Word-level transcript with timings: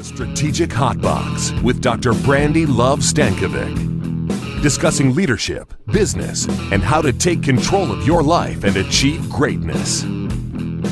The 0.00 0.06
Strategic 0.06 0.72
Hot 0.72 0.98
Box 0.98 1.52
with 1.62 1.82
Dr. 1.82 2.12
Brandi 2.12 2.66
Love 2.66 3.00
Stankovic. 3.00 4.62
Discussing 4.62 5.14
leadership, 5.14 5.74
business, 5.88 6.48
and 6.72 6.82
how 6.82 7.02
to 7.02 7.12
take 7.12 7.42
control 7.42 7.92
of 7.92 8.06
your 8.06 8.22
life 8.22 8.64
and 8.64 8.74
achieve 8.78 9.28
greatness. 9.28 10.00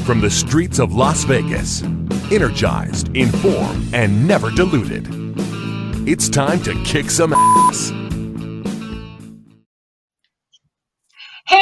From 0.04 0.20
the 0.20 0.28
streets 0.30 0.78
of 0.78 0.92
Las 0.92 1.24
Vegas, 1.24 1.82
energized, 2.30 3.08
informed, 3.16 3.94
and 3.94 4.28
never 4.28 4.50
diluted. 4.50 5.06
It's 6.06 6.28
time 6.28 6.62
to 6.64 6.74
kick 6.84 7.08
some 7.08 7.32
ass. 7.32 8.07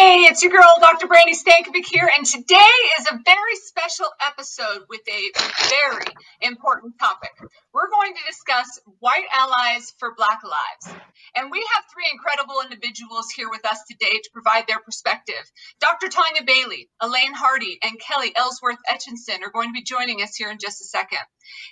Hey, 0.07 0.23
it's 0.30 0.41
your 0.41 0.52
girl, 0.52 0.73
Dr. 0.79 1.09
Brandi 1.09 1.34
Stankovic 1.34 1.84
here, 1.84 2.09
and 2.16 2.25
today 2.25 2.77
is 3.00 3.09
a 3.11 3.18
very 3.25 3.56
special 3.56 4.06
episode 4.25 4.86
with 4.88 5.00
a 5.09 5.32
very 5.68 6.06
important 6.43 6.95
topic. 7.00 7.32
We're 7.75 7.91
going 7.91 8.14
to 8.14 8.20
discuss 8.24 8.79
white 9.00 9.27
allies 9.34 9.92
for 9.98 10.14
Black 10.16 10.38
lives. 10.45 10.97
And 11.34 11.50
we 11.50 11.59
have 11.74 11.84
three 11.92 12.06
incredible 12.12 12.62
individuals 12.62 13.30
here 13.34 13.50
with 13.50 13.66
us 13.66 13.80
today 13.91 14.20
to 14.23 14.30
provide 14.33 14.69
their 14.69 14.78
perspective. 14.78 15.42
Dr. 15.80 16.06
Tonya 16.06 16.47
Bailey, 16.47 16.88
Elaine 17.00 17.34
Hardy, 17.34 17.80
and 17.83 17.98
Kelli 17.98 18.30
Ellsworth 18.36 18.78
Etchison 18.88 19.42
are 19.42 19.50
going 19.50 19.70
to 19.70 19.75
be 19.75 19.83
joining 19.83 20.23
us 20.23 20.36
here 20.36 20.50
in 20.50 20.59
just 20.59 20.83
a 20.83 20.84
second. 20.84 21.27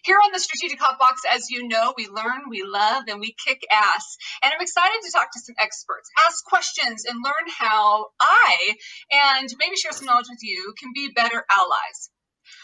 Here 0.05 0.19
on 0.23 0.31
the 0.33 0.39
Strategic 0.39 0.81
Hot 0.81 0.99
Box, 0.99 1.23
as 1.31 1.51
you 1.51 1.67
know, 1.67 1.95
we 1.97 2.09
learn, 2.09 2.49
we 2.49 2.63
love, 2.63 3.05
and 3.09 3.21
we 3.21 3.35
kick 3.45 3.63
ass. 3.73 4.17
And 4.43 4.53
I'm 4.53 4.61
excited 4.61 5.01
to 5.03 5.11
talk 5.11 5.33
to 5.33 5.41
some 5.41 5.57
experts, 5.59 6.11
ask 6.27 6.45
questions, 6.45 7.05
and 7.05 7.19
learn 7.25 7.47
how 7.59 8.09
I, 8.25 8.75
and 9.13 9.49
maybe 9.59 9.77
share 9.77 9.93
some 9.93 10.07
knowledge 10.07 10.27
with 10.31 10.43
you, 10.43 10.75
can 10.79 10.93
be 10.95 11.13
better 11.15 11.45
allies. 11.51 12.11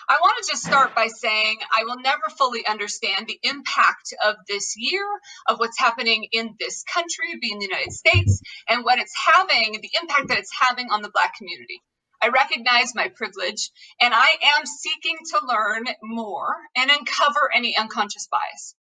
I 0.09 0.19
want 0.21 0.43
to 0.43 0.51
just 0.51 0.65
start 0.65 0.95
by 0.95 1.07
saying 1.09 1.59
I 1.73 1.85
will 1.85 1.99
never 2.01 2.29
fully 2.37 2.67
understand 2.67 3.27
the 3.27 3.39
impact 3.43 4.13
of 4.25 4.37
this 4.49 4.75
year, 4.77 5.05
of 5.49 5.59
what's 5.59 5.79
happening 5.79 6.27
in 6.33 6.57
this 6.59 6.85
country, 6.93 7.39
being 7.41 7.59
the 7.59 7.69
United 7.71 7.93
States, 7.93 8.43
and 8.69 8.85
what 8.85 8.99
it's 8.99 9.15
having, 9.35 9.73
the 9.81 9.91
impact 10.01 10.29
that 10.29 10.39
it's 10.39 10.53
having 10.61 10.91
on 10.91 11.03
the 11.03 11.11
Black 11.11 11.37
community. 11.37 11.83
I 12.23 12.29
recognize 12.29 12.95
my 12.95 13.09
privilege 13.09 13.71
and 14.01 14.13
I 14.13 14.29
am 14.59 14.67
seeking 14.67 15.17
to 15.33 15.47
learn 15.47 15.85
more 16.03 16.55
and 16.77 16.91
uncover 16.91 17.51
any 17.55 17.77
unconscious 17.77 18.29
bias. 18.31 18.75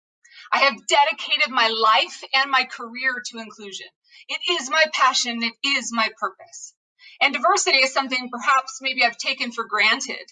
I 0.53 0.61
have 0.61 0.87
dedicated 0.87 1.51
my 1.51 1.69
life 1.69 2.23
and 2.35 2.51
my 2.51 2.65
career 2.65 3.23
to 3.27 3.39
inclusion. 3.39 3.87
It 4.29 4.41
is 4.61 4.71
my 4.71 4.83
passion, 4.93 5.43
it 5.43 5.55
is 5.65 5.93
my 5.93 6.09
purpose. 6.19 6.75
And 7.21 7.35
diversity 7.35 7.79
is 7.79 7.93
something 7.93 8.31
perhaps 8.31 8.79
maybe 8.81 9.05
I've 9.05 9.17
taken 9.17 9.53
for 9.53 9.65
granted 9.65 10.25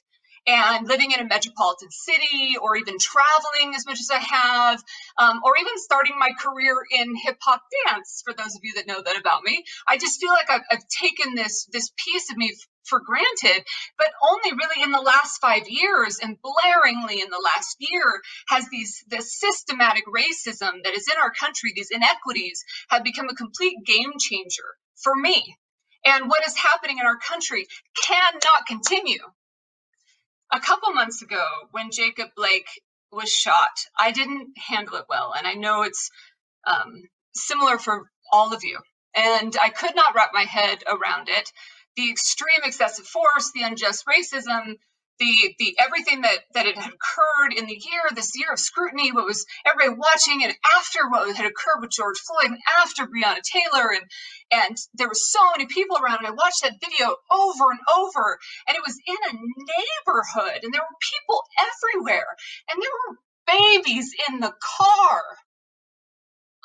and 0.46 0.86
living 0.86 1.10
in 1.10 1.20
a 1.20 1.24
metropolitan 1.24 1.90
city 1.90 2.56
or 2.60 2.76
even 2.76 2.96
traveling 3.00 3.74
as 3.74 3.84
much 3.84 3.98
as 3.98 4.10
I 4.10 4.18
have, 4.18 4.82
um, 5.18 5.40
or 5.44 5.56
even 5.56 5.72
starting 5.76 6.16
my 6.18 6.30
career 6.38 6.76
in 6.90 7.16
hip 7.16 7.38
hop 7.40 7.62
dance, 7.86 8.22
for 8.24 8.32
those 8.32 8.54
of 8.54 8.60
you 8.62 8.74
that 8.74 8.86
know 8.86 9.02
that 9.02 9.18
about 9.18 9.42
me, 9.42 9.64
I 9.88 9.98
just 9.98 10.20
feel 10.20 10.30
like 10.30 10.48
I've, 10.48 10.62
I've 10.70 10.86
taken 10.88 11.34
this, 11.34 11.66
this 11.72 11.90
piece 12.04 12.30
of 12.30 12.36
me 12.36 12.52
for 12.88 13.00
granted, 13.00 13.64
but 13.98 14.08
only 14.22 14.52
really 14.52 14.82
in 14.82 14.92
the 14.92 15.00
last 15.00 15.40
five 15.40 15.68
years 15.68 16.18
and 16.22 16.36
blaringly 16.42 17.22
in 17.22 17.30
the 17.30 17.42
last 17.42 17.76
year 17.80 18.20
has 18.48 18.68
these 18.68 19.04
this 19.08 19.38
systematic 19.38 20.04
racism 20.06 20.82
that 20.84 20.94
is 20.94 21.08
in 21.08 21.20
our 21.20 21.32
country, 21.32 21.72
these 21.74 21.90
inequities 21.90 22.64
have 22.88 23.04
become 23.04 23.28
a 23.28 23.34
complete 23.34 23.76
game 23.84 24.12
changer 24.18 24.76
for 24.96 25.14
me. 25.14 25.56
And 26.04 26.28
what 26.28 26.46
is 26.46 26.56
happening 26.56 26.98
in 26.98 27.06
our 27.06 27.18
country 27.18 27.66
cannot 28.00 28.66
continue 28.66 29.22
a 30.52 30.60
couple 30.60 30.92
months 30.92 31.22
ago 31.22 31.44
when 31.72 31.90
Jacob 31.90 32.28
Blake 32.36 32.68
was 33.12 33.30
shot, 33.30 33.70
I 33.98 34.12
didn't 34.12 34.52
handle 34.56 34.96
it 34.96 35.06
well. 35.08 35.34
And 35.36 35.46
I 35.46 35.54
know 35.54 35.82
it's 35.82 36.10
um, 36.66 37.02
similar 37.34 37.78
for 37.78 38.10
all 38.32 38.52
of 38.52 38.64
you. 38.64 38.78
And 39.14 39.56
I 39.60 39.70
could 39.70 39.94
not 39.96 40.14
wrap 40.14 40.30
my 40.34 40.44
head 40.44 40.84
around 40.86 41.28
it. 41.28 41.50
The 41.96 42.10
extreme 42.10 42.60
excessive 42.64 43.06
force, 43.06 43.52
the 43.54 43.62
unjust 43.62 44.04
racism, 44.06 44.76
the 45.18 45.54
the 45.58 45.76
everything 45.78 46.22
that 46.22 46.38
that 46.54 46.66
had 46.66 46.76
occurred 46.76 47.54
in 47.56 47.66
the 47.66 47.74
year, 47.74 48.02
this 48.14 48.32
year 48.38 48.52
of 48.52 48.58
scrutiny, 48.58 49.12
what 49.12 49.24
was 49.24 49.46
everybody 49.66 49.98
watching, 49.98 50.44
and 50.44 50.54
after 50.76 51.08
what 51.08 51.34
had 51.34 51.46
occurred 51.46 51.80
with 51.80 51.90
George 51.90 52.18
Floyd, 52.20 52.52
and 52.52 52.58
after 52.78 53.06
Breonna 53.06 53.40
Taylor, 53.42 53.92
and 53.92 54.04
and 54.52 54.76
there 54.94 55.08
were 55.08 55.14
so 55.14 55.40
many 55.52 55.66
people 55.66 55.96
around, 55.98 56.18
and 56.18 56.26
I 56.26 56.30
watched 56.32 56.62
that 56.62 56.80
video 56.80 57.16
over 57.30 57.70
and 57.70 57.80
over, 57.96 58.38
and 58.68 58.76
it 58.76 58.82
was 58.86 58.98
in 59.06 59.16
a 59.30 59.32
neighborhood, 59.32 60.64
and 60.64 60.72
there 60.74 60.82
were 60.82 60.98
people 61.00 61.42
everywhere, 61.58 62.28
and 62.70 62.82
there 62.82 62.90
were 63.08 63.16
babies 63.46 64.12
in 64.28 64.40
the 64.40 64.52
car. 64.60 65.22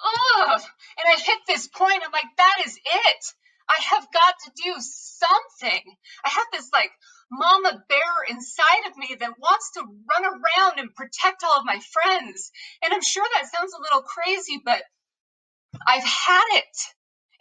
Ugh! 0.04 0.62
And 0.98 1.08
I 1.08 1.22
hit 1.22 1.40
this 1.48 1.68
point. 1.68 2.02
I'm 2.04 2.12
like, 2.12 2.26
that 2.38 2.56
is 2.66 2.78
it. 2.78 3.26
I 3.72 3.82
have 3.96 4.08
got 4.12 4.36
to 4.44 4.52
do 4.64 4.74
something. 4.80 5.96
I 6.26 6.30
have 6.30 6.48
this 6.52 6.70
like 6.74 6.92
mama 7.32 7.84
bear 7.88 8.14
inside 8.30 8.90
of 8.90 8.98
me 8.98 9.16
that 9.20 9.40
wants 9.40 9.72
to 9.76 9.82
run 9.82 10.26
around 10.26 10.80
and 10.80 10.94
protect 10.94 11.44
all 11.44 11.58
of 11.58 11.66
my 11.66 11.80
friends. 11.80 12.52
And 12.84 12.94
I'm 12.94 13.02
sure 13.02 13.26
that 13.34 13.50
sounds 13.50 13.74
a 13.74 13.82
little 13.82 14.02
crazy, 14.02 14.62
but 14.64 14.82
I've 15.88 16.04
had 16.04 16.48
it. 16.52 16.78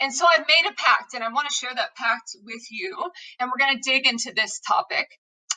And 0.01 0.15
so 0.15 0.25
I've 0.27 0.47
made 0.47 0.71
a 0.71 0.75
pact, 0.75 1.13
and 1.15 1.23
I 1.23 1.29
want 1.29 1.49
to 1.49 1.55
share 1.55 1.75
that 1.75 1.95
pact 1.95 2.31
with 2.45 2.63
you. 2.71 2.97
And 3.39 3.51
we're 3.51 3.59
going 3.59 3.77
to 3.77 3.91
dig 3.91 4.07
into 4.07 4.33
this 4.35 4.61
topic. 4.61 5.07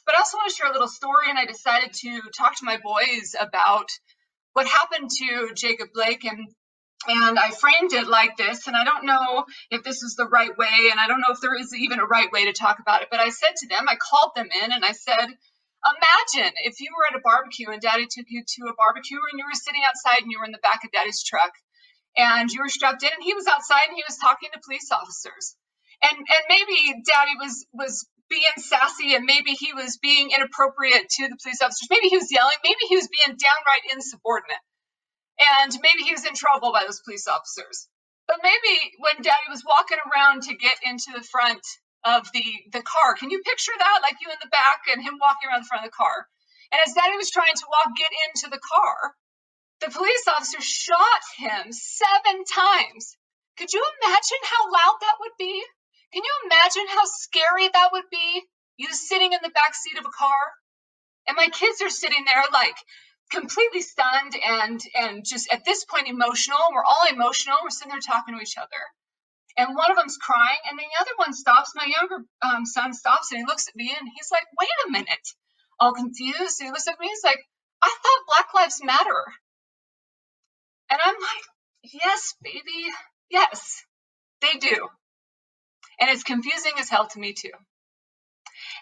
But 0.05 0.15
I 0.15 0.19
also 0.19 0.37
want 0.37 0.49
to 0.49 0.55
share 0.55 0.69
a 0.69 0.73
little 0.73 0.89
story, 0.89 1.29
and 1.29 1.39
I 1.39 1.45
decided 1.45 1.93
to 1.93 2.21
talk 2.37 2.57
to 2.57 2.65
my 2.65 2.77
boys 2.83 3.35
about 3.39 3.87
what 4.51 4.67
happened 4.67 5.09
to 5.09 5.53
Jacob 5.55 5.89
Blake 5.93 6.25
and 6.25 6.47
and 7.07 7.39
I 7.39 7.51
framed 7.51 7.93
it 7.93 8.07
like 8.07 8.37
this, 8.37 8.67
and 8.67 8.75
I 8.75 8.83
don't 8.83 9.05
know 9.05 9.45
if 9.71 9.83
this 9.83 10.03
is 10.03 10.15
the 10.15 10.27
right 10.27 10.55
way, 10.57 10.89
and 10.91 10.99
I 10.99 11.07
don't 11.07 11.19
know 11.19 11.33
if 11.33 11.41
there 11.41 11.55
is 11.55 11.73
even 11.75 11.99
a 11.99 12.05
right 12.05 12.31
way 12.31 12.45
to 12.45 12.53
talk 12.53 12.79
about 12.79 13.01
it, 13.01 13.09
but 13.11 13.19
I 13.19 13.29
said 13.29 13.53
to 13.57 13.67
them, 13.67 13.85
I 13.87 13.95
called 13.95 14.31
them 14.35 14.47
in 14.63 14.71
and 14.71 14.85
I 14.85 14.91
said, 14.91 15.27
Imagine 15.83 16.53
if 16.63 16.79
you 16.79 16.87
were 16.95 17.11
at 17.11 17.19
a 17.19 17.23
barbecue 17.23 17.67
and 17.69 17.81
daddy 17.81 18.07
took 18.07 18.27
you 18.29 18.43
to 18.47 18.71
a 18.71 18.75
barbecue 18.79 19.19
and 19.19 19.35
you 19.35 19.43
were 19.43 19.59
sitting 19.59 19.83
outside 19.83 20.23
and 20.23 20.31
you 20.31 20.39
were 20.39 20.47
in 20.47 20.55
the 20.55 20.63
back 20.63 20.79
of 20.85 20.91
daddy's 20.95 21.23
truck 21.23 21.51
and 22.15 22.49
you 22.49 22.61
were 22.61 22.71
strapped 22.71 23.03
in 23.03 23.11
and 23.11 23.23
he 23.23 23.33
was 23.33 23.47
outside 23.47 23.91
and 23.91 23.97
he 23.99 24.03
was 24.07 24.15
talking 24.15 24.47
to 24.53 24.63
police 24.63 24.87
officers. 24.95 25.59
And 25.99 26.15
and 26.15 26.43
maybe 26.47 27.03
daddy 27.03 27.35
was 27.35 27.67
was 27.73 28.07
being 28.29 28.57
sassy 28.63 29.15
and 29.15 29.25
maybe 29.25 29.59
he 29.59 29.73
was 29.73 29.99
being 29.99 30.31
inappropriate 30.31 31.09
to 31.19 31.27
the 31.27 31.35
police 31.35 31.59
officers. 31.59 31.91
Maybe 31.91 32.07
he 32.07 32.15
was 32.15 32.31
yelling, 32.31 32.55
maybe 32.63 32.87
he 32.87 32.95
was 32.95 33.11
being 33.11 33.35
downright 33.35 33.83
insubordinate 33.91 34.63
and 35.61 35.71
maybe 35.81 36.03
he 36.03 36.13
was 36.13 36.25
in 36.25 36.35
trouble 36.35 36.71
by 36.71 36.83
those 36.85 37.01
police 37.01 37.27
officers. 37.27 37.87
But 38.27 38.39
maybe 38.43 38.95
when 38.99 39.21
Daddy 39.21 39.49
was 39.49 39.63
walking 39.67 39.99
around 40.07 40.43
to 40.43 40.55
get 40.55 40.77
into 40.83 41.11
the 41.13 41.23
front 41.23 41.63
of 42.05 42.27
the 42.33 42.43
the 42.71 42.81
car, 42.81 43.15
can 43.15 43.29
you 43.29 43.41
picture 43.43 43.75
that? 43.77 43.99
Like 44.01 44.17
you 44.21 44.31
in 44.31 44.39
the 44.41 44.49
back 44.49 44.87
and 44.91 45.03
him 45.03 45.19
walking 45.19 45.49
around 45.49 45.63
the 45.63 45.69
front 45.69 45.85
of 45.85 45.91
the 45.91 45.95
car. 45.97 46.27
And 46.71 46.81
as 46.85 46.93
Daddy 46.93 47.17
was 47.17 47.29
trying 47.29 47.53
to 47.53 47.69
walk, 47.69 47.95
get 47.95 48.11
into 48.27 48.49
the 48.49 48.59
car, 48.59 49.13
the 49.81 49.91
police 49.91 50.25
officer 50.27 50.61
shot 50.61 51.21
him 51.37 51.71
seven 51.71 52.43
times. 52.47 53.17
Could 53.57 53.71
you 53.71 53.83
imagine 53.83 54.43
how 54.43 54.71
loud 54.71 54.97
that 55.01 55.19
would 55.19 55.37
be? 55.37 55.63
Can 56.13 56.23
you 56.23 56.35
imagine 56.45 56.87
how 56.89 57.05
scary 57.05 57.67
that 57.67 57.91
would 57.91 58.09
be? 58.09 58.41
You 58.77 58.91
sitting 58.93 59.33
in 59.33 59.39
the 59.43 59.53
back 59.53 59.75
seat 59.75 59.99
of 59.99 60.05
a 60.05 60.17
car, 60.17 60.41
and 61.27 61.37
my 61.37 61.47
kids 61.49 61.81
are 61.81 61.89
sitting 61.89 62.25
there 62.25 62.43
like 62.51 62.77
completely 63.33 63.81
stunned 63.81 64.35
and 64.45 64.79
and 64.95 65.25
just 65.25 65.51
at 65.51 65.65
this 65.65 65.83
point 65.85 66.07
emotional. 66.07 66.59
We're 66.71 66.85
all 66.85 67.07
emotional. 67.11 67.57
We're 67.63 67.69
sitting 67.71 67.91
there 67.91 67.99
talking 67.99 68.35
to 68.35 68.41
each 68.41 68.57
other. 68.57 68.81
And 69.57 69.75
one 69.75 69.91
of 69.91 69.97
them's 69.97 70.17
crying, 70.17 70.57
and 70.69 70.79
the 70.79 70.85
other 70.99 71.11
one 71.17 71.33
stops. 71.33 71.73
My 71.75 71.85
younger 71.85 72.25
um, 72.41 72.65
son 72.65 72.93
stops 72.93 73.31
and 73.31 73.39
he 73.39 73.45
looks 73.45 73.67
at 73.67 73.75
me 73.75 73.95
and 73.97 74.07
he's 74.07 74.31
like, 74.31 74.45
"Wait 74.59 74.69
a 74.87 74.91
minute!" 74.91 75.27
All 75.79 75.93
confused. 75.93 76.61
He 76.61 76.69
looks 76.69 76.87
at 76.87 76.99
me. 76.99 77.07
He's 77.07 77.23
like, 77.23 77.43
"I 77.81 77.95
thought 78.01 78.27
Black 78.27 78.53
Lives 78.53 78.83
Matter." 78.83 79.23
And 80.89 80.99
I'm 81.03 81.15
like, 81.15 81.93
"Yes, 81.93 82.35
baby. 82.41 82.85
Yes, 83.29 83.83
they 84.41 84.53
do." 84.59 84.89
And 85.99 86.09
it's 86.09 86.23
confusing 86.23 86.73
as 86.79 86.89
hell 86.89 87.07
to 87.07 87.19
me 87.19 87.33
too. 87.33 87.51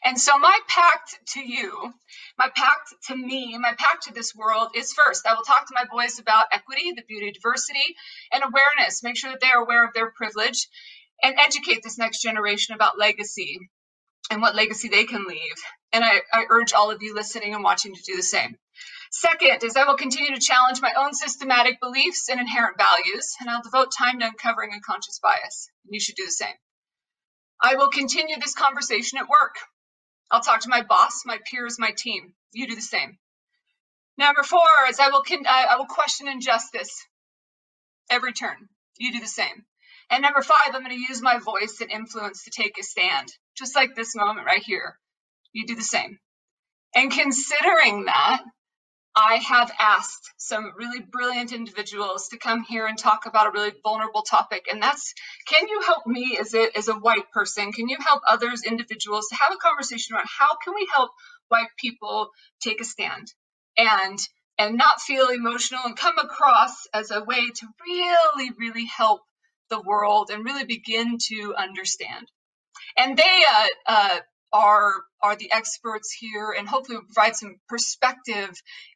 And 0.03 0.19
so, 0.19 0.37
my 0.37 0.57
pact 0.67 1.19
to 1.33 1.41
you, 1.41 1.93
my 2.37 2.49
pact 2.55 2.93
to 3.07 3.15
me, 3.15 3.57
my 3.57 3.73
pact 3.77 4.03
to 4.03 4.13
this 4.13 4.33
world 4.35 4.69
is 4.75 4.93
first, 4.93 5.25
I 5.27 5.33
will 5.33 5.43
talk 5.43 5.67
to 5.67 5.75
my 5.75 5.85
boys 5.91 6.19
about 6.19 6.45
equity, 6.51 6.91
the 6.95 7.03
beauty 7.07 7.29
of 7.29 7.33
diversity, 7.35 7.95
and 8.31 8.43
awareness. 8.43 9.03
Make 9.03 9.17
sure 9.17 9.31
that 9.31 9.41
they 9.41 9.51
are 9.51 9.63
aware 9.63 9.85
of 9.85 9.93
their 9.93 10.11
privilege 10.11 10.67
and 11.23 11.35
educate 11.37 11.83
this 11.83 11.97
next 11.97 12.21
generation 12.21 12.75
about 12.75 12.97
legacy 12.97 13.59
and 14.31 14.41
what 14.41 14.55
legacy 14.55 14.87
they 14.87 15.03
can 15.03 15.25
leave. 15.25 15.55
And 15.93 16.03
I, 16.03 16.21
I 16.31 16.45
urge 16.49 16.73
all 16.73 16.91
of 16.91 17.01
you 17.01 17.13
listening 17.13 17.53
and 17.53 17.63
watching 17.63 17.93
to 17.93 18.01
do 18.01 18.15
the 18.15 18.23
same. 18.23 18.57
Second 19.11 19.61
is 19.63 19.75
I 19.75 19.83
will 19.83 19.97
continue 19.97 20.33
to 20.33 20.39
challenge 20.41 20.81
my 20.81 20.93
own 20.95 21.13
systematic 21.13 21.81
beliefs 21.81 22.29
and 22.29 22.39
inherent 22.39 22.77
values, 22.77 23.35
and 23.41 23.49
I'll 23.49 23.61
devote 23.61 23.91
time 23.91 24.19
to 24.19 24.25
uncovering 24.25 24.71
unconscious 24.73 25.19
bias. 25.21 25.69
And 25.85 25.93
you 25.93 25.99
should 25.99 26.15
do 26.15 26.25
the 26.25 26.31
same. 26.31 26.55
I 27.61 27.75
will 27.75 27.89
continue 27.89 28.39
this 28.39 28.55
conversation 28.55 29.17
at 29.17 29.27
work. 29.27 29.57
I'll 30.31 30.41
talk 30.41 30.61
to 30.61 30.69
my 30.69 30.83
boss, 30.83 31.23
my 31.25 31.37
peers, 31.51 31.77
my 31.77 31.91
team. 31.95 32.33
You 32.53 32.67
do 32.67 32.75
the 32.75 32.81
same. 32.81 33.17
Number 34.17 34.43
four 34.43 34.65
is 34.89 34.99
I 34.99 35.09
will 35.09 35.23
con- 35.23 35.45
I 35.47 35.75
will 35.77 35.85
question 35.85 36.27
injustice 36.27 37.05
every 38.09 38.33
turn. 38.33 38.69
You 38.97 39.11
do 39.11 39.19
the 39.19 39.27
same. 39.27 39.65
And 40.09 40.21
number 40.21 40.41
five, 40.41 40.75
I'm 40.75 40.83
going 40.83 40.95
to 40.95 41.07
use 41.07 41.21
my 41.21 41.39
voice 41.39 41.79
and 41.81 41.89
influence 41.91 42.43
to 42.43 42.51
take 42.51 42.77
a 42.77 42.83
stand, 42.83 43.29
just 43.57 43.75
like 43.75 43.95
this 43.95 44.15
moment 44.15 44.45
right 44.45 44.61
here. 44.61 44.97
You 45.53 45.65
do 45.65 45.75
the 45.75 45.81
same. 45.81 46.19
And 46.95 47.11
considering 47.11 48.05
that, 48.05 48.41
I 49.15 49.35
have 49.35 49.71
asked 49.77 50.31
some 50.37 50.71
really 50.77 51.01
brilliant 51.01 51.51
individuals 51.51 52.29
to 52.29 52.37
come 52.37 52.63
here 52.63 52.87
and 52.87 52.97
talk 52.97 53.25
about 53.25 53.47
a 53.47 53.51
really 53.51 53.73
vulnerable 53.83 54.21
topic. 54.21 54.67
And 54.71 54.81
that's 54.81 55.13
can 55.47 55.67
you 55.67 55.81
help 55.85 56.07
me 56.07 56.37
as 56.39 56.53
a, 56.53 56.77
as 56.77 56.87
a 56.87 56.95
white 56.95 57.29
person? 57.33 57.73
Can 57.73 57.89
you 57.89 57.97
help 57.99 58.21
others, 58.27 58.63
individuals, 58.63 59.27
to 59.29 59.35
have 59.35 59.51
a 59.53 59.57
conversation 59.57 60.15
around 60.15 60.27
how 60.27 60.55
can 60.63 60.73
we 60.73 60.87
help 60.93 61.11
white 61.49 61.67
people 61.77 62.29
take 62.61 62.79
a 62.79 62.85
stand 62.85 63.27
and 63.77 64.17
and 64.57 64.77
not 64.77 65.01
feel 65.01 65.29
emotional 65.29 65.81
and 65.85 65.97
come 65.97 66.17
across 66.19 66.87
as 66.93 67.11
a 67.11 67.23
way 67.23 67.49
to 67.49 67.67
really, 67.85 68.51
really 68.57 68.85
help 68.85 69.21
the 69.69 69.81
world 69.81 70.29
and 70.31 70.45
really 70.45 70.65
begin 70.65 71.17
to 71.29 71.55
understand. 71.57 72.27
And 72.97 73.17
they 73.17 73.43
uh, 73.49 73.67
uh, 73.87 74.19
are 74.53 74.93
are 75.23 75.35
the 75.35 75.51
experts 75.51 76.11
here 76.19 76.53
and 76.57 76.67
hopefully 76.67 76.99
provide 77.13 77.35
some 77.35 77.55
perspective 77.69 78.49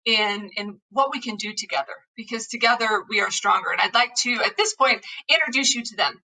in 0.05 0.49
in 0.57 0.79
what 0.91 1.11
we 1.13 1.21
can 1.21 1.35
do 1.35 1.53
together 1.55 1.93
because 2.15 2.47
together 2.47 3.03
we 3.09 3.21
are 3.21 3.31
stronger. 3.31 3.71
And 3.71 3.81
i'd 3.81 3.93
like 3.93 4.15
to 4.23 4.33
at 4.45 4.57
this 4.57 4.75
point 4.75 5.05
introduce 5.29 5.75
you 5.75 5.83
to 5.83 5.95
them 5.95 6.21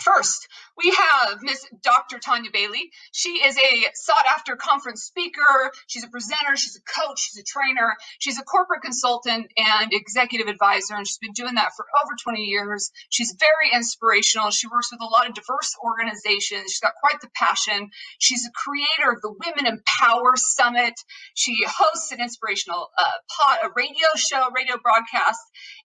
First, 0.00 0.48
we 0.78 0.94
have 0.96 1.42
Miss 1.42 1.66
Dr. 1.82 2.18
Tonya 2.18 2.50
Bailey. 2.52 2.90
She 3.12 3.30
is 3.44 3.56
a 3.58 3.86
sought 3.94 4.24
after 4.34 4.56
conference 4.56 5.02
speaker. 5.02 5.72
She's 5.88 6.04
a 6.04 6.08
presenter, 6.08 6.56
she's 6.56 6.76
a 6.76 7.00
coach, 7.00 7.20
she's 7.20 7.38
a 7.38 7.44
trainer, 7.44 7.96
she's 8.18 8.38
a 8.38 8.42
corporate 8.42 8.82
consultant 8.82 9.52
and 9.58 9.92
executive 9.92 10.48
advisor, 10.48 10.94
and 10.94 11.06
she's 11.06 11.18
been 11.18 11.32
doing 11.32 11.56
that 11.56 11.72
for 11.76 11.84
over 12.02 12.14
20 12.22 12.40
years. 12.44 12.92
She's 13.10 13.36
very 13.38 13.76
inspirational. 13.76 14.50
She 14.50 14.68
works 14.68 14.90
with 14.90 15.02
a 15.02 15.04
lot 15.04 15.28
of 15.28 15.34
diverse 15.34 15.76
organizations. 15.84 16.72
She's 16.72 16.80
got 16.80 16.94
quite 17.00 17.20
the 17.20 17.28
passion. 17.34 17.90
She's 18.18 18.46
a 18.46 18.52
creator 18.52 19.12
of 19.12 19.20
the 19.20 19.32
Women 19.32 19.66
Empower 19.66 20.36
Summit. 20.36 20.94
She 21.34 21.56
hosts 21.66 22.10
an 22.12 22.20
inspirational 22.20 22.88
uh, 22.96 23.10
pod, 23.28 23.58
a 23.64 23.68
radio 23.76 24.08
show, 24.16 24.48
radio 24.56 24.76
broadcast, 24.82 25.40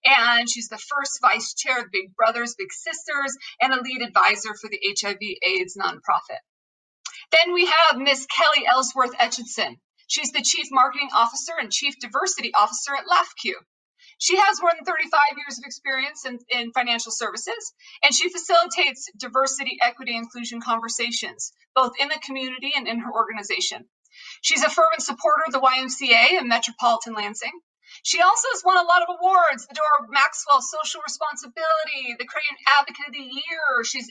and 0.06 0.48
she's 0.48 0.68
the 0.68 0.78
first 0.78 1.18
vice 1.20 1.52
chair 1.54 1.80
of 1.80 1.92
Big 1.92 2.16
Brothers 2.16 2.54
Big 2.56 2.72
Sisters 2.72 3.36
and 3.60 3.72
a 3.72 3.82
lead 3.82 4.05
advisor 4.06 4.54
for 4.54 4.68
the 4.70 4.80
HIV 4.98 5.18
AIDS 5.42 5.76
nonprofit. 5.76 6.40
Then 7.32 7.52
we 7.52 7.66
have 7.66 7.98
Miss 7.98 8.26
Kelli 8.26 8.64
Ellsworth 8.66 9.14
Etchison. 9.18 9.78
She's 10.06 10.30
the 10.30 10.42
Chief 10.42 10.68
Marketing 10.70 11.08
Officer 11.14 11.52
and 11.58 11.72
Chief 11.72 11.98
Diversity 11.98 12.54
Officer 12.54 12.94
at 12.94 13.06
LAFCU. 13.06 13.54
She 14.18 14.36
has 14.36 14.60
more 14.60 14.70
than 14.74 14.84
35 14.84 15.20
years 15.36 15.58
of 15.58 15.64
experience 15.64 16.24
in, 16.24 16.38
in, 16.48 16.72
financial 16.72 17.12
services, 17.12 17.74
and 18.02 18.14
she 18.14 18.30
facilitates 18.30 19.10
diversity, 19.16 19.78
equity, 19.82 20.16
inclusion 20.16 20.60
conversations, 20.60 21.52
both 21.74 21.92
in 22.00 22.08
the 22.08 22.20
community 22.24 22.72
and 22.74 22.88
in 22.88 23.00
her 23.00 23.12
organization. 23.12 23.88
She's 24.40 24.62
a 24.62 24.70
fervent 24.70 25.02
supporter 25.02 25.42
of 25.46 25.52
the 25.52 25.60
YMCA 25.60 26.38
and 26.38 26.48
Metropolitan 26.48 27.14
Lansing, 27.14 27.60
she 28.02 28.20
also 28.20 28.48
has 28.52 28.62
won 28.64 28.76
a 28.76 28.86
lot 28.86 29.02
of 29.02 29.08
awards 29.18 29.66
the 29.66 29.74
Dora 29.74 30.10
Maxwell 30.10 30.60
Social 30.60 31.00
Responsibility, 31.02 32.16
the 32.18 32.26
Korean 32.26 32.56
Advocate 32.80 33.08
of 33.08 33.14
the 33.14 33.18
Year. 33.18 33.84
She's 33.84 34.08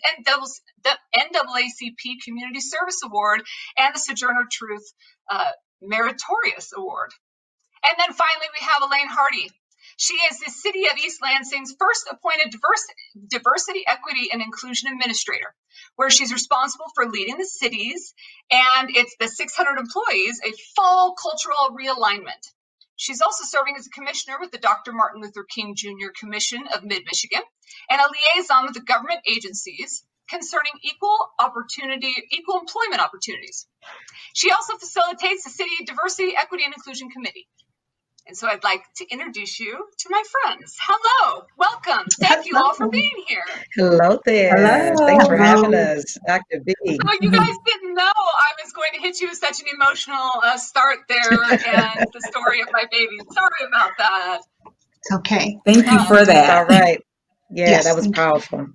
the 0.83 0.97
NAACP 1.15 2.23
Community 2.23 2.61
Service 2.61 3.01
Award 3.03 3.43
and 3.77 3.93
the 3.93 3.99
Sojourner 3.99 4.47
Truth 4.51 4.93
uh, 5.29 5.51
Meritorious 5.81 6.73
Award. 6.75 7.11
And 7.83 7.95
then 7.99 8.13
finally, 8.13 8.47
we 8.59 8.65
have 8.65 8.81
Elaine 8.81 9.09
Hardy. 9.09 9.51
She 9.97 10.15
is 10.15 10.39
the 10.39 10.51
City 10.51 10.87
of 10.87 10.97
East 10.97 11.21
Lansing's 11.21 11.75
first 11.79 12.07
appointed 12.11 12.51
diversity, 13.29 13.83
equity, 13.87 14.29
and 14.31 14.41
inclusion 14.41 14.91
administrator, 14.91 15.53
where 15.95 16.09
she's 16.09 16.33
responsible 16.33 16.87
for 16.95 17.05
leading 17.05 17.37
the 17.37 17.45
cities 17.45 18.13
and 18.51 18.89
it's 18.95 19.15
the 19.19 19.27
600 19.27 19.79
employees 19.79 20.41
a 20.43 20.51
full 20.75 21.15
cultural 21.15 21.77
realignment. 21.77 22.43
She's 22.95 23.21
also 23.21 23.43
serving 23.45 23.75
as 23.77 23.87
a 23.87 23.89
commissioner 23.89 24.37
with 24.39 24.51
the 24.51 24.57
Dr. 24.57 24.93
Martin 24.93 25.21
Luther 25.21 25.43
King 25.43 25.75
Jr. 25.75 26.11
Commission 26.17 26.65
of 26.73 26.83
Mid 26.83 27.03
Michigan 27.05 27.41
and 27.89 28.01
a 28.01 28.05
liaison 28.05 28.65
with 28.65 28.73
the 28.73 28.81
government 28.81 29.19
agencies 29.29 30.05
concerning 30.29 30.71
equal 30.81 31.17
opportunity, 31.39 32.13
equal 32.31 32.59
employment 32.59 33.01
opportunities. 33.01 33.67
She 34.33 34.51
also 34.51 34.77
facilitates 34.77 35.43
the 35.43 35.51
City 35.51 35.85
Diversity, 35.85 36.35
Equity, 36.35 36.63
and 36.63 36.73
Inclusion 36.73 37.09
Committee. 37.09 37.47
And 38.27 38.35
so 38.35 38.47
I'd 38.47 38.63
like 38.63 38.81
to 38.95 39.07
introduce 39.11 39.59
you 39.59 39.85
to 39.97 40.09
my 40.09 40.23
friends. 40.43 40.75
Hello, 40.81 41.43
welcome. 41.57 42.07
Thank 42.19 42.47
you 42.47 42.57
all 42.57 42.73
for 42.73 42.89
being 42.89 43.23
here. 43.27 43.43
Hello 43.75 44.19
there. 44.25 44.55
Hello. 44.55 45.05
Thanks 45.05 45.27
for 45.27 45.37
having 45.37 45.75
us, 45.75 46.17
Dr. 46.25 46.61
B. 46.65 46.73
So 46.83 47.11
you 47.21 47.29
guys 47.29 47.55
didn't 47.65 47.93
know 47.93 48.03
I 48.03 48.63
was 48.63 48.73
going 48.73 48.93
to 48.95 48.99
hit 48.99 49.21
you 49.21 49.29
with 49.29 49.37
such 49.37 49.59
an 49.61 49.67
emotional 49.75 50.41
uh, 50.43 50.57
start 50.57 50.99
there 51.07 51.33
and 51.43 52.07
the 52.13 52.21
story 52.31 52.61
of 52.61 52.69
my 52.71 52.85
baby. 52.91 53.17
Sorry 53.31 53.67
about 53.67 53.91
that. 53.99 54.41
It's 54.97 55.11
okay. 55.17 55.59
Thank 55.63 55.85
you 55.85 55.99
for 56.05 56.25
that. 56.25 56.57
All 56.57 56.65
right. 56.65 57.01
Yeah, 57.51 57.69
yes, 57.69 57.83
that 57.85 57.95
was 57.95 58.07
powerful. 58.07 58.67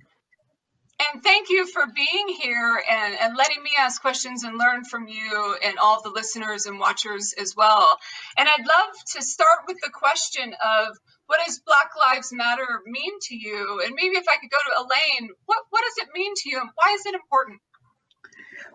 And 1.01 1.23
thank 1.23 1.49
you 1.49 1.65
for 1.65 1.83
being 1.95 2.27
here 2.39 2.81
and, 2.89 3.15
and 3.19 3.35
letting 3.35 3.63
me 3.63 3.71
ask 3.79 4.01
questions 4.01 4.43
and 4.43 4.57
learn 4.57 4.83
from 4.83 5.07
you 5.07 5.55
and 5.63 5.79
all 5.79 6.01
the 6.03 6.09
listeners 6.09 6.67
and 6.67 6.79
watchers 6.79 7.33
as 7.39 7.55
well. 7.55 7.97
And 8.37 8.47
I'd 8.47 8.67
love 8.67 8.93
to 9.15 9.21
start 9.23 9.65
with 9.67 9.77
the 9.81 9.89
question 9.89 10.53
of 10.53 10.97
what 11.25 11.39
does 11.45 11.59
Black 11.65 11.89
Lives 12.07 12.31
Matter 12.31 12.81
mean 12.85 13.13
to 13.23 13.35
you? 13.35 13.81
And 13.83 13.95
maybe 13.95 14.15
if 14.17 14.25
I 14.27 14.37
could 14.39 14.51
go 14.51 14.57
to 14.67 14.81
Elaine, 14.81 15.29
what, 15.45 15.59
what 15.71 15.81
does 15.81 16.05
it 16.05 16.09
mean 16.13 16.33
to 16.35 16.49
you 16.49 16.59
and 16.59 16.69
why 16.75 16.93
is 16.93 17.05
it 17.05 17.15
important? 17.15 17.59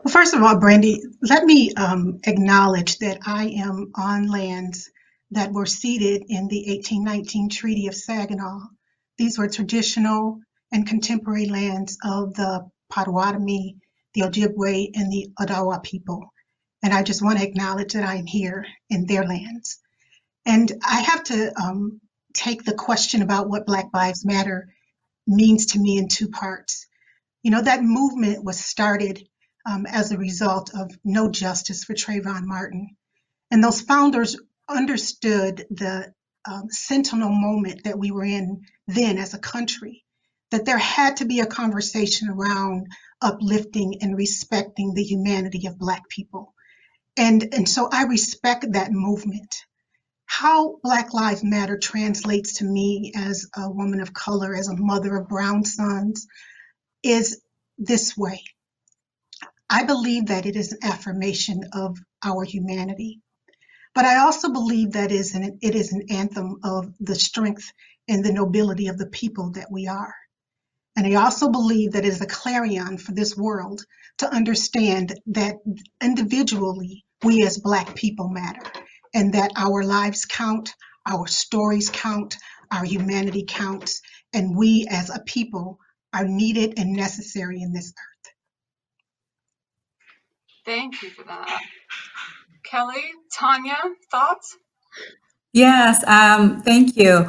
Well, 0.03 0.13
first 0.13 0.35
of 0.35 0.43
all, 0.43 0.57
Brandi, 0.57 1.01
let 1.23 1.45
me 1.45 1.75
um, 1.75 2.19
acknowledge 2.25 2.99
that 2.99 3.19
I 3.25 3.49
am 3.59 3.93
on 3.95 4.27
lands 4.27 4.91
that 5.31 5.53
were 5.53 5.67
ceded 5.67 6.25
in 6.29 6.49
the 6.49 6.65
1819 6.69 7.51
Treaty 7.51 7.87
of 7.87 7.95
Saginaw. 7.95 8.61
These 9.19 9.39
were 9.39 9.49
traditional 9.49 10.41
and 10.73 10.87
contemporary 10.87 11.47
lands 11.47 11.99
of 12.05 12.35
the 12.35 12.69
Potawatomi, 12.91 13.77
the 14.15 14.23
Ojibwe, 14.23 14.91
and 14.95 15.11
the 15.11 15.31
Odawa 15.41 15.83
people. 15.83 16.33
And 16.83 16.93
I 16.93 17.03
just 17.03 17.23
want 17.23 17.39
to 17.39 17.45
acknowledge 17.45 17.93
that 17.95 18.05
I 18.05 18.17
am 18.17 18.27
here 18.27 18.67
in 18.91 19.07
their 19.07 19.25
lands. 19.25 19.79
And 20.45 20.71
I 20.85 21.01
have 21.01 21.25
to 21.25 21.53
um, 21.61 22.01
take 22.35 22.65
the 22.65 22.75
question 22.75 23.23
about 23.23 23.49
what 23.49 23.67
Black 23.67 23.87
Lives 23.93 24.25
Matter 24.25 24.69
means 25.27 25.67
to 25.67 25.79
me 25.79 25.99
in 25.99 26.09
two 26.09 26.29
parts. 26.29 26.87
You 27.43 27.51
know, 27.51 27.63
that 27.63 27.83
movement 27.83 28.45
was 28.45 28.59
started 28.59 29.27
um, 29.69 29.87
as 29.87 30.13
a 30.13 30.19
result 30.19 30.71
of 30.75 30.97
no 31.05 31.31
justice 31.31 31.85
for 31.85 31.95
Trayvon 31.95 32.45
Martin. 32.45 32.97
And 33.51 33.63
those 33.63 33.81
founders 33.81 34.37
understood 34.69 35.67
the 35.71 36.13
um, 36.49 36.69
sentinel 36.71 37.31
moment 37.31 37.85
that 37.85 37.99
we 37.99 38.11
were 38.11 38.25
in 38.25 38.63
then 38.87 39.19
as 39.19 39.35
a 39.35 39.39
country 39.39 40.05
that 40.51 40.65
there 40.65 40.79
had 40.79 41.19
to 41.19 41.25
be 41.25 41.41
a 41.41 41.47
conversation 41.47 42.29
around 42.29 42.87
uplifting 43.21 43.99
and 44.03 44.17
respecting 44.17 44.95
the 44.95 45.03
humanity 45.03 45.67
of 45.67 45.79
Black 45.79 46.09
people. 46.09 46.55
And, 47.17 47.55
and 47.55 47.69
so 47.69 47.89
I 47.91 48.05
respect 48.05 48.73
that 48.73 48.93
movement. 48.93 49.57
How 50.27 50.79
Black 50.83 51.15
Lives 51.15 51.43
Matter 51.43 51.79
translates 51.79 52.55
to 52.55 52.65
me 52.65 53.13
as 53.17 53.49
a 53.57 53.71
woman 53.71 54.01
of 54.01 54.13
color, 54.13 54.55
as 54.55 54.69
a 54.69 54.77
mother 54.77 55.17
of 55.17 55.29
brown 55.29 55.65
sons, 55.65 56.27
is 57.03 57.41
this 57.79 58.17
way. 58.17 58.43
I 59.69 59.85
believe 59.85 60.27
that 60.27 60.47
it 60.47 60.57
is 60.57 60.73
an 60.73 60.79
affirmation 60.83 61.63
of 61.73 61.99
our 62.23 62.45
humanity. 62.45 63.21
But 63.95 64.05
I 64.05 64.19
also 64.19 64.53
believe 64.53 64.93
that 64.93 65.11
is 65.11 65.35
an, 65.35 65.59
it 65.63 65.75
is 65.75 65.93
an 65.93 66.03
anthem 66.11 66.61
of 66.63 66.93
the 67.01 67.15
strength 67.15 67.73
and 68.09 68.25
the 68.25 68.33
nobility 68.33 68.89
of 68.89 68.99
the 68.99 69.07
people 69.07 69.53
that 69.53 69.71
we 69.71 69.89
are. 69.89 70.15
And 70.97 71.07
I 71.07 71.15
also 71.23 71.51
believe 71.51 71.93
that 71.93 72.05
it 72.05 72.09
is 72.09 72.21
a 72.23 72.27
clarion 72.27 72.99
for 72.99 73.13
this 73.13 73.37
world 73.37 73.83
to 74.19 74.29
understand 74.35 75.19
that 75.29 75.57
individually, 76.03 77.05
we 77.25 77.45
as 77.45 77.59
Black 77.59 77.95
people 77.95 78.29
matter 78.29 78.63
and 79.15 79.35
that 79.35 79.53
our 79.57 79.85
lives 79.85 80.25
count, 80.27 80.75
our 81.09 81.27
stories 81.27 81.91
count, 81.91 82.37
our 82.73 82.85
humanity 82.85 83.45
counts, 83.47 84.01
and 84.35 84.57
we 84.57 84.87
as 84.91 85.11
a 85.11 85.21
people 85.27 85.79
are 86.15 86.27
needed 86.27 86.79
and 86.79 86.93
necessary 86.93 87.61
in 87.63 87.73
this 87.73 87.89
earth. 87.89 88.33
Thank 90.65 91.03
you 91.03 91.11
for 91.11 91.25
that. 91.25 91.61
Kelli, 92.71 93.03
Tonya, 93.39 93.77
thoughts? 94.11 94.57
Yes, 95.53 96.05
um, 96.09 96.63
thank 96.63 96.97
you. 96.97 97.29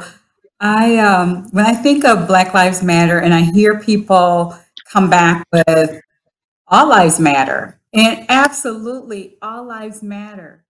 I 0.60 0.96
um, 0.98 1.48
when 1.52 1.64
I 1.64 1.74
think 1.74 2.04
of 2.04 2.26
Black 2.26 2.52
Lives 2.52 2.82
Matter 2.82 3.18
and 3.18 3.32
I 3.32 3.42
hear 3.42 3.78
people 3.78 4.58
come 4.90 5.08
back 5.08 5.46
with 5.52 6.00
all 6.66 6.88
lives 6.88 7.20
matter, 7.20 7.80
and 7.92 8.26
absolutely 8.28 9.36
all 9.40 9.64
lives 9.64 10.02
matter. 10.02 10.64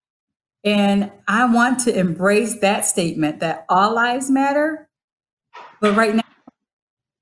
And 0.65 1.11
I 1.27 1.53
want 1.53 1.81
to 1.81 1.99
embrace 1.99 2.61
that 2.61 2.85
statement 2.85 3.41
that 3.41 3.65
all 3.69 3.95
lives 3.95 4.31
matter. 4.31 4.89
But 5.81 5.97
right 5.97 6.15
now, 6.15 6.23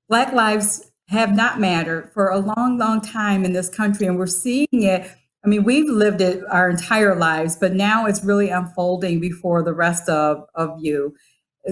Black 0.09 0.33
lives 0.33 0.91
have 1.09 1.33
not 1.33 1.59
mattered 1.59 2.11
for 2.13 2.29
a 2.29 2.39
long, 2.39 2.77
long 2.77 2.99
time 2.99 3.45
in 3.45 3.53
this 3.53 3.69
country. 3.69 4.07
And 4.07 4.17
we're 4.17 4.27
seeing 4.27 4.67
it. 4.71 5.09
I 5.45 5.47
mean, 5.47 5.63
we've 5.63 5.87
lived 5.87 6.19
it 6.19 6.43
our 6.49 6.69
entire 6.69 7.15
lives, 7.15 7.55
but 7.55 7.73
now 7.73 8.05
it's 8.05 8.23
really 8.23 8.49
unfolding 8.49 9.19
before 9.21 9.63
the 9.63 9.73
rest 9.73 10.09
of, 10.09 10.45
of 10.55 10.77
you 10.81 11.15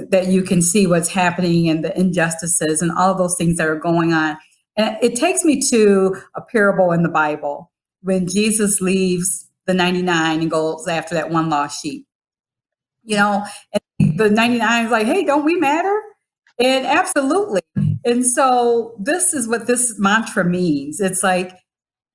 that 0.10 0.28
you 0.28 0.44
can 0.44 0.62
see 0.62 0.88
what's 0.88 1.10
happening 1.10 1.70
and 1.70 1.84
the 1.84 1.98
injustices 1.98 2.82
and 2.82 2.92
all 2.92 3.16
those 3.16 3.36
things 3.38 3.58
that 3.58 3.68
are 3.68 3.80
going 3.80 4.14
on. 4.14 4.38
And 4.78 4.98
it 5.02 5.16
takes 5.16 5.44
me 5.44 5.62
to 5.70 6.16
a 6.36 6.42
parable 6.42 6.92
in 6.92 7.04
the 7.04 7.10
Bible 7.10 7.72
when 8.02 8.28
Jesus 8.28 8.82
leaves 8.82 9.50
the 9.66 9.74
99 9.74 10.42
and 10.42 10.52
goes 10.52 10.88
after 10.88 11.16
that 11.16 11.30
one 11.30 11.50
lost 11.50 11.82
sheep. 11.82 12.06
You 13.04 13.18
know, 13.18 13.46
the 14.00 14.30
99 14.30 14.86
is 14.86 14.92
like, 14.92 15.06
hey, 15.06 15.24
don't 15.24 15.46
we 15.46 15.56
matter? 15.56 16.02
And 16.60 16.86
absolutely. 16.86 17.62
And 18.04 18.26
so 18.26 18.96
this 19.00 19.34
is 19.34 19.48
what 19.48 19.68
this 19.68 19.98
mantra 20.00 20.46
means. 20.46 21.00
It's 21.00 21.24
like 21.24 21.54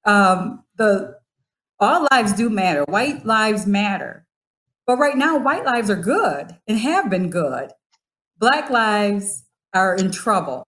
um, 0.05 0.65
the 0.77 1.17
all 1.79 2.07
lives 2.11 2.33
do 2.33 2.51
matter. 2.51 2.85
White 2.85 3.25
lives 3.25 3.67
matter. 3.67 4.27
But 4.87 4.99
right 4.99 5.17
now, 5.17 5.39
white 5.39 5.65
lives 5.65 5.91
are 5.91 5.97
good 5.97 6.57
and 6.67 6.79
have 6.79 7.11
been 7.11 7.31
good. 7.31 7.71
Black 8.39 8.71
lives 8.71 9.45
are 9.75 9.95
in 9.95 10.11
trouble. 10.11 10.67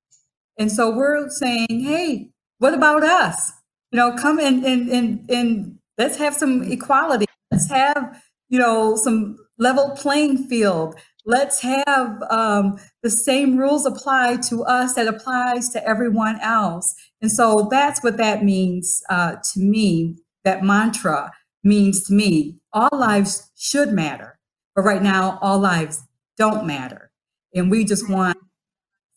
And 0.59 0.71
so 0.71 0.95
we're 0.95 1.28
saying, 1.31 1.66
hey, 1.69 2.31
what 2.59 2.75
about 2.75 3.02
us? 3.02 3.52
You 3.90 3.97
know, 3.97 4.14
come 4.16 4.38
and 4.38 4.64
and 4.64 4.88
and, 4.88 5.31
and 5.31 5.78
let's 5.99 6.19
have 6.19 6.35
some 6.35 6.62
equality. 6.62 7.26
Let's 7.50 7.69
have, 7.71 8.23
you 8.49 8.59
know, 8.59 8.97
some 8.97 9.37
level 9.59 9.90
playing 9.97 10.49
field. 10.49 10.95
Let's 11.25 11.61
have 11.61 12.23
um, 12.31 12.78
the 13.02 13.11
same 13.11 13.57
rules 13.57 13.87
apply 13.87 14.38
to 14.49 14.64
us 14.64 14.95
that 14.95 15.07
applies 15.07 15.69
to 15.71 15.87
everyone 15.87 16.40
else. 16.40 16.95
And 17.21 17.31
so 17.31 17.69
that's 17.71 18.02
what 18.02 18.16
that 18.16 18.45
means 18.45 19.02
uh, 19.09 19.37
to 19.52 19.61
me. 19.61 20.16
That 20.45 20.64
mantra 20.64 21.31
means 21.62 22.04
to 22.07 22.14
me. 22.14 22.59
All 22.73 22.90
lives 22.92 23.50
should 23.57 23.92
matter, 23.92 24.38
but 24.75 24.83
right 24.83 25.02
now, 25.02 25.38
all 25.42 25.59
lives 25.59 26.02
don't 26.37 26.66
matter, 26.66 27.11
and 27.54 27.71
we 27.71 27.85
just 27.85 28.09
want 28.09 28.38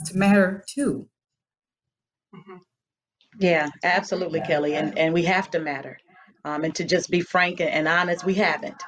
to 0.06 0.18
matter 0.18 0.64
too. 0.68 1.08
Mm-hmm. 2.36 2.58
Yeah, 3.40 3.70
absolutely, 3.84 4.40
yeah. 4.40 4.48
Kelli. 4.48 4.74
And 4.80 4.98
and 4.98 5.14
we 5.14 5.24
have 5.24 5.50
to 5.52 5.60
matter. 5.60 5.98
Um, 6.44 6.64
and 6.64 6.76
to 6.76 6.84
just 6.84 7.10
be 7.10 7.22
frank 7.22 7.60
and 7.60 7.88
honest, 7.88 8.24
we 8.24 8.36
haven't. 8.36 8.82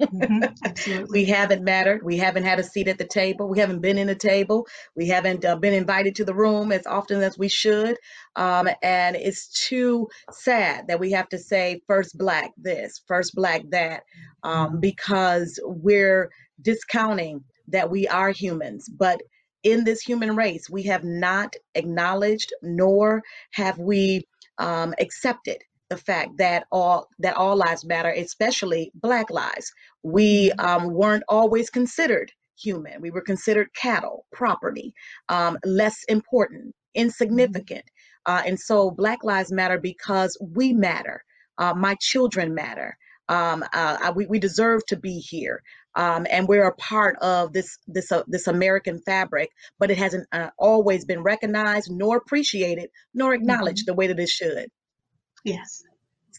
Mm-hmm. 0.00 1.04
we 1.10 1.24
haven't 1.24 1.64
mattered. 1.64 2.02
We 2.02 2.16
haven't 2.18 2.44
had 2.44 2.58
a 2.58 2.64
seat 2.64 2.88
at 2.88 2.98
the 2.98 3.06
table. 3.06 3.48
We 3.48 3.58
haven't 3.58 3.80
been 3.80 3.98
in 3.98 4.06
the 4.06 4.14
table. 4.14 4.66
We 4.94 5.08
haven't 5.08 5.44
uh, 5.44 5.56
been 5.56 5.72
invited 5.72 6.16
to 6.16 6.24
the 6.24 6.34
room 6.34 6.72
as 6.72 6.86
often 6.86 7.22
as 7.22 7.38
we 7.38 7.48
should. 7.48 7.96
Um, 8.34 8.68
and 8.82 9.16
it's 9.16 9.66
too 9.68 10.08
sad 10.30 10.88
that 10.88 11.00
we 11.00 11.12
have 11.12 11.28
to 11.30 11.38
say 11.38 11.80
first 11.86 12.16
black 12.16 12.50
this, 12.56 13.02
first 13.06 13.34
black 13.34 13.62
that, 13.70 14.02
um, 14.42 14.68
mm-hmm. 14.68 14.80
because 14.80 15.58
we're 15.64 16.30
discounting 16.60 17.44
that 17.68 17.90
we 17.90 18.06
are 18.08 18.30
humans. 18.30 18.88
But 18.88 19.22
in 19.62 19.84
this 19.84 20.00
human 20.00 20.36
race, 20.36 20.70
we 20.70 20.84
have 20.84 21.04
not 21.04 21.54
acknowledged 21.74 22.52
nor 22.62 23.22
have 23.52 23.78
we 23.78 24.26
um, 24.58 24.94
accepted 24.98 25.58
the 25.88 25.96
fact 25.96 26.38
that 26.38 26.64
all 26.70 27.08
that 27.18 27.36
all 27.36 27.56
lives 27.56 27.84
matter, 27.84 28.10
especially 28.10 28.90
Black 28.94 29.30
lives. 29.30 29.72
We 30.02 30.52
um, 30.52 30.92
weren't 30.92 31.24
always 31.28 31.70
considered 31.70 32.32
human. 32.58 33.00
We 33.00 33.10
were 33.10 33.20
considered 33.20 33.68
cattle, 33.74 34.26
property, 34.32 34.94
um, 35.28 35.58
less 35.64 36.04
important, 36.08 36.74
insignificant. 36.94 37.84
Uh, 38.24 38.42
and 38.46 38.58
so 38.58 38.90
Black 38.90 39.22
Lives 39.22 39.52
Matter 39.52 39.78
because 39.78 40.36
we 40.40 40.72
matter. 40.72 41.22
Uh, 41.58 41.74
my 41.74 41.96
children 42.00 42.54
matter. 42.54 42.96
Um, 43.28 43.64
uh, 43.72 44.12
we, 44.14 44.26
we 44.26 44.38
deserve 44.38 44.84
to 44.86 44.96
be 44.96 45.18
here 45.18 45.62
um, 45.96 46.26
and 46.30 46.46
we're 46.46 46.68
a 46.68 46.76
part 46.76 47.16
of 47.20 47.52
this 47.52 47.78
this 47.88 48.12
uh, 48.12 48.22
this 48.26 48.46
American 48.46 49.00
fabric, 49.00 49.50
but 49.78 49.90
it 49.90 49.96
hasn't 49.96 50.28
uh, 50.30 50.50
always 50.58 51.06
been 51.06 51.22
recognized, 51.22 51.90
nor 51.90 52.18
appreciated, 52.18 52.90
nor 53.14 53.34
acknowledged 53.34 53.86
mm-hmm. 53.86 53.92
the 53.92 53.94
way 53.94 54.06
that 54.06 54.20
it 54.20 54.28
should. 54.28 54.68
Yes. 55.46 55.82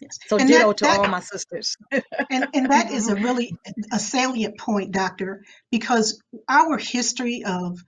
Yes. 0.02 0.20
So 0.28 0.38
and 0.38 0.48
ditto 0.48 0.68
that, 0.68 0.78
to 0.78 0.84
that, 0.86 1.00
all 1.00 1.08
my 1.08 1.22
sisters. 1.22 1.76
and 2.30 2.48
and 2.54 2.72
that 2.72 2.92
is 2.92 3.10
a 3.10 3.16
really 3.28 3.58
a 3.92 4.00
salient 4.00 4.60
point, 4.60 4.92
Doctor, 4.92 5.44
because 5.72 6.22
our 6.48 6.78
history 6.78 7.44
of 7.46 7.80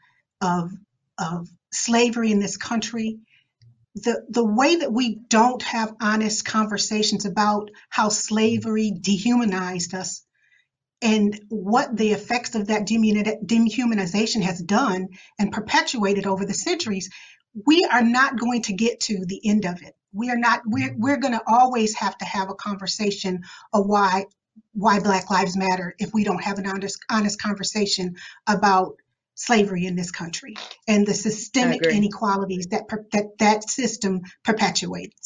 of 0.41 0.71
of 1.19 1.47
slavery 1.71 2.31
in 2.31 2.39
this 2.39 2.57
country 2.57 3.19
the 3.95 4.23
the 4.29 4.45
way 4.45 4.77
that 4.77 4.93
we 4.93 5.15
don't 5.15 5.61
have 5.63 5.95
honest 6.01 6.45
conversations 6.45 7.25
about 7.25 7.69
how 7.89 8.09
slavery 8.09 8.91
dehumanized 8.99 9.93
us 9.93 10.23
and 11.01 11.39
what 11.49 11.95
the 11.95 12.11
effects 12.11 12.55
of 12.55 12.67
that 12.67 12.87
dehumanization 12.87 14.41
has 14.41 14.61
done 14.61 15.07
and 15.37 15.51
perpetuated 15.51 16.27
over 16.27 16.45
the 16.45 16.53
centuries, 16.53 17.09
we 17.65 17.87
are 17.89 18.03
not 18.03 18.37
going 18.37 18.61
to 18.63 18.73
get 18.73 18.99
to 19.01 19.25
the 19.25 19.41
end 19.47 19.65
of 19.65 19.81
it. 19.81 19.95
We 20.13 20.29
are 20.29 20.37
not. 20.37 20.61
We're 20.65 20.95
we're 20.97 21.17
going 21.17 21.33
to 21.33 21.43
always 21.45 21.95
have 21.95 22.17
to 22.17 22.25
have 22.25 22.49
a 22.49 22.55
conversation 22.55 23.43
of 23.73 23.85
why 23.85 24.25
why 24.73 24.99
Black 24.99 25.29
Lives 25.29 25.55
Matter 25.57 25.95
if 25.99 26.13
we 26.13 26.23
don't 26.23 26.43
have 26.43 26.57
an 26.57 26.67
honest 26.67 26.99
honest 27.09 27.41
conversation 27.41 28.15
about 28.47 28.97
slavery 29.35 29.85
in 29.85 29.95
this 29.95 30.11
country 30.11 30.55
and 30.87 31.07
the 31.07 31.13
systemic 31.13 31.85
inequalities 31.85 32.67
that 32.71 32.87
that 33.13 33.37
that 33.39 33.69
system 33.69 34.21
perpetuates. 34.43 35.25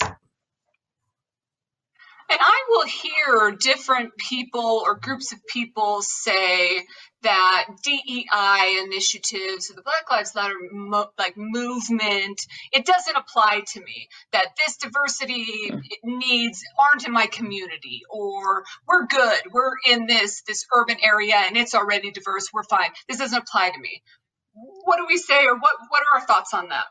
And 2.33 2.41
I 2.41 2.63
will 2.69 2.87
hear 2.87 3.57
different 3.59 4.17
people 4.17 4.81
or 4.83 4.95
groups 4.95 5.33
of 5.33 5.45
people 5.45 6.01
say 6.01 6.83
that 7.21 7.65
DEI 7.83 8.81
initiatives 8.83 9.69
or 9.69 9.75
the 9.75 9.83
Black 9.83 10.09
Lives 10.09 10.33
Matter 10.33 10.55
mo- 10.71 11.11
like 11.19 11.35
movement, 11.37 12.41
it 12.73 12.87
doesn't 12.87 13.15
apply 13.15 13.61
to 13.73 13.81
me. 13.81 14.07
That 14.31 14.47
this 14.57 14.77
diversity 14.77 15.71
needs 16.03 16.63
aren't 16.81 17.05
in 17.05 17.13
my 17.13 17.27
community, 17.27 18.01
or 18.09 18.63
we're 18.87 19.05
good, 19.05 19.41
we're 19.53 19.75
in 19.87 20.07
this 20.07 20.41
this 20.47 20.65
urban 20.75 20.97
area 21.03 21.35
and 21.35 21.55
it's 21.55 21.75
already 21.75 22.09
diverse, 22.11 22.47
we're 22.51 22.63
fine. 22.63 22.89
This 23.07 23.19
doesn't 23.19 23.43
apply 23.43 23.69
to 23.69 23.79
me. 23.79 24.01
What 24.55 24.97
do 24.97 25.05
we 25.07 25.17
say, 25.17 25.45
or 25.45 25.55
what 25.55 25.75
what 25.89 26.01
are 26.01 26.19
our 26.21 26.25
thoughts 26.27 26.55
on 26.55 26.69
that? 26.69 26.85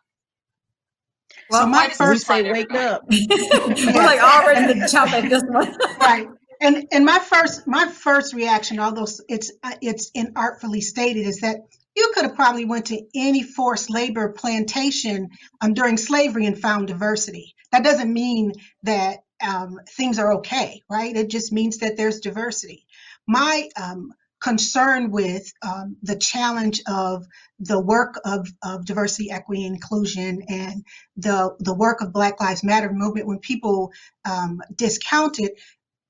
Well, 1.50 1.62
so 1.62 1.66
my 1.68 1.88
first 1.88 2.26
say 2.26 2.50
wake 2.50 2.72
up. 2.72 3.02
We're 3.10 3.92
like 3.92 4.22
already 4.22 4.80
to 4.80 4.88
jump 4.90 5.12
at 5.12 5.28
this 5.28 5.42
one. 5.46 5.76
right. 6.00 6.28
And 6.60 6.86
and 6.92 7.04
my 7.04 7.18
first 7.18 7.66
my 7.66 7.88
first 7.88 8.34
reaction, 8.34 8.78
although 8.78 9.06
it's 9.28 9.52
uh, 9.62 9.74
it's 9.80 10.10
inartfully 10.12 10.80
stated, 10.80 11.26
is 11.26 11.40
that 11.40 11.56
you 11.96 12.12
could 12.14 12.24
have 12.24 12.36
probably 12.36 12.64
went 12.64 12.86
to 12.86 13.02
any 13.14 13.42
forced 13.42 13.90
labor 13.90 14.30
plantation 14.30 15.28
um, 15.60 15.74
during 15.74 15.96
slavery 15.96 16.46
and 16.46 16.58
found 16.58 16.88
diversity. 16.88 17.54
That 17.70 17.84
doesn't 17.84 18.12
mean 18.12 18.52
that 18.84 19.18
um, 19.42 19.80
things 19.88 20.18
are 20.18 20.34
okay, 20.34 20.82
right? 20.88 21.14
It 21.14 21.28
just 21.28 21.52
means 21.52 21.78
that 21.78 21.96
there's 21.96 22.20
diversity. 22.20 22.86
My 23.26 23.68
um, 23.80 24.12
concern 24.42 25.10
with 25.10 25.52
um, 25.62 25.96
the 26.02 26.16
challenge 26.16 26.82
of 26.88 27.24
the 27.60 27.80
work 27.80 28.20
of, 28.24 28.48
of 28.62 28.84
diversity, 28.84 29.30
equity, 29.30 29.64
and 29.64 29.76
inclusion, 29.76 30.42
and 30.48 30.84
the 31.16 31.54
the 31.60 31.74
work 31.74 32.00
of 32.00 32.12
Black 32.12 32.40
Lives 32.40 32.64
Matter 32.64 32.92
movement. 32.92 33.28
When 33.28 33.38
people 33.38 33.92
um, 34.24 34.60
discount 34.74 35.38
it, 35.38 35.60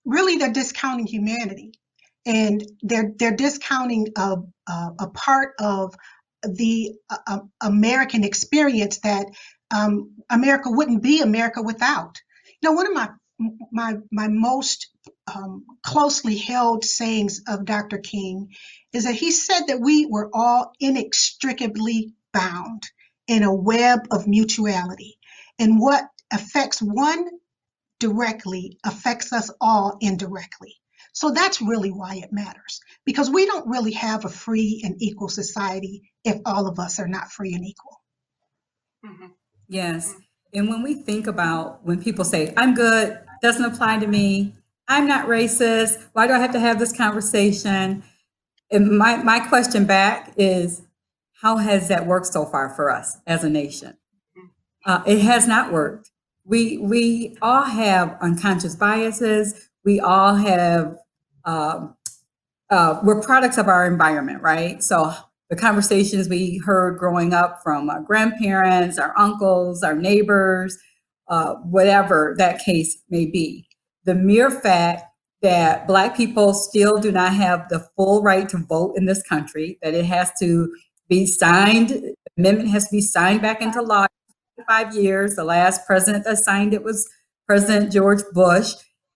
really 0.04 0.38
they're 0.38 0.52
discounting 0.52 1.06
humanity, 1.06 1.72
and 2.24 2.64
they're 2.82 3.12
they're 3.16 3.36
discounting 3.36 4.08
a, 4.16 4.36
a, 4.68 4.90
a 5.00 5.10
part 5.10 5.54
of 5.60 5.94
the 6.42 6.94
uh, 7.10 7.40
American 7.60 8.24
experience 8.24 8.98
that 9.00 9.26
um, 9.74 10.14
America 10.30 10.70
wouldn't 10.70 11.02
be 11.02 11.20
America 11.20 11.62
without. 11.62 12.20
You 12.62 12.70
know, 12.70 12.76
one 12.76 12.86
of 12.86 12.94
my 12.94 13.10
my 13.70 13.96
my 14.11 14.28
most 14.28 14.88
um, 15.32 15.64
closely 15.82 16.37
held 16.37 16.84
sayings 16.84 17.42
of 17.49 17.64
Dr. 17.64 17.99
King 17.99 18.54
is 18.92 19.04
that 19.04 19.14
he 19.14 19.30
said 19.30 19.62
that 19.68 19.80
we 19.80 20.06
were 20.06 20.30
all 20.32 20.72
inextricably 20.80 22.12
bound 22.32 22.82
in 23.26 23.42
a 23.42 23.54
web 23.54 24.00
of 24.11 24.26
mutuality, 24.26 25.18
and 25.58 25.78
what 25.80 26.04
affects 26.32 26.80
one 26.80 27.26
directly 28.00 28.78
affects 28.84 29.32
us 29.32 29.50
all 29.61 29.96
indirectly. 30.00 30.75
So 31.12 31.30
that's 31.30 31.61
really 31.61 31.90
why 31.90 32.16
it 32.16 32.32
matters 32.32 32.80
because 33.04 33.30
we 33.30 33.46
don't 33.46 33.68
really 33.68 33.92
have 33.92 34.25
a 34.25 34.30
free 34.30 34.82
and 34.84 34.96
equal 35.00 35.28
society 35.28 36.11
if 36.25 36.38
all 36.46 36.66
of 36.66 36.78
us 36.78 36.99
are 36.99 37.06
not 37.06 37.30
free 37.30 37.54
and 37.54 37.64
equal. 37.64 38.00
Mm-hmm. 39.04 39.26
Yes. 39.68 40.14
And 40.54 40.68
when 40.68 40.82
we 40.82 40.94
think 40.94 41.26
about 41.26 41.84
when 41.84 42.02
people 42.02 42.25
say, 42.25 42.52
I'm 42.56 42.75
good, 42.75 43.18
doesn't 43.42 43.64
apply 43.64 43.99
to 43.99 44.06
me, 44.06 44.54
I'm 44.88 45.06
not 45.06 45.26
racist. 45.26 46.02
Why 46.12 46.26
do 46.26 46.32
I 46.32 46.38
have 46.38 46.52
to 46.52 46.61
have 46.61 46.78
this 46.78 46.96
conversation? 46.96 48.02
And 48.70 48.96
my, 48.96 49.16
my 49.16 49.40
question 49.40 49.84
back 49.84 50.32
is 50.37 50.82
how 51.40 51.56
has 51.56 51.88
that 51.88 52.06
worked 52.06 52.26
so 52.26 52.44
far 52.46 52.70
for 52.70 52.90
us 52.90 53.18
as 53.26 53.44
a 53.44 53.50
nation? 53.50 53.96
Uh, 54.87 55.02
it 55.06 55.20
has 55.20 55.46
not 55.46 55.72
worked. 55.72 56.11
We, 56.44 56.78
we 56.78 57.37
all 57.42 57.64
have 57.64 58.16
unconscious 58.20 58.75
biases. 58.75 59.68
We 59.84 60.00
all 60.00 60.34
have, 60.37 60.96
um, 61.44 61.96
uh, 62.70 63.00
we're 63.02 63.20
products 63.20 63.58
of 63.58 63.68
our 63.68 63.87
environment, 63.87 64.42
right? 64.42 64.82
So 64.82 65.12
the 65.50 65.56
conversations 65.56 66.28
we 66.28 66.58
heard 66.58 66.99
growing 66.99 67.34
up 67.34 67.62
from 67.62 67.90
our 67.90 68.00
grandparents, 68.00 68.99
our 68.99 69.16
uncles, 69.18 69.82
our 69.82 69.94
neighbors, 69.94 70.78
uh, 71.29 71.55
whatever 71.57 72.35
that 72.38 72.64
case 72.64 72.99
may 73.09 73.26
be. 73.26 73.69
The 74.05 74.14
mere 74.14 74.50
fact 74.50 75.05
that 75.43 75.87
Black 75.87 76.17
people 76.17 76.55
still 76.55 76.99
do 76.99 77.11
not 77.11 77.35
have 77.35 77.69
the 77.69 77.87
full 77.97 78.23
right 78.23 78.49
to 78.49 78.59
vote 78.59 78.95
in 78.97 79.07
this 79.07 79.23
country, 79.23 79.79
that 79.83 79.95
it 79.95 80.05
has 80.05 80.31
to 80.41 80.73
be 81.09 81.26
signed, 81.26 81.88
the 81.91 82.14
amendment 82.38 82.71
has 82.71 82.85
to 82.88 82.93
be 82.93 83.00
signed 83.00 83.43
back 83.43 83.61
into 83.61 83.83
law 83.83 84.07
five 84.69 84.95
years. 84.95 85.35
The 85.35 85.45
last 85.45 85.87
president 85.87 86.25
that 86.25 86.38
signed 86.38 86.73
it 86.75 86.85
was 86.85 87.09
President 87.47 87.93
George 87.93 88.23
Bush, 88.33 88.75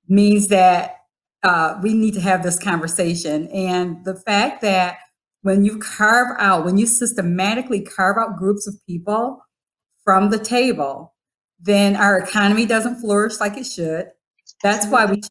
means 0.08 0.48
that 0.48 0.96
uh, 1.42 1.78
we 1.82 1.94
need 1.94 2.14
to 2.14 2.20
have 2.20 2.42
this 2.42 2.58
conversation. 2.58 3.48
And 3.48 4.04
the 4.04 4.14
fact 4.14 4.62
that 4.62 4.98
when 5.42 5.64
you 5.64 5.78
carve 5.78 6.36
out, 6.38 6.64
when 6.64 6.76
you 6.76 6.86
systematically 6.86 7.80
carve 7.80 8.16
out 8.18 8.36
groups 8.36 8.66
of 8.66 8.74
people 8.86 9.40
from 10.04 10.30
the 10.30 10.38
table, 10.38 11.14
then 11.60 11.96
our 11.96 12.18
economy 12.18 12.66
doesn't 12.66 13.00
flourish 13.00 13.40
like 13.40 13.56
it 13.56 13.66
should. 13.66 14.10
That's 14.62 14.86
why 14.86 15.06
we, 15.06 15.22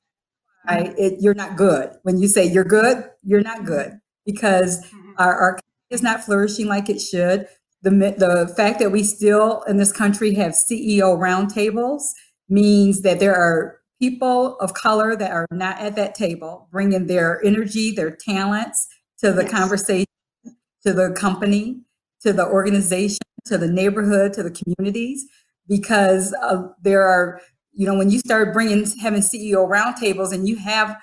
I, 0.67 0.93
it, 0.97 1.15
you're 1.19 1.33
not 1.33 1.55
good. 1.55 1.91
When 2.03 2.17
you 2.17 2.27
say 2.27 2.45
you're 2.45 2.63
good, 2.63 3.09
you're 3.23 3.41
not 3.41 3.65
good 3.65 3.99
because 4.25 4.83
mm-hmm. 4.85 5.11
our, 5.17 5.35
our 5.35 5.49
economy 5.49 5.61
is 5.89 6.01
not 6.01 6.23
flourishing 6.23 6.67
like 6.67 6.89
it 6.89 6.99
should. 6.99 7.47
The, 7.81 7.91
the 7.91 8.53
fact 8.55 8.79
that 8.79 8.91
we 8.91 9.03
still 9.03 9.61
in 9.63 9.77
this 9.77 9.91
country 9.91 10.33
have 10.35 10.53
CEO 10.53 11.17
roundtables 11.17 12.01
means 12.49 13.01
that 13.01 13.19
there 13.19 13.35
are 13.35 13.79
people 14.01 14.57
of 14.57 14.73
color 14.73 15.15
that 15.15 15.31
are 15.31 15.47
not 15.51 15.79
at 15.79 15.95
that 15.95 16.15
table, 16.15 16.67
bringing 16.71 17.07
their 17.07 17.43
energy, 17.45 17.91
their 17.91 18.11
talents, 18.11 18.87
to 19.19 19.31
the 19.31 19.43
yes. 19.43 19.51
conversation, 19.51 20.05
to 20.85 20.93
the 20.93 21.11
company, 21.11 21.81
to 22.21 22.33
the 22.33 22.45
organization, 22.45 23.19
to 23.45 23.57
the 23.57 23.67
neighborhood, 23.67 24.33
to 24.33 24.43
the 24.43 24.51
communities, 24.51 25.25
because 25.67 26.35
there 26.81 27.03
are, 27.03 27.41
you 27.73 27.85
know, 27.85 27.97
when 27.97 28.09
you 28.09 28.19
start 28.19 28.53
bringing, 28.53 28.85
having 29.01 29.21
CEO 29.21 29.67
roundtables 29.69 30.31
and 30.33 30.47
you 30.47 30.55
have 30.57 30.97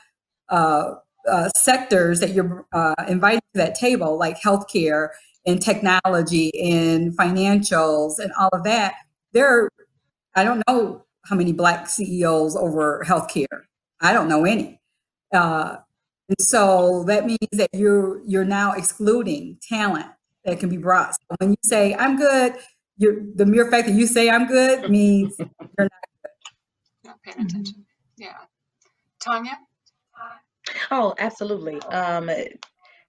uh, 0.49 0.95
uh, 1.29 1.49
sectors 1.57 2.21
that 2.21 2.31
you're 2.31 2.67
uh, 2.73 2.95
invited 3.09 3.41
to 3.55 3.59
that 3.59 3.75
table, 3.75 4.19
like 4.19 4.41
healthcare 4.41 5.09
and 5.47 5.61
technology 5.61 6.51
and 6.61 7.17
financials 7.17 8.19
and 8.19 8.33
all 8.39 8.51
of 8.53 8.65
that, 8.65 8.95
there 9.33 9.47
are, 9.47 9.69
I 10.35 10.45
don't 10.45 10.63
know 10.69 11.05
how 11.25 11.37
many 11.37 11.53
black 11.53 11.89
CEOs 11.89 12.57
over 12.57 13.05
healthcare. 13.07 13.65
I 14.01 14.13
don't 14.13 14.29
know 14.29 14.45
any. 14.45 14.81
Uh, 15.33 15.77
and 16.29 16.41
so 16.41 17.05
that 17.05 17.27
means 17.27 17.39
that 17.53 17.71
you're 17.73 18.23
you're 18.27 18.45
now 18.45 18.73
excluding 18.73 19.59
talent 19.69 20.07
that 20.45 20.59
can 20.59 20.69
be 20.69 20.77
brought. 20.77 21.15
So 21.15 21.37
when 21.39 21.51
you 21.51 21.57
say 21.65 21.95
I'm 21.95 22.17
good, 22.17 22.55
you're 22.97 23.17
the 23.35 23.47
mere 23.47 23.71
fact 23.71 23.89
that 23.89 23.95
you 23.95 24.07
say 24.07 24.31
I'm 24.31 24.47
good 24.47 24.91
means 24.91 25.35
you're 25.39 25.49
not 25.79 25.91
good. 26.23 26.31
Not 27.05 27.23
paying 27.23 27.47
attention. 27.47 27.87
Yeah. 28.17 28.37
Tonya? 29.27 29.55
Oh, 30.91 31.15
absolutely. 31.19 31.81
Um, 31.83 32.31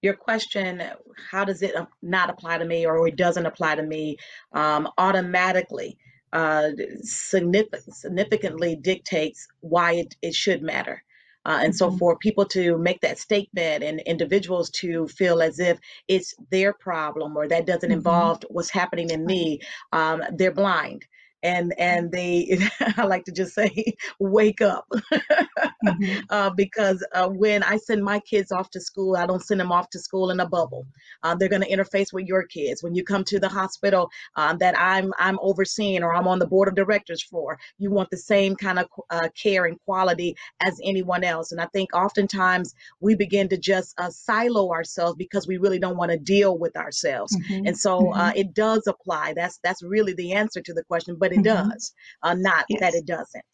your 0.01 0.15
question, 0.15 0.83
how 1.31 1.45
does 1.45 1.61
it 1.61 1.75
not 2.01 2.29
apply 2.29 2.57
to 2.57 2.65
me 2.65 2.85
or 2.85 3.07
it 3.07 3.15
doesn't 3.15 3.45
apply 3.45 3.75
to 3.75 3.83
me, 3.83 4.17
um, 4.51 4.89
automatically 4.97 5.97
uh, 6.33 6.71
significant, 7.01 7.95
significantly 7.95 8.75
dictates 8.75 9.47
why 9.61 9.93
it, 9.93 10.15
it 10.21 10.35
should 10.35 10.61
matter. 10.61 11.03
Uh, 11.45 11.59
and 11.61 11.75
so 11.75 11.89
mm-hmm. 11.89 11.97
for 11.97 12.17
people 12.17 12.45
to 12.45 12.77
make 12.77 13.01
that 13.01 13.19
statement 13.19 13.83
and 13.83 13.99
individuals 14.01 14.69
to 14.69 15.07
feel 15.07 15.41
as 15.41 15.59
if 15.59 15.79
it's 16.07 16.33
their 16.51 16.73
problem 16.73 17.35
or 17.37 17.47
that 17.47 17.65
doesn't 17.65 17.89
mm-hmm. 17.89 17.97
involve 17.97 18.43
what's 18.49 18.69
happening 18.69 19.09
in 19.09 19.25
me, 19.25 19.59
um, 19.91 20.23
they're 20.33 20.51
blind 20.51 21.05
and 21.43 21.73
and 21.77 22.11
they 22.11 22.57
i 22.97 23.03
like 23.03 23.25
to 23.25 23.31
just 23.31 23.53
say 23.53 23.93
wake 24.19 24.61
up. 24.61 24.87
Mm-hmm. 25.13 26.19
uh, 26.29 26.49
because 26.51 27.05
uh, 27.13 27.27
when 27.27 27.61
i 27.63 27.77
send 27.77 28.03
my 28.03 28.19
kids 28.19 28.51
off 28.51 28.69
to 28.71 28.79
school 28.81 29.17
i 29.17 29.25
don't 29.25 29.43
send 29.43 29.59
them 29.59 29.71
off 29.71 29.89
to 29.89 29.99
school 29.99 30.31
in 30.31 30.39
a 30.39 30.47
bubble. 30.47 30.87
Uh, 31.21 31.35
they're 31.35 31.49
going 31.49 31.61
to 31.61 31.69
interface 31.69 32.13
with 32.13 32.25
your 32.25 32.43
kids. 32.43 32.81
When 32.81 32.95
you 32.95 33.03
come 33.03 33.23
to 33.25 33.39
the 33.39 33.49
hospital 33.49 34.09
um, 34.35 34.57
that 34.59 34.79
i'm 34.79 35.13
i'm 35.19 35.37
overseeing 35.41 36.03
or 36.03 36.15
i'm 36.15 36.27
on 36.27 36.39
the 36.39 36.47
board 36.47 36.69
of 36.69 36.75
directors 36.75 37.21
for 37.21 37.59
you 37.77 37.91
want 37.91 38.09
the 38.09 38.17
same 38.17 38.55
kind 38.55 38.79
of 38.79 38.87
uh, 39.09 39.27
care 39.41 39.65
and 39.65 39.77
quality 39.85 40.35
as 40.61 40.79
anyone 40.83 41.23
else. 41.23 41.51
And 41.51 41.59
i 41.59 41.67
think 41.67 41.93
oftentimes 41.93 42.73
we 43.01 43.15
begin 43.15 43.49
to 43.49 43.57
just 43.57 43.93
uh, 43.99 44.09
silo 44.09 44.71
ourselves 44.71 45.17
because 45.17 45.47
we 45.47 45.57
really 45.57 45.79
don't 45.79 45.97
want 45.97 46.11
to 46.11 46.17
deal 46.17 46.57
with 46.57 46.77
ourselves. 46.77 47.35
Mm-hmm. 47.35 47.67
and 47.67 47.77
so 47.77 48.13
uh, 48.13 48.29
mm-hmm. 48.29 48.37
it 48.37 48.53
does 48.53 48.87
apply. 48.87 49.33
That's 49.33 49.59
that's 49.63 49.83
really 49.83 50.13
the 50.13 50.33
answer 50.33 50.61
to 50.61 50.73
the 50.73 50.83
question 50.83 51.17
but 51.19 51.32
it 51.33 51.43
mm-hmm. 51.43 51.69
does, 51.69 51.93
uh, 52.21 52.33
not 52.33 52.65
yes. 52.69 52.79
that 52.79 52.93
it 52.93 53.05
doesn't. 53.05 53.45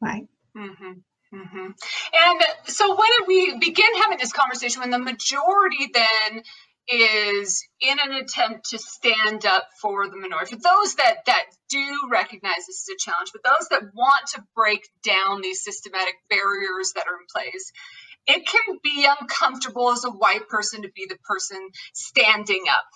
Right. 0.00 0.26
Mm-hmm. 0.56 0.92
Mm-hmm. 1.34 1.66
And 2.14 2.40
so 2.66 2.88
when 2.88 3.08
did 3.18 3.26
we 3.26 3.58
begin 3.58 3.94
having 3.96 4.18
this 4.18 4.32
conversation, 4.32 4.80
when 4.80 4.90
the 4.90 4.98
majority 4.98 5.90
then 5.92 6.42
is 6.90 7.66
in 7.82 7.98
an 8.02 8.14
attempt 8.14 8.70
to 8.70 8.78
stand 8.78 9.44
up 9.44 9.68
for 9.82 10.08
the 10.08 10.16
minority, 10.16 10.56
for 10.56 10.62
those 10.62 10.94
that 10.94 11.26
that 11.26 11.44
do 11.68 12.08
recognize 12.10 12.64
this 12.66 12.88
is 12.88 12.94
a 12.94 13.10
challenge, 13.10 13.30
but 13.32 13.44
those 13.44 13.68
that 13.68 13.82
want 13.94 14.26
to 14.34 14.42
break 14.56 14.88
down 15.04 15.42
these 15.42 15.62
systematic 15.62 16.14
barriers 16.30 16.92
that 16.94 17.06
are 17.06 17.20
in 17.20 17.26
place, 17.30 17.72
it 18.26 18.46
can 18.46 18.78
be 18.82 19.06
uncomfortable 19.20 19.90
as 19.90 20.04
a 20.04 20.10
white 20.10 20.48
person 20.48 20.82
to 20.82 20.90
be 20.94 21.06
the 21.08 21.18
person 21.24 21.58
standing 21.92 22.64
up 22.70 22.86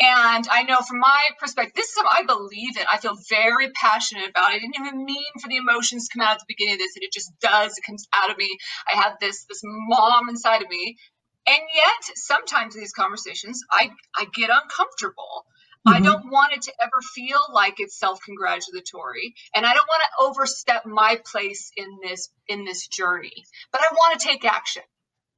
and 0.00 0.46
I 0.50 0.62
know 0.62 0.78
from 0.78 0.98
my 0.98 1.22
perspective, 1.38 1.74
this 1.74 1.88
is 1.88 1.94
something 1.94 2.10
I 2.12 2.24
believe 2.24 2.76
in. 2.76 2.84
I 2.92 2.98
feel 2.98 3.16
very 3.28 3.70
passionate 3.70 4.28
about 4.30 4.50
it. 4.50 4.56
I 4.56 4.58
didn't 4.58 4.76
even 4.80 5.04
mean 5.04 5.32
for 5.40 5.48
the 5.48 5.56
emotions 5.56 6.08
to 6.08 6.18
come 6.18 6.26
out 6.26 6.34
at 6.34 6.38
the 6.40 6.46
beginning 6.48 6.74
of 6.74 6.78
this, 6.80 6.96
and 6.96 7.04
it 7.04 7.12
just 7.12 7.32
does. 7.40 7.76
It 7.78 7.84
comes 7.86 8.06
out 8.12 8.30
of 8.30 8.36
me. 8.38 8.50
I 8.92 9.00
have 9.02 9.18
this 9.20 9.44
this 9.44 9.60
mom 9.64 10.28
inside 10.28 10.62
of 10.62 10.68
me. 10.68 10.96
And 11.46 11.60
yet, 11.74 12.16
sometimes 12.16 12.74
in 12.74 12.80
these 12.80 12.94
conversations, 12.94 13.60
I, 13.70 13.90
I 14.16 14.26
get 14.34 14.48
uncomfortable. 14.50 15.44
Mm-hmm. 15.86 15.96
I 15.96 16.00
don't 16.00 16.30
want 16.30 16.54
it 16.54 16.62
to 16.62 16.72
ever 16.82 17.02
feel 17.14 17.40
like 17.52 17.74
it's 17.78 17.98
self-congratulatory, 17.98 19.34
and 19.54 19.66
I 19.66 19.74
don't 19.74 19.86
want 19.86 20.02
to 20.02 20.24
overstep 20.24 20.86
my 20.86 21.20
place 21.30 21.70
in 21.76 21.98
this 22.02 22.30
in 22.48 22.64
this 22.64 22.88
journey. 22.88 23.44
But 23.70 23.82
I 23.82 23.92
want 23.92 24.18
to 24.18 24.26
take 24.26 24.44
action. 24.46 24.82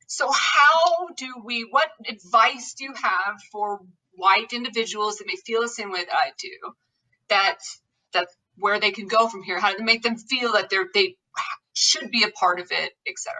So, 0.06 0.30
how 0.30 1.09
do 1.16 1.42
we? 1.44 1.66
What 1.68 1.90
advice 2.09 2.74
do 2.78 2.85
you 2.85 2.94
have 2.94 3.40
for 3.50 3.80
white 4.16 4.52
individuals 4.52 5.16
that 5.16 5.26
may 5.26 5.37
feel 5.37 5.62
the 5.62 5.68
same 5.68 5.90
way 5.90 6.05
that 6.05 6.14
I 6.14 6.33
do, 6.38 6.72
that 7.29 7.59
that 8.12 8.29
where 8.59 8.81
they 8.81 8.90
can 8.90 9.07
go 9.07 9.29
from 9.29 9.42
here, 9.42 9.61
how 9.61 9.74
to 9.74 9.83
make 9.83 10.02
them 10.02 10.16
feel 10.16 10.52
that 10.52 10.70
they're 10.70 10.88
they 10.92 11.16
should 11.74 12.11
be 12.11 12.24
a 12.24 12.31
part 12.31 12.59
of 12.59 12.68
it, 12.70 12.92
etc. 13.07 13.35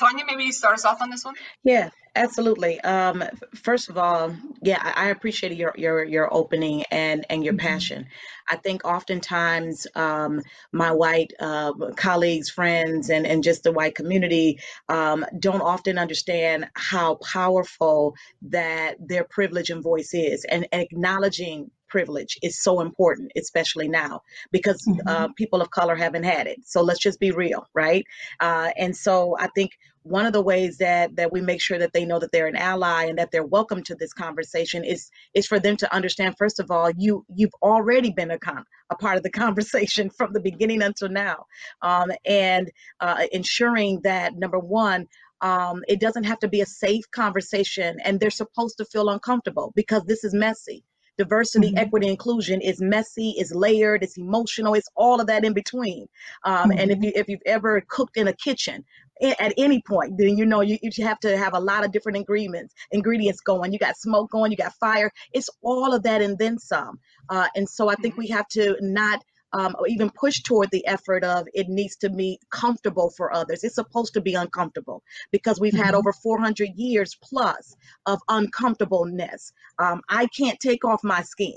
Tonya, 0.00 0.24
maybe 0.26 0.44
you 0.44 0.52
start 0.52 0.74
us 0.74 0.84
off 0.84 1.02
on 1.02 1.10
this 1.10 1.24
one. 1.24 1.34
Yeah, 1.64 1.90
absolutely. 2.18 2.80
Um, 2.80 3.24
first 3.54 3.88
of 3.88 3.96
all, 3.96 4.34
yeah, 4.62 4.80
I, 4.82 5.06
I 5.06 5.08
appreciate 5.10 5.56
your 5.56 5.72
your 5.76 6.04
your 6.04 6.32
opening 6.32 6.84
and 6.90 7.24
and 7.30 7.44
your 7.44 7.54
mm-hmm. 7.54 7.66
passion. 7.66 8.06
I 8.48 8.56
think 8.56 8.84
oftentimes 8.84 9.86
um, 9.94 10.42
my 10.72 10.92
white 10.92 11.32
uh, 11.38 11.72
colleagues, 11.96 12.50
friends, 12.50 13.10
and 13.10 13.26
and 13.26 13.42
just 13.42 13.62
the 13.62 13.72
white 13.72 13.94
community 13.94 14.60
um, 14.88 15.24
don't 15.38 15.62
often 15.62 15.98
understand 15.98 16.68
how 16.74 17.16
powerful 17.16 18.14
that 18.50 18.96
their 19.00 19.24
privilege 19.24 19.70
and 19.70 19.82
voice 19.82 20.12
is, 20.12 20.44
and, 20.44 20.66
and 20.72 20.82
acknowledging 20.82 21.70
privilege 21.88 22.38
is 22.42 22.62
so 22.62 22.80
important, 22.80 23.32
especially 23.36 23.88
now, 23.88 24.22
because 24.52 24.84
mm-hmm. 24.86 25.08
uh, 25.08 25.28
people 25.36 25.60
of 25.62 25.70
color 25.70 25.96
haven't 25.96 26.24
had 26.24 26.46
it. 26.46 26.58
So 26.64 26.82
let's 26.82 27.00
just 27.00 27.18
be 27.18 27.30
real, 27.30 27.66
right? 27.74 28.04
Uh, 28.40 28.70
and 28.76 28.94
so 28.96 29.36
I 29.38 29.48
think 29.54 29.72
one 30.08 30.26
of 30.26 30.32
the 30.32 30.42
ways 30.42 30.78
that 30.78 31.14
that 31.16 31.32
we 31.32 31.40
make 31.40 31.60
sure 31.60 31.78
that 31.78 31.92
they 31.92 32.04
know 32.04 32.18
that 32.18 32.32
they're 32.32 32.46
an 32.46 32.56
ally 32.56 33.04
and 33.04 33.18
that 33.18 33.30
they're 33.30 33.44
welcome 33.44 33.82
to 33.82 33.94
this 33.94 34.12
conversation 34.12 34.84
is 34.84 35.10
is 35.34 35.46
for 35.46 35.60
them 35.60 35.76
to 35.76 35.94
understand 35.94 36.34
first 36.38 36.58
of 36.58 36.70
all 36.70 36.90
you 36.96 37.24
you've 37.34 37.54
already 37.62 38.10
been 38.10 38.30
a 38.30 38.38
con- 38.38 38.64
a 38.90 38.96
part 38.96 39.16
of 39.16 39.22
the 39.22 39.30
conversation 39.44 40.10
from 40.10 40.32
the 40.32 40.40
beginning 40.40 40.82
until 40.82 41.08
now 41.08 41.44
um, 41.82 42.10
and 42.24 42.70
uh, 43.00 43.24
ensuring 43.32 44.00
that 44.02 44.34
number 44.34 44.58
one 44.58 45.06
um, 45.40 45.84
it 45.86 46.00
doesn't 46.00 46.24
have 46.24 46.38
to 46.40 46.48
be 46.48 46.62
a 46.62 46.66
safe 46.66 47.04
conversation 47.12 47.98
and 48.04 48.18
they're 48.18 48.30
supposed 48.30 48.78
to 48.78 48.84
feel 48.86 49.08
uncomfortable 49.08 49.72
because 49.76 50.02
this 50.04 50.24
is 50.24 50.34
messy 50.34 50.84
Diversity, 51.18 51.70
mm-hmm. 51.70 51.78
equity, 51.78 52.06
inclusion 52.06 52.60
is 52.60 52.80
messy, 52.80 53.30
is 53.30 53.52
layered, 53.52 54.04
it's 54.04 54.16
emotional, 54.16 54.74
it's 54.74 54.88
all 54.94 55.20
of 55.20 55.26
that 55.26 55.44
in 55.44 55.52
between. 55.52 56.06
Um, 56.44 56.70
mm-hmm. 56.70 56.78
And 56.78 56.90
if 56.92 56.98
mm-hmm. 56.98 57.04
you 57.04 57.12
if 57.16 57.28
you've 57.28 57.42
ever 57.44 57.82
cooked 57.88 58.16
in 58.16 58.28
a 58.28 58.32
kitchen, 58.32 58.84
at 59.22 59.52
any 59.56 59.82
point, 59.82 60.16
then 60.18 60.36
you 60.36 60.46
know 60.46 60.60
you, 60.60 60.78
you 60.82 61.04
have 61.04 61.20
to 61.20 61.36
have 61.36 61.54
a 61.54 61.60
lot 61.60 61.84
of 61.84 61.92
different 61.92 62.16
ingredients 62.16 62.74
ingredients 62.92 63.40
going. 63.40 63.72
You 63.72 63.78
got 63.78 63.96
smoke 63.96 64.30
going, 64.30 64.50
you 64.50 64.56
got 64.56 64.74
fire. 64.74 65.10
It's 65.32 65.50
all 65.62 65.92
of 65.94 66.02
that 66.04 66.22
and 66.22 66.38
then 66.38 66.58
some. 66.58 66.98
Uh, 67.28 67.48
and 67.56 67.68
so 67.68 67.88
I 67.88 67.94
think 67.96 68.14
mm-hmm. 68.14 68.22
we 68.22 68.28
have 68.28 68.48
to 68.48 68.76
not 68.80 69.22
um, 69.52 69.74
or 69.78 69.86
even 69.88 70.10
push 70.10 70.42
toward 70.42 70.70
the 70.70 70.86
effort 70.86 71.24
of 71.24 71.46
it 71.54 71.68
needs 71.68 71.96
to 71.96 72.10
be 72.10 72.38
comfortable 72.50 73.10
for 73.10 73.32
others. 73.34 73.64
It's 73.64 73.74
supposed 73.74 74.14
to 74.14 74.20
be 74.20 74.34
uncomfortable 74.34 75.02
because 75.32 75.60
we've 75.60 75.72
mm-hmm. 75.72 75.82
had 75.82 75.94
over 75.94 76.12
400 76.12 76.70
years 76.76 77.16
plus 77.22 77.76
of 78.06 78.20
uncomfortableness. 78.28 79.52
Um, 79.78 80.02
I 80.08 80.26
can't 80.26 80.58
take 80.60 80.84
off 80.84 81.02
my 81.04 81.22
skin. 81.22 81.54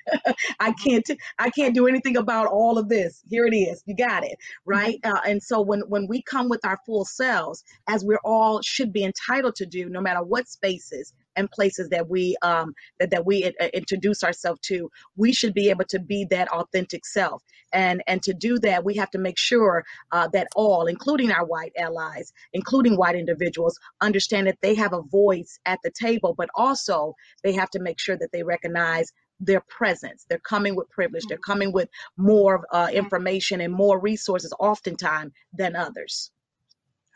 I 0.60 0.72
can't. 0.72 1.04
T- 1.04 1.18
I 1.38 1.50
can't 1.50 1.74
do 1.74 1.86
anything 1.86 2.16
about 2.16 2.46
all 2.46 2.78
of 2.78 2.88
this. 2.88 3.22
Here 3.28 3.46
it 3.46 3.54
is. 3.54 3.82
You 3.86 3.94
got 3.94 4.24
it 4.24 4.38
right. 4.64 5.00
Mm-hmm. 5.02 5.16
Uh, 5.16 5.20
and 5.26 5.42
so 5.42 5.60
when 5.60 5.80
when 5.80 6.06
we 6.08 6.22
come 6.22 6.48
with 6.48 6.64
our 6.64 6.78
full 6.86 7.04
selves, 7.04 7.62
as 7.88 8.04
we're 8.04 8.20
all 8.24 8.60
should 8.62 8.92
be 8.92 9.04
entitled 9.04 9.56
to 9.56 9.66
do, 9.66 9.88
no 9.88 10.00
matter 10.00 10.22
what 10.22 10.48
spaces 10.48 11.12
and 11.40 11.50
places 11.50 11.88
that 11.88 12.08
we 12.08 12.36
um, 12.42 12.74
that, 13.00 13.10
that 13.10 13.26
we 13.26 13.44
uh, 13.44 13.66
introduce 13.74 14.22
ourselves 14.22 14.60
to 14.60 14.90
we 15.16 15.32
should 15.32 15.54
be 15.54 15.70
able 15.70 15.84
to 15.86 15.98
be 15.98 16.26
that 16.30 16.48
authentic 16.48 17.04
self 17.04 17.42
and 17.72 18.02
and 18.06 18.22
to 18.22 18.32
do 18.32 18.58
that 18.58 18.84
we 18.84 18.94
have 18.94 19.10
to 19.10 19.18
make 19.18 19.38
sure 19.38 19.84
uh, 20.12 20.28
that 20.28 20.46
all 20.54 20.86
including 20.86 21.32
our 21.32 21.44
white 21.44 21.72
allies 21.76 22.32
including 22.52 22.96
white 22.96 23.16
individuals 23.16 23.78
understand 24.00 24.46
that 24.46 24.58
they 24.60 24.74
have 24.74 24.92
a 24.92 25.02
voice 25.02 25.58
at 25.66 25.80
the 25.82 25.90
table 25.90 26.34
but 26.36 26.48
also 26.54 27.14
they 27.42 27.52
have 27.52 27.70
to 27.70 27.80
make 27.80 27.98
sure 27.98 28.16
that 28.16 28.30
they 28.32 28.42
recognize 28.42 29.12
their 29.42 29.62
presence. 29.62 30.26
They're 30.28 30.38
coming 30.38 30.76
with 30.76 30.90
privilege. 30.90 31.24
They're 31.26 31.38
coming 31.38 31.72
with 31.72 31.88
more 32.18 32.66
uh, 32.70 32.90
information 32.92 33.62
and 33.62 33.72
more 33.72 33.98
resources, 33.98 34.52
oftentimes, 34.60 35.32
than 35.54 35.76
others. 35.76 36.30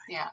Yeah. 0.08 0.30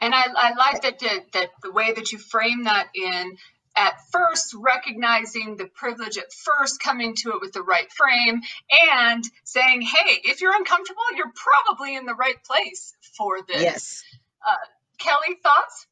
And 0.00 0.14
I, 0.14 0.24
I 0.34 0.54
like 0.54 0.82
that, 0.82 0.98
that, 1.00 1.32
that 1.32 1.50
the 1.62 1.72
way 1.72 1.92
that 1.92 2.12
you 2.12 2.18
frame 2.18 2.64
that 2.64 2.88
in 2.94 3.36
at 3.76 3.94
first 4.10 4.54
recognizing 4.54 5.56
the 5.56 5.66
privilege 5.66 6.16
at 6.16 6.32
first 6.32 6.80
coming 6.80 7.14
to 7.16 7.30
it 7.30 7.40
with 7.40 7.52
the 7.52 7.62
right 7.62 7.90
frame 7.92 8.40
and 8.92 9.24
saying 9.44 9.82
hey 9.82 10.20
if 10.24 10.40
you're 10.40 10.54
uncomfortable 10.54 11.02
you're 11.16 11.32
probably 11.34 11.96
in 11.96 12.06
the 12.06 12.14
right 12.14 12.42
place 12.44 12.94
for 13.16 13.38
this. 13.46 13.62
Yes. 13.62 14.04
Uh, 14.46 14.56
kelli 14.98 15.40
thoughts? 15.42 15.86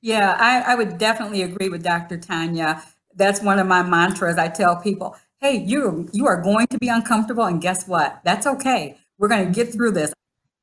Yeah 0.00 0.34
I, 0.38 0.72
I 0.72 0.74
would 0.74 0.98
definitely 0.98 1.42
agree 1.42 1.68
with 1.68 1.82
dr 1.82 2.16
tonya. 2.18 2.82
That's 3.14 3.42
one 3.42 3.58
of 3.58 3.66
my 3.66 3.82
mantras 3.82 4.38
i 4.38 4.48
tell 4.48 4.76
people. 4.76 5.16
Hey 5.40 5.58
you 5.58 6.08
you 6.12 6.26
are 6.26 6.40
going 6.40 6.66
to 6.68 6.78
be 6.78 6.88
uncomfortable 6.88 7.44
and 7.44 7.60
guess 7.60 7.86
what? 7.86 8.20
That's 8.24 8.46
okay. 8.46 8.96
We're 9.18 9.28
going 9.28 9.46
to 9.46 9.52
get 9.52 9.72
through 9.72 9.92
this 9.92 10.14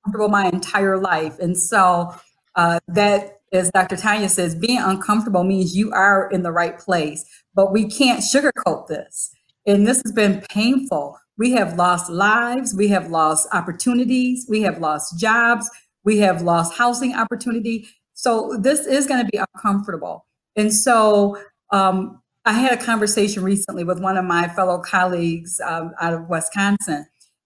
comfortable 0.05 0.29
my 0.29 0.47
entire 0.47 0.97
life. 0.97 1.39
And 1.39 1.57
so 1.57 2.15
uh, 2.55 2.79
that, 2.87 3.39
as 3.51 3.71
Dr. 3.71 3.95
Tonya 3.95 4.29
says, 4.29 4.55
being 4.55 4.79
uncomfortable 4.79 5.43
means 5.43 5.75
you 5.75 5.91
are 5.91 6.29
in 6.29 6.43
the 6.43 6.51
right 6.51 6.77
place, 6.77 7.25
but 7.53 7.71
we 7.71 7.85
can't 7.85 8.21
sugarcoat 8.21 8.87
this. 8.87 9.31
And 9.65 9.87
this 9.87 10.01
has 10.05 10.11
been 10.11 10.41
painful. 10.49 11.17
We 11.37 11.51
have 11.51 11.75
lost 11.75 12.09
lives, 12.09 12.73
we 12.73 12.87
have 12.89 13.09
lost 13.09 13.47
opportunities, 13.51 14.45
we 14.47 14.61
have 14.61 14.79
lost 14.79 15.19
jobs, 15.19 15.69
we 16.03 16.19
have 16.19 16.41
lost 16.43 16.77
housing 16.77 17.13
opportunity. 17.13 17.87
So 18.13 18.57
this 18.59 18.85
is 18.85 19.05
going 19.05 19.25
to 19.25 19.29
be 19.29 19.39
uncomfortable. 19.39 20.25
And 20.55 20.73
so 20.73 21.37
um, 21.71 22.21
I 22.45 22.53
had 22.53 22.79
a 22.79 22.81
conversation 22.81 23.43
recently 23.43 23.83
with 23.83 23.99
one 23.99 24.17
of 24.17 24.23
my 24.23 24.47
fellow 24.47 24.79
colleagues 24.79 25.59
um, 25.59 25.91
out 25.99 26.13
of 26.13 26.29
Wisconsin, 26.29 27.05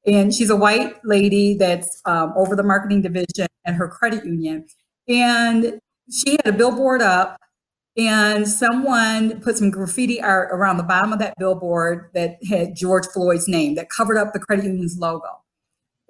and 0.09 0.33
she's 0.33 0.49
a 0.49 0.55
white 0.55 0.93
lady 1.05 1.55
that's 1.55 2.01
um, 2.05 2.33
over 2.35 2.55
the 2.55 2.63
marketing 2.63 3.01
division 3.01 3.47
at 3.65 3.75
her 3.75 3.87
credit 3.87 4.25
union. 4.25 4.65
And 5.07 5.79
she 6.11 6.31
had 6.31 6.47
a 6.47 6.51
billboard 6.51 7.01
up, 7.01 7.39
and 7.95 8.47
someone 8.47 9.39
put 9.41 9.57
some 9.57 9.69
graffiti 9.69 10.21
art 10.21 10.49
around 10.51 10.77
the 10.77 10.83
bottom 10.83 11.13
of 11.13 11.19
that 11.19 11.35
billboard 11.37 12.09
that 12.13 12.37
had 12.49 12.75
George 12.75 13.05
Floyd's 13.07 13.47
name 13.47 13.75
that 13.75 13.89
covered 13.89 14.17
up 14.17 14.33
the 14.33 14.39
credit 14.39 14.65
union's 14.65 14.97
logo. 14.97 15.43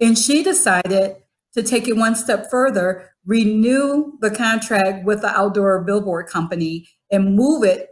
And 0.00 0.16
she 0.18 0.42
decided 0.42 1.16
to 1.54 1.62
take 1.62 1.88
it 1.88 1.96
one 1.96 2.14
step 2.14 2.48
further, 2.50 3.10
renew 3.26 4.12
the 4.20 4.30
contract 4.30 5.04
with 5.04 5.20
the 5.20 5.28
outdoor 5.28 5.82
billboard 5.82 6.26
company, 6.28 6.88
and 7.10 7.34
move 7.36 7.64
it 7.64 7.88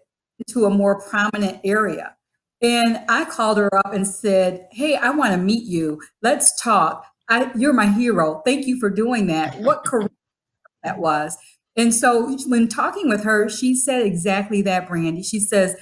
to 0.48 0.64
a 0.64 0.70
more 0.70 1.00
prominent 1.02 1.60
area. 1.64 2.14
And 2.60 3.00
I 3.08 3.24
called 3.24 3.58
her 3.58 3.74
up 3.74 3.92
and 3.92 4.06
said, 4.06 4.66
Hey, 4.72 4.96
I 4.96 5.10
want 5.10 5.32
to 5.32 5.38
meet 5.38 5.64
you. 5.64 6.00
Let's 6.22 6.60
talk. 6.60 7.06
I, 7.28 7.50
you're 7.54 7.72
my 7.72 7.86
hero. 7.86 8.42
Thank 8.44 8.66
you 8.66 8.80
for 8.80 8.90
doing 8.90 9.26
that. 9.28 9.58
What 9.60 9.84
career 9.86 10.10
that 10.82 10.98
was. 10.98 11.36
And 11.76 11.94
so 11.94 12.36
when 12.46 12.66
talking 12.66 13.08
with 13.08 13.22
her, 13.22 13.48
she 13.48 13.76
said 13.76 14.04
exactly 14.04 14.62
that, 14.62 14.88
Brandi. 14.88 15.24
She 15.24 15.38
says, 15.38 15.76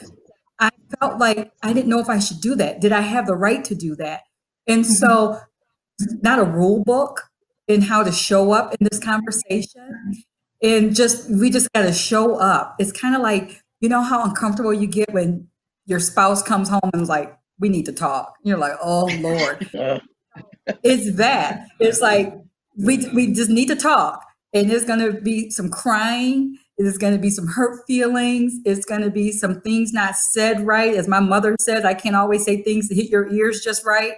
I 0.58 0.70
felt 0.98 1.18
like 1.18 1.52
I 1.62 1.72
didn't 1.72 1.88
know 1.88 2.00
if 2.00 2.10
I 2.10 2.18
should 2.18 2.40
do 2.40 2.54
that. 2.56 2.80
Did 2.80 2.92
I 2.92 3.00
have 3.00 3.26
the 3.26 3.36
right 3.36 3.64
to 3.64 3.74
do 3.74 3.96
that? 3.96 4.22
And 4.66 4.84
mm-hmm. 4.84 4.92
so, 4.92 5.40
not 6.22 6.38
a 6.38 6.44
rule 6.44 6.84
book 6.84 7.30
in 7.66 7.82
how 7.82 8.02
to 8.02 8.12
show 8.12 8.52
up 8.52 8.74
in 8.74 8.86
this 8.90 9.00
conversation. 9.00 10.24
And 10.62 10.94
just, 10.94 11.30
we 11.30 11.50
just 11.50 11.72
got 11.72 11.82
to 11.82 11.92
show 11.92 12.36
up. 12.36 12.76
It's 12.78 12.92
kind 12.92 13.14
of 13.14 13.22
like, 13.22 13.62
you 13.80 13.88
know, 13.88 14.02
how 14.02 14.24
uncomfortable 14.24 14.74
you 14.74 14.86
get 14.86 15.12
when 15.12 15.48
your 15.86 16.00
spouse 16.00 16.42
comes 16.42 16.68
home 16.68 16.90
and 16.92 17.02
is 17.02 17.08
like, 17.08 17.36
we 17.58 17.68
need 17.68 17.86
to 17.86 17.92
talk. 17.92 18.34
You're 18.42 18.58
like, 18.58 18.74
oh 18.82 19.06
Lord. 19.20 19.70
it's 20.82 21.16
that. 21.16 21.68
It's 21.80 22.00
like 22.00 22.34
we 22.76 23.08
we 23.14 23.32
just 23.32 23.50
need 23.50 23.68
to 23.68 23.76
talk. 23.76 24.22
And 24.52 24.70
there's 24.70 24.84
gonna 24.84 25.12
be 25.12 25.50
some 25.50 25.70
crying, 25.70 26.58
there's 26.78 26.98
gonna 26.98 27.18
be 27.18 27.30
some 27.30 27.46
hurt 27.46 27.80
feelings, 27.86 28.54
it's 28.64 28.84
gonna 28.84 29.10
be 29.10 29.32
some 29.32 29.60
things 29.60 29.92
not 29.92 30.16
said 30.16 30.66
right. 30.66 30.94
As 30.94 31.08
my 31.08 31.20
mother 31.20 31.56
says, 31.60 31.84
I 31.84 31.94
can't 31.94 32.16
always 32.16 32.44
say 32.44 32.62
things 32.62 32.88
to 32.88 32.94
hit 32.94 33.08
your 33.08 33.32
ears 33.32 33.62
just 33.62 33.84
right. 33.86 34.14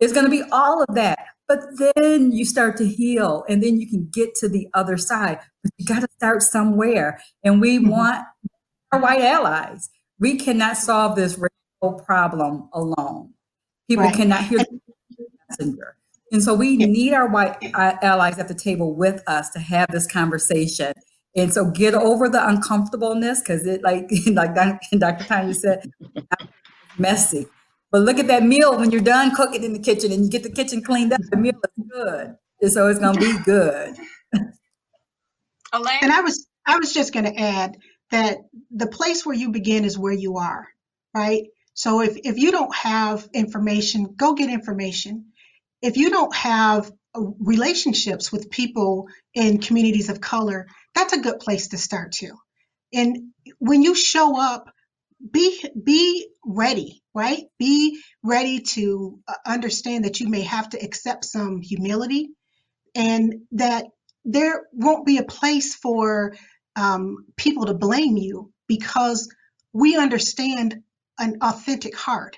It's 0.00 0.12
gonna 0.12 0.30
be 0.30 0.42
all 0.52 0.82
of 0.82 0.94
that. 0.94 1.18
But 1.46 1.60
then 1.76 2.32
you 2.32 2.44
start 2.44 2.76
to 2.78 2.86
heal 2.86 3.44
and 3.48 3.62
then 3.62 3.78
you 3.78 3.88
can 3.88 4.08
get 4.10 4.34
to 4.36 4.48
the 4.48 4.68
other 4.74 4.96
side. 4.96 5.38
But 5.62 5.72
you 5.76 5.86
gotta 5.86 6.08
start 6.16 6.42
somewhere. 6.42 7.20
And 7.42 7.60
we 7.60 7.78
mm-hmm. 7.78 7.90
want 7.90 8.24
our 8.92 9.00
white 9.00 9.20
allies 9.22 9.90
we 10.24 10.36
cannot 10.36 10.78
solve 10.78 11.16
this 11.16 11.36
racial 11.36 12.00
problem 12.00 12.66
alone. 12.72 13.34
People 13.88 14.04
right. 14.04 14.14
cannot 14.14 14.44
hear 14.44 14.60
the 14.60 14.80
messenger. 15.50 15.98
And 16.32 16.42
so 16.42 16.54
we 16.54 16.78
need 16.78 17.12
our 17.12 17.28
white 17.28 17.58
uh, 17.74 17.96
allies 18.00 18.38
at 18.38 18.48
the 18.48 18.54
table 18.54 18.94
with 18.94 19.22
us 19.26 19.50
to 19.50 19.58
have 19.58 19.90
this 19.90 20.06
conversation. 20.10 20.94
And 21.36 21.52
so 21.52 21.70
get 21.70 21.92
over 21.92 22.30
the 22.30 22.48
uncomfortableness 22.48 23.40
because 23.40 23.66
it, 23.66 23.82
like, 23.82 24.10
like 24.32 24.54
Dr. 24.54 24.78
Tonya 25.24 25.54
said, 25.54 25.90
messy. 26.98 27.46
But 27.92 28.00
look 28.00 28.18
at 28.18 28.26
that 28.28 28.44
meal 28.44 28.78
when 28.78 28.90
you're 28.90 29.02
done 29.02 29.34
cooking 29.34 29.62
in 29.62 29.74
the 29.74 29.78
kitchen 29.78 30.10
and 30.10 30.24
you 30.24 30.30
get 30.30 30.42
the 30.42 30.50
kitchen 30.50 30.82
cleaned 30.82 31.12
up, 31.12 31.20
the 31.30 31.36
meal 31.36 31.52
is 31.52 31.84
good. 31.90 32.34
And 32.62 32.72
so 32.72 32.88
it's 32.88 32.98
going 32.98 33.18
to 33.18 33.20
be 33.20 33.38
good. 33.44 33.94
Elaine? 35.74 35.98
And 36.00 36.12
I 36.12 36.22
was 36.22 36.46
I 36.66 36.78
was 36.78 36.94
just 36.94 37.12
going 37.12 37.26
to 37.26 37.38
add 37.38 37.76
that 38.14 38.38
the 38.72 38.88
place 38.88 39.26
where 39.26 39.36
you 39.36 39.50
begin 39.52 39.86
is 39.86 39.98
where 39.98 40.14
you 40.14 40.38
are, 40.38 40.68
right? 41.14 41.44
So 41.74 42.02
if, 42.02 42.18
if 42.24 42.38
you 42.38 42.52
don't 42.52 42.74
have 42.76 43.28
information, 43.34 44.14
go 44.16 44.34
get 44.34 44.50
information. 44.50 45.26
If 45.82 45.98
you 45.98 46.10
don't 46.10 46.34
have 46.36 46.92
uh, 47.16 47.22
relationships 47.40 48.32
with 48.32 48.50
people 48.50 49.08
in 49.34 49.60
communities 49.60 50.10
of 50.10 50.22
color, 50.22 50.68
that's 50.94 51.14
a 51.14 51.20
good 51.22 51.40
place 51.40 51.70
to 51.70 51.78
start 51.78 52.12
too. 52.14 52.36
And 52.94 53.32
when 53.60 53.82
you 53.82 53.94
show 53.96 54.40
up, 54.40 54.70
be 55.32 55.64
be 55.84 56.28
ready, 56.46 57.02
right? 57.14 57.44
Be 57.58 58.00
ready 58.24 58.60
to 58.60 59.20
uh, 59.28 59.34
understand 59.46 60.06
that 60.06 60.20
you 60.20 60.28
may 60.28 60.42
have 60.42 60.70
to 60.70 60.78
accept 60.84 61.26
some 61.26 61.62
humility 61.62 62.30
and 62.96 63.42
that 63.52 63.86
there 64.26 64.64
won't 64.72 65.06
be 65.06 65.18
a 65.18 65.24
place 65.24 65.74
for 65.76 66.36
um, 66.76 67.26
people 67.36 67.66
to 67.66 67.74
blame 67.74 68.16
you 68.16 68.52
because 68.66 69.32
we 69.72 69.96
understand 69.96 70.82
an 71.18 71.38
authentic 71.42 71.96
heart. 71.96 72.36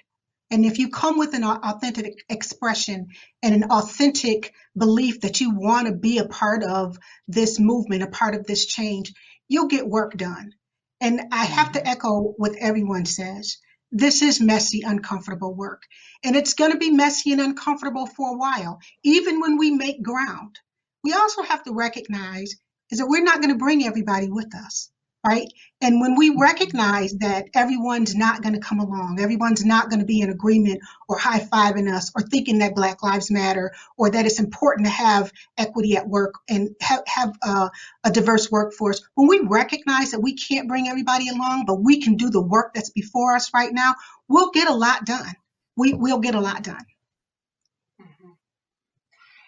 And 0.51 0.65
if 0.65 0.79
you 0.79 0.91
come 0.91 1.19
with 1.19 1.35
an 1.35 1.43
authentic 1.45 2.25
expression 2.29 3.09
and 3.43 3.55
an 3.55 3.65
authentic 3.71 4.55
belief 4.77 5.23
that 5.23 5.41
you 5.41 5.51
want 5.57 5.89
to 5.89 5.93
be 5.93 6.19
a 6.19 6.29
part 6.29 6.63
of 6.63 6.99
this 7.27 7.59
movement, 7.59 8.05
a 8.05 8.09
part 8.09 8.35
of 8.35 8.47
this 8.47 8.67
change, 8.67 9.13
you'll 9.49 9.67
get 9.67 9.89
work 9.89 10.17
done. 10.17 10.53
And 11.01 11.21
I 11.33 11.45
have 11.45 11.73
to 11.73 11.87
echo 11.87 12.35
what 12.37 12.55
everyone 12.59 13.07
says. 13.07 13.59
This 13.91 14.23
is 14.23 14.41
messy, 14.41 14.83
uncomfortable 14.83 15.55
work. 15.55 15.83
And 16.25 16.37
it's 16.37 16.55
going 16.55 16.73
to 16.73 16.79
be 16.79 16.91
messy 16.91 17.33
and 17.33 17.41
uncomfortable 17.41 18.07
for 18.07 18.31
a 18.33 18.37
while, 18.37 18.81
even 19.03 19.41
when 19.41 19.59
we 19.59 19.71
make 19.73 20.03
ground. 20.03 20.59
We 21.03 21.13
also 21.13 21.43
have 21.43 21.65
to 21.65 21.73
recognize 21.73 22.57
is 22.91 22.99
that 22.99 23.09
we're 23.09 23.25
not 23.25 23.41
going 23.41 23.53
to 23.53 23.59
bring 23.59 23.85
everybody 23.87 24.31
with 24.31 24.55
us. 24.57 24.91
right? 25.27 25.49
And 25.83 26.01
when 26.01 26.17
we 26.17 26.31
recognize 26.39 27.13
that 27.19 27.47
everyone's 27.55 28.15
not 28.15 28.43
going 28.43 28.55
to 28.55 28.61
come 28.61 28.81
along, 28.81 29.21
everyone's 29.21 29.65
not 29.65 29.91
going 29.91 30.01
to 30.01 30.07
be 30.07 30.21
in 30.21 30.31
agreement 30.31 30.81
or 31.09 31.19
high 31.19 31.41
fiving 31.41 31.93
us 31.93 32.11
or 32.17 32.23
thinking 32.23 32.59
that 32.61 32.75
Black 32.75 33.03
Lives 33.03 33.31
Matter 33.31 33.73
or 33.99 34.11
that 34.11 34.27
it's 34.27 34.41
important 34.41 34.87
to 34.87 34.93
have 34.93 35.33
equity 35.59 35.97
at 35.97 36.09
work 36.09 36.35
and 36.49 36.71
have, 36.81 37.03
have 37.07 37.35
uh, 37.43 37.69
a 38.05 38.11
diverse 38.11 38.51
workforce, 38.51 39.03
when 39.15 39.29
we 39.29 39.41
recognize 39.41 40.13
that 40.13 40.21
we 40.23 40.35
can't 40.37 40.69
bring 40.69 40.89
everybody 40.89 41.29
along, 41.29 41.65
but 41.67 41.83
we 41.83 42.01
can 42.03 42.17
do 42.17 42.31
the 42.31 42.41
work 42.43 42.73
that's 42.75 42.91
before 42.91 43.37
us 43.37 43.53
right 43.55 43.73
now, 43.73 43.95
we'll 44.29 44.51
get 44.53 44.69
a 44.69 44.75
lot 44.75 45.05
done. 45.05 45.35
We, 45.77 45.95
we'll 45.95 46.21
get 46.21 46.35
a 46.35 46.41
lot 46.41 46.63
done. 46.65 46.85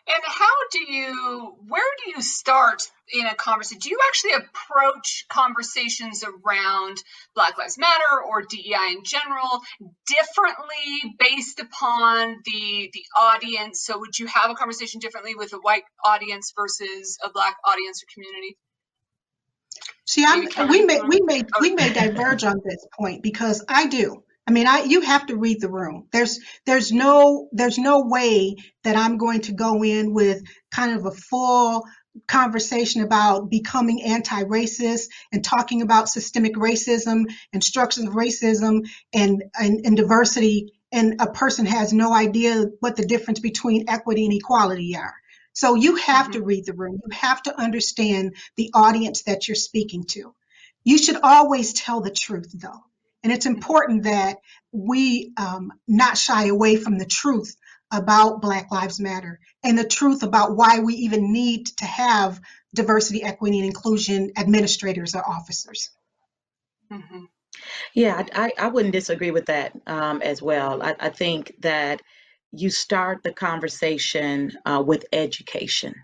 And 0.08 0.22
how 0.24 0.56
do 0.72 0.92
you, 0.92 1.54
where 1.68 1.82
do 2.04 2.10
you 2.12 2.22
start 2.22 2.82
in 3.12 3.26
a 3.26 3.34
conversation? 3.34 3.80
Do 3.80 3.90
you 3.90 3.98
actually 4.08 4.32
approach 4.32 5.26
conversations 5.28 6.24
around 6.24 6.96
Black 7.34 7.58
Lives 7.58 7.78
Matter 7.78 8.22
or 8.26 8.42
DEI 8.42 8.92
in 8.92 9.04
general 9.04 9.60
differently 10.06 11.14
based 11.18 11.60
upon 11.60 12.36
the 12.44 12.90
the 12.92 13.04
audience? 13.18 13.82
So 13.84 13.98
would 13.98 14.18
you 14.18 14.26
have 14.26 14.50
a 14.50 14.54
conversation 14.54 15.00
differently 15.00 15.34
with 15.34 15.52
a 15.52 15.58
white 15.58 15.84
audience 16.04 16.52
versus 16.56 17.18
a 17.22 17.30
black 17.30 17.56
audience 17.66 18.02
or 18.02 18.06
community? 18.14 18.56
See, 20.06 20.24
I'm, 20.26 20.68
we 20.70 20.84
may 20.86 21.02
we 21.02 21.20
may 21.20 21.42
we 21.60 21.74
may 21.74 21.92
diverge 21.92 22.44
on 22.44 22.62
this 22.64 22.86
point 22.98 23.22
because 23.22 23.62
I 23.68 23.86
do. 23.88 24.22
I 24.48 24.50
mean, 24.50 24.66
I 24.66 24.84
you 24.84 25.02
have 25.02 25.26
to 25.26 25.36
read 25.36 25.60
the 25.60 25.68
room. 25.68 26.08
There's 26.10 26.40
there's 26.64 26.90
no 26.90 27.50
there's 27.52 27.76
no 27.76 28.00
way 28.06 28.56
that 28.82 28.96
I'm 28.96 29.18
going 29.18 29.42
to 29.42 29.52
go 29.52 29.84
in 29.84 30.14
with 30.14 30.42
kind 30.70 30.98
of 30.98 31.04
a 31.04 31.10
full 31.10 31.84
conversation 32.26 33.02
about 33.02 33.50
becoming 33.50 34.02
anti-racist 34.02 35.08
and 35.32 35.44
talking 35.44 35.82
about 35.82 36.08
systemic 36.08 36.54
racism 36.54 37.24
and 37.52 37.62
structures 37.62 38.04
of 38.04 38.14
racism 38.14 38.88
and, 39.12 39.44
and, 39.54 39.84
and 39.84 39.96
diversity 39.96 40.72
and 40.90 41.20
a 41.20 41.30
person 41.30 41.66
has 41.66 41.92
no 41.92 42.12
idea 42.12 42.64
what 42.80 42.96
the 42.96 43.06
difference 43.06 43.40
between 43.40 43.88
equity 43.88 44.24
and 44.24 44.34
equality 44.34 44.96
are. 44.96 45.14
So 45.52 45.74
you 45.74 45.96
have 45.96 46.28
mm-hmm. 46.28 46.32
to 46.32 46.42
read 46.42 46.66
the 46.66 46.72
room. 46.72 46.98
You 47.04 47.16
have 47.16 47.42
to 47.42 47.60
understand 47.60 48.34
the 48.56 48.70
audience 48.74 49.24
that 49.24 49.46
you're 49.46 49.54
speaking 49.54 50.04
to. 50.08 50.34
You 50.84 50.96
should 50.96 51.20
always 51.22 51.74
tell 51.74 52.00
the 52.00 52.10
truth 52.10 52.50
though. 52.54 52.82
And 53.28 53.36
it's 53.36 53.44
important 53.44 54.04
that 54.04 54.38
we 54.72 55.34
um, 55.36 55.70
not 55.86 56.16
shy 56.16 56.46
away 56.46 56.76
from 56.76 56.96
the 56.96 57.04
truth 57.04 57.54
about 57.92 58.40
Black 58.40 58.72
Lives 58.72 58.98
Matter 58.98 59.38
and 59.62 59.78
the 59.78 59.86
truth 59.86 60.22
about 60.22 60.56
why 60.56 60.78
we 60.78 60.94
even 60.94 61.30
need 61.30 61.66
to 61.76 61.84
have 61.84 62.40
diversity, 62.74 63.22
equity, 63.22 63.58
and 63.58 63.66
inclusion 63.66 64.32
administrators 64.38 65.14
or 65.14 65.28
officers. 65.28 65.90
Mm-hmm. 66.90 67.24
Yeah, 67.92 68.24
I, 68.34 68.50
I 68.58 68.68
wouldn't 68.68 68.94
disagree 68.94 69.30
with 69.30 69.44
that 69.44 69.74
um, 69.86 70.22
as 70.22 70.40
well. 70.40 70.82
I, 70.82 70.96
I, 70.98 71.08
think 71.10 71.52
that 71.58 72.00
you 72.50 72.70
start 72.70 73.22
the 73.22 73.34
conversation 73.34 74.52
uh, 74.64 74.82
with 74.86 75.04
education, 75.12 75.94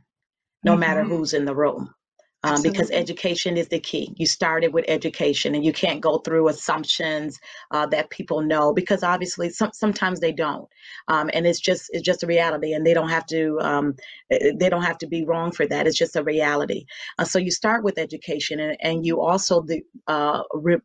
no 0.63 0.73
mm-hmm. 0.73 0.81
matter 0.81 1.05
who's 1.05 1.33
in 1.33 1.47
the 1.47 1.55
room 1.55 1.95
um, 2.45 2.63
because 2.63 2.91
education 2.91 3.57
is 3.57 3.69
the 3.69 3.81
key. 3.81 4.13
You 4.17 4.27
started 4.27 4.73
with 4.75 4.85
education, 4.87 5.55
and 5.55 5.65
you 5.65 5.73
can't 5.73 6.01
go 6.01 6.19
through 6.19 6.49
assumptions 6.49 7.41
uh, 7.71 7.87
that 7.87 8.11
people 8.11 8.43
know 8.43 8.73
because 8.75 9.03
obviously 9.03 9.49
some, 9.49 9.71
sometimes 9.73 10.21
they 10.21 10.33
don't, 10.33 10.69
um, 11.09 11.31
and 11.33 11.47
it's 11.47 11.61
just 11.61 11.91
it's 11.93 12.03
just 12.03 12.23
a 12.23 12.27
reality, 12.27 12.75
and 12.75 12.87
they 12.87 12.93
don't 12.93 13.09
have 13.09 13.27
to 13.27 13.59
um, 13.61 13.95
eh, 14.31 14.39
eh, 14.41 14.53
they 14.59 14.69
don't 14.69 14.83
have 14.83 14.99
to 14.99 15.07
be 15.07 15.25
wrong 15.25 15.53
for 15.53 15.67
that. 15.67 15.87
It's 15.87 15.97
just 15.97 16.17
a 16.17 16.23
reality. 16.23 16.85
Uh, 17.19 17.25
so 17.25 17.39
you 17.39 17.51
start 17.51 17.83
with 17.83 17.99
education, 17.99 18.61
and, 18.61 18.77
and 18.81 19.07
you 19.07 19.23
also 19.23 19.63
the, 19.63 19.83
uh, 20.07 20.43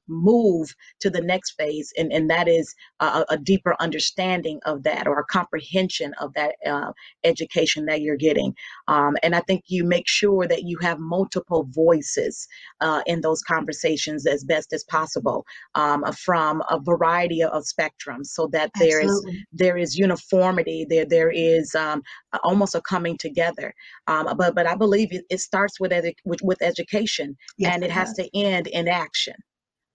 move 0.07 0.73
to 1.01 1.09
the 1.09 1.21
next 1.21 1.51
phase, 1.51 1.91
and, 1.97 2.11
and 2.13 2.29
that 2.29 2.47
is 2.47 2.73
a, 3.01 3.25
a 3.31 3.37
deeper 3.37 3.75
understanding 3.81 4.59
of 4.65 4.83
that 4.83 5.07
or 5.07 5.19
a 5.19 5.25
comprehension 5.25 6.13
of 6.21 6.33
that 6.35 6.55
uh, 6.65 6.93
education 7.25 7.85
that 7.87 8.01
you're 8.01 8.15
getting. 8.15 8.55
Um, 8.87 9.17
and 9.23 9.35
I 9.35 9.41
think 9.41 9.65
you 9.67 9.83
make 9.83 10.07
sure 10.07 10.47
that 10.47 10.63
you 10.63 10.77
have 10.77 10.99
multiple 10.99 11.48
multiple 11.49 11.69
voices 11.71 12.47
uh, 12.81 13.01
in 13.05 13.21
those 13.21 13.41
conversations 13.41 14.25
as 14.25 14.43
best 14.43 14.73
as 14.73 14.83
possible 14.85 15.45
um, 15.75 16.03
from 16.13 16.61
a 16.69 16.79
variety 16.79 17.43
of 17.43 17.63
spectrums 17.63 18.27
so 18.27 18.47
that 18.47 18.71
there 18.79 19.01
is 19.01 19.25
there 19.51 19.77
is 19.77 19.97
uniformity 19.97 20.85
there 20.89 21.05
there 21.05 21.31
is 21.31 21.73
um, 21.75 22.01
almost 22.43 22.75
a 22.75 22.81
coming 22.81 23.17
together 23.17 23.73
um, 24.07 24.27
but 24.37 24.55
but 24.55 24.67
I 24.67 24.75
believe 24.75 25.11
it, 25.11 25.25
it 25.29 25.39
starts 25.39 25.79
with, 25.79 25.91
edu- 25.91 26.13
with, 26.25 26.41
with 26.43 26.61
education 26.61 27.35
yes, 27.57 27.73
and 27.73 27.83
it 27.83 27.91
has 27.91 28.13
to 28.13 28.29
end 28.37 28.67
in 28.67 28.87
action 28.87 29.35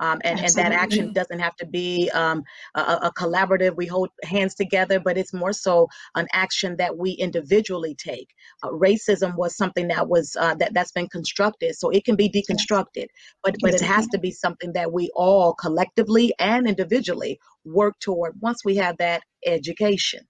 um, 0.05 0.21
and, 0.23 0.39
and 0.39 0.55
that 0.55 0.73
action 0.73 1.13
doesn't 1.13 1.39
have 1.39 1.57
to 1.57 1.67
be 1.67 2.11
um, 2.11 2.43
a, 2.75 2.81
a, 2.81 3.13
collaborative, 3.17 3.75
we 3.75 3.87
hold 3.87 4.11
hands 4.23 4.55
together, 4.55 5.01
but 5.01 5.17
it's 5.17 5.33
more 5.33 5.53
so 5.53 5.89
an 6.15 6.27
action 6.35 6.77
that 6.77 6.99
we 6.99 7.13
individually 7.13 7.95
take. 7.95 8.29
Uh, 8.63 8.69
racism 8.69 9.35
was 9.37 9.57
something 9.57 9.89
that 9.89 10.07
was 10.07 10.37
uh, 10.39 10.55
that, 10.57 10.75
that's 10.75 10.93
been 10.93 11.09
constructed, 11.09 11.75
so 11.75 11.89
it 11.89 12.05
can 12.05 12.17
be 12.17 12.29
deconstructed, 12.29 13.07
but, 13.43 13.57
but 13.63 13.73
it 13.73 13.81
has 13.81 14.07
to 14.09 14.19
be 14.19 14.31
something 14.31 14.75
that 14.75 14.93
we 14.93 15.11
all 15.15 15.55
collectively 15.55 16.35
and 16.39 16.69
individually 16.69 17.39
work 17.65 17.99
toward 17.99 18.35
once 18.41 18.63
we 18.65 18.77
have 18.77 18.99
that 18.99 19.23
education. 19.47 20.21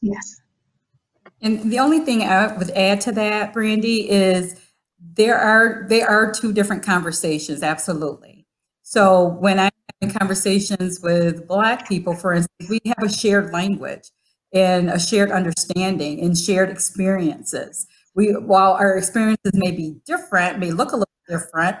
Yes. 0.00 0.40
And 1.42 1.70
the 1.70 1.78
only 1.78 2.00
thing 2.00 2.22
I 2.22 2.56
would 2.56 2.70
add 2.70 3.02
to 3.02 3.12
that, 3.12 3.52
Brandi, 3.52 4.06
is 4.08 4.58
there 4.98 5.36
are 5.36 5.86
there 5.88 6.08
are 6.08 6.32
two 6.32 6.54
different 6.54 6.82
conversations, 6.82 7.62
absolutely 7.62 8.39
so 8.90 9.36
when 9.38 9.60
I'm 9.60 9.70
conversations 10.10 11.00
with 11.00 11.46
Black 11.46 11.88
people, 11.88 12.12
for 12.12 12.32
instance, 12.32 12.68
we 12.68 12.80
have 12.86 13.04
a 13.04 13.12
shared 13.12 13.52
language 13.52 14.10
and 14.52 14.90
a 14.90 14.98
shared 14.98 15.30
understanding 15.30 16.20
and 16.20 16.36
shared 16.36 16.70
experiences. 16.70 17.86
We, 18.16 18.32
while 18.32 18.72
our 18.72 18.96
experiences 18.96 19.52
may 19.54 19.70
be 19.70 20.00
different, 20.06 20.58
may 20.58 20.72
look 20.72 20.90
a 20.90 20.96
little 20.96 21.06
different, 21.28 21.76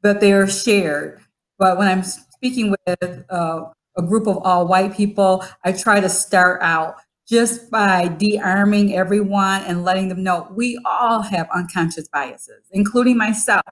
but 0.00 0.20
they 0.20 0.32
are 0.32 0.46
shared. 0.46 1.20
But 1.58 1.76
when 1.76 1.88
I'm 1.88 2.04
speaking 2.04 2.72
with 2.86 3.24
uh, 3.30 3.64
a 3.96 4.02
group 4.02 4.28
of 4.28 4.38
all 4.44 4.68
white 4.68 4.96
people, 4.96 5.44
I 5.64 5.72
try 5.72 5.98
to 5.98 6.08
start 6.08 6.62
out 6.62 6.94
just 7.28 7.68
by 7.68 8.06
de-arming 8.06 8.94
everyone 8.94 9.62
and 9.62 9.82
letting 9.82 10.08
them 10.08 10.22
know 10.22 10.46
we 10.54 10.78
all 10.84 11.22
have 11.22 11.48
unconscious 11.52 12.06
biases, 12.06 12.62
including 12.70 13.16
myself 13.16 13.62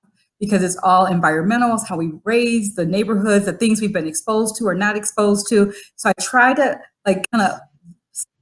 because 0.43 0.65
it's 0.65 0.77
all 0.83 1.07
environmental, 1.07 1.73
it's 1.73 1.89
how 1.89 1.97
we 1.97 2.11
raise 2.25 2.75
the 2.75 2.85
neighborhoods, 2.85 3.45
the 3.45 3.53
things 3.53 3.81
we've 3.81 3.93
been 3.93 4.09
exposed 4.09 4.57
to 4.57 4.67
or 4.67 4.75
not 4.75 4.97
exposed 4.97 5.49
to. 5.49 5.73
So 5.95 6.09
I 6.09 6.15
try 6.21 6.53
to 6.53 6.81
like 7.07 7.31
kind 7.31 7.45
of 7.45 7.61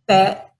that 0.08 0.54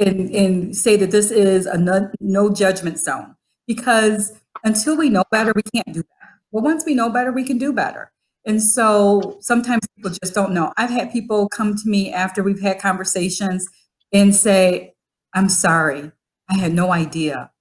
and, 0.00 0.28
and 0.30 0.76
say 0.76 0.96
that 0.96 1.12
this 1.12 1.30
is 1.30 1.66
a 1.66 1.78
no, 1.78 2.10
no 2.18 2.52
judgment 2.52 2.98
zone 2.98 3.36
because 3.68 4.32
until 4.64 4.96
we 4.96 5.08
know 5.08 5.22
better, 5.30 5.52
we 5.54 5.62
can't 5.72 5.94
do 5.94 6.02
better. 6.02 6.40
Well, 6.50 6.64
once 6.64 6.84
we 6.84 6.96
know 6.96 7.10
better, 7.10 7.30
we 7.30 7.44
can 7.44 7.58
do 7.58 7.72
better. 7.72 8.10
And 8.44 8.60
so 8.60 9.38
sometimes 9.38 9.86
people 9.94 10.10
just 10.10 10.34
don't 10.34 10.52
know. 10.52 10.72
I've 10.76 10.90
had 10.90 11.12
people 11.12 11.48
come 11.48 11.76
to 11.76 11.88
me 11.88 12.12
after 12.12 12.42
we've 12.42 12.60
had 12.60 12.80
conversations 12.80 13.68
and 14.12 14.34
say, 14.34 14.94
I'm 15.32 15.48
sorry, 15.48 16.10
I 16.50 16.58
had 16.58 16.74
no 16.74 16.90
idea. 16.92 17.52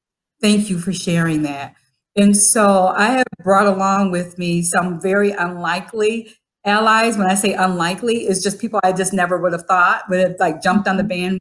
Thank 0.42 0.72
you 0.72 0.80
for 0.80 0.92
sharing 0.92 1.44
that. 1.44 1.76
And 2.16 2.36
so 2.36 2.88
I 2.88 3.12
have 3.12 3.28
brought 3.44 3.68
along 3.68 4.12
with 4.12 4.38
me 4.38 4.62
some 4.62 5.00
very 5.00 5.32
unlikely 5.32 6.36
allies. 6.66 7.18
When 7.18 7.28
I 7.28 7.36
say 7.36 7.54
unlikely, 7.54 8.24
it's 8.24 8.44
just 8.44 8.60
people 8.60 8.80
I 8.84 8.92
just 8.92 9.14
never 9.14 9.38
would 9.38 9.54
have 9.54 9.64
thought 9.64 10.04
would 10.10 10.20
have 10.20 10.36
like 10.40 10.62
jumped 10.62 10.88
on 10.88 10.98
the 10.98 11.04
mm-hmm. 11.04 11.38
band 11.38 11.40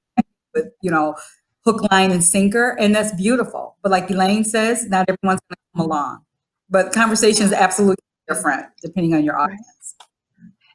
with, 0.55 0.67
you 0.83 0.91
know, 0.91 1.17
hook, 1.65 1.91
line, 1.91 2.11
and 2.11 2.23
sinker. 2.23 2.77
And 2.79 2.95
that's 2.95 3.15
beautiful. 3.15 3.77
But 3.83 3.91
like 3.91 4.11
Elaine 4.11 4.45
says, 4.45 4.87
not 4.89 5.09
everyone's 5.09 5.41
going 5.49 5.57
to 5.57 5.77
come 5.77 5.87
along. 5.87 6.25
But 6.69 6.93
conversation 6.93 7.47
is 7.47 7.53
absolutely 7.53 8.05
different 8.29 8.67
depending 8.81 9.15
on 9.15 9.25
your 9.25 9.39
audience. 9.39 9.97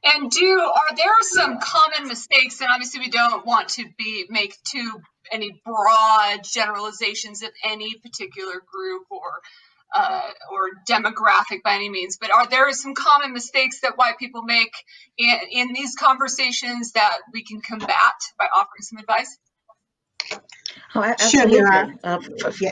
And 0.03 0.29
do 0.29 0.45
are 0.45 0.95
there 0.95 1.07
some 1.21 1.59
common 1.59 2.07
mistakes? 2.07 2.61
And 2.61 2.69
obviously, 2.71 2.99
we 2.99 3.09
don't 3.09 3.45
want 3.45 3.69
to 3.69 3.85
be 3.97 4.25
make 4.29 4.55
too 4.63 5.01
any 5.31 5.59
broad 5.65 6.43
generalizations 6.43 7.41
of 7.41 7.49
any 7.63 7.95
particular 7.95 8.61
group 8.71 9.05
or 9.09 9.41
uh, 9.93 10.21
or 10.51 10.69
demographic 10.89 11.63
by 11.63 11.75
any 11.75 11.89
means, 11.89 12.17
but 12.17 12.33
are 12.33 12.47
there 12.47 12.71
some 12.73 12.93
common 12.95 13.33
mistakes 13.33 13.81
that 13.81 13.97
white 13.97 14.17
people 14.17 14.43
make 14.43 14.71
in, 15.17 15.35
in 15.51 15.73
these 15.73 15.95
conversations 15.95 16.91
that 16.93 17.17
we 17.33 17.43
can 17.43 17.61
combat 17.61 18.15
by 18.37 18.45
offering 18.45 18.81
some 18.81 18.99
advice? 18.99 19.37
Oh, 20.95 21.03
absolutely. 21.03 21.57
Sure, 21.57 21.93
uh, 22.03 22.19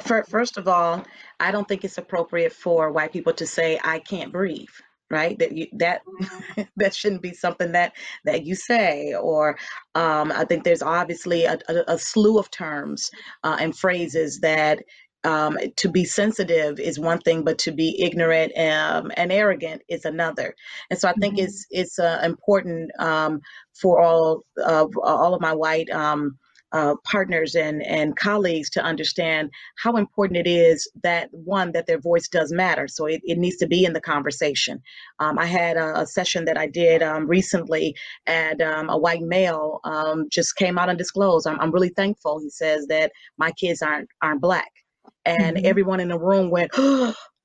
for, 0.04 0.24
first 0.24 0.58
of 0.58 0.68
all, 0.68 1.04
I 1.40 1.52
don't 1.52 1.68
think 1.68 1.84
it's 1.84 1.98
appropriate 1.98 2.54
for 2.54 2.92
white 2.92 3.12
people 3.12 3.34
to 3.34 3.46
say, 3.46 3.80
"I 3.84 4.00
can't 4.00 4.32
breathe." 4.32 4.68
Right? 5.10 5.38
That 5.38 5.52
you, 5.52 5.68
that 5.74 6.02
mm-hmm. 6.06 6.62
that 6.78 6.96
shouldn't 6.96 7.22
be 7.22 7.34
something 7.34 7.74
that 7.74 7.94
that 8.24 8.46
you 8.46 8.56
say. 8.56 9.14
Or 9.14 9.58
um, 9.94 10.32
I 10.32 10.46
think 10.46 10.64
there's 10.64 10.82
obviously 10.82 11.46
a, 11.46 11.60
a, 11.68 11.84
a 11.90 12.00
slew 12.00 12.40
of 12.40 12.50
terms 12.50 13.12
uh, 13.44 13.58
and 13.60 13.78
phrases 13.78 14.40
that 14.40 14.80
um, 15.24 15.58
to 15.78 15.90
be 15.90 16.06
sensitive 16.06 16.80
is 16.80 17.00
one 17.00 17.20
thing, 17.20 17.44
but 17.44 17.58
to 17.60 17.72
be 17.72 18.02
ignorant 18.02 18.52
um, 18.58 19.12
and 19.18 19.32
arrogant 19.32 19.82
is 19.88 20.06
another. 20.06 20.56
And 20.90 21.00
so 21.00 21.08
I 21.08 21.14
think 21.14 21.36
mm-hmm. 21.36 21.46
it's 21.46 21.66
it's 21.70 22.00
uh, 22.00 22.22
important 22.24 22.92
um, 23.00 23.42
for 23.74 24.02
all 24.02 24.44
of 24.58 24.92
all 25.02 25.34
of 25.34 25.42
my 25.42 25.54
white 25.54 25.90
um, 25.90 26.38
uh, 26.74 26.96
partners 27.04 27.54
and, 27.54 27.84
and 27.84 28.16
colleagues 28.16 28.70
to 28.72 28.82
understand 28.82 29.52
how 29.78 29.96
important 29.96 30.40
it 30.40 30.50
is 30.50 30.90
that 31.04 31.30
one 31.32 31.72
that 31.72 31.86
their 31.86 32.00
voice 32.00 32.28
does 32.28 32.52
matter. 32.52 32.88
So 32.88 33.06
it, 33.06 33.22
it 33.24 33.38
needs 33.38 33.58
to 33.58 33.68
be 33.68 33.86
in 33.86 33.94
the 33.94 34.02
conversation. 34.02 34.82
Um, 35.20 35.38
i 35.38 35.46
had 35.46 35.78
a, 35.78 36.00
a, 36.02 36.08
session 36.08 36.46
that 36.46 36.58
i 36.58 36.68
did 36.68 37.04
um, 37.04 37.28
recently 37.28 37.96
and 38.26 38.62
um, 38.62 38.90
a 38.90 38.98
white 38.98 39.22
male 39.22 39.80
um, 39.84 40.28
just 40.32 40.56
came 40.56 40.80
out 40.80 40.90
and 40.90 40.98
disclosed 40.98 41.48
I'm, 41.48 41.60
I'm 41.60 41.72
really 41.72 41.90
thankful. 41.90 42.40
He 42.40 42.50
says 42.50 42.88
that 42.88 43.12
my 43.38 43.52
kids 43.52 43.82
aren't 43.82 44.10
aren't 44.22 44.42
black 44.42 44.72
and 45.26 45.58
mm-hmm. 45.58 45.66
everyone 45.66 46.00
in 46.00 46.10
the 46.10 46.20
room 46.20 46.50
went 46.50 46.72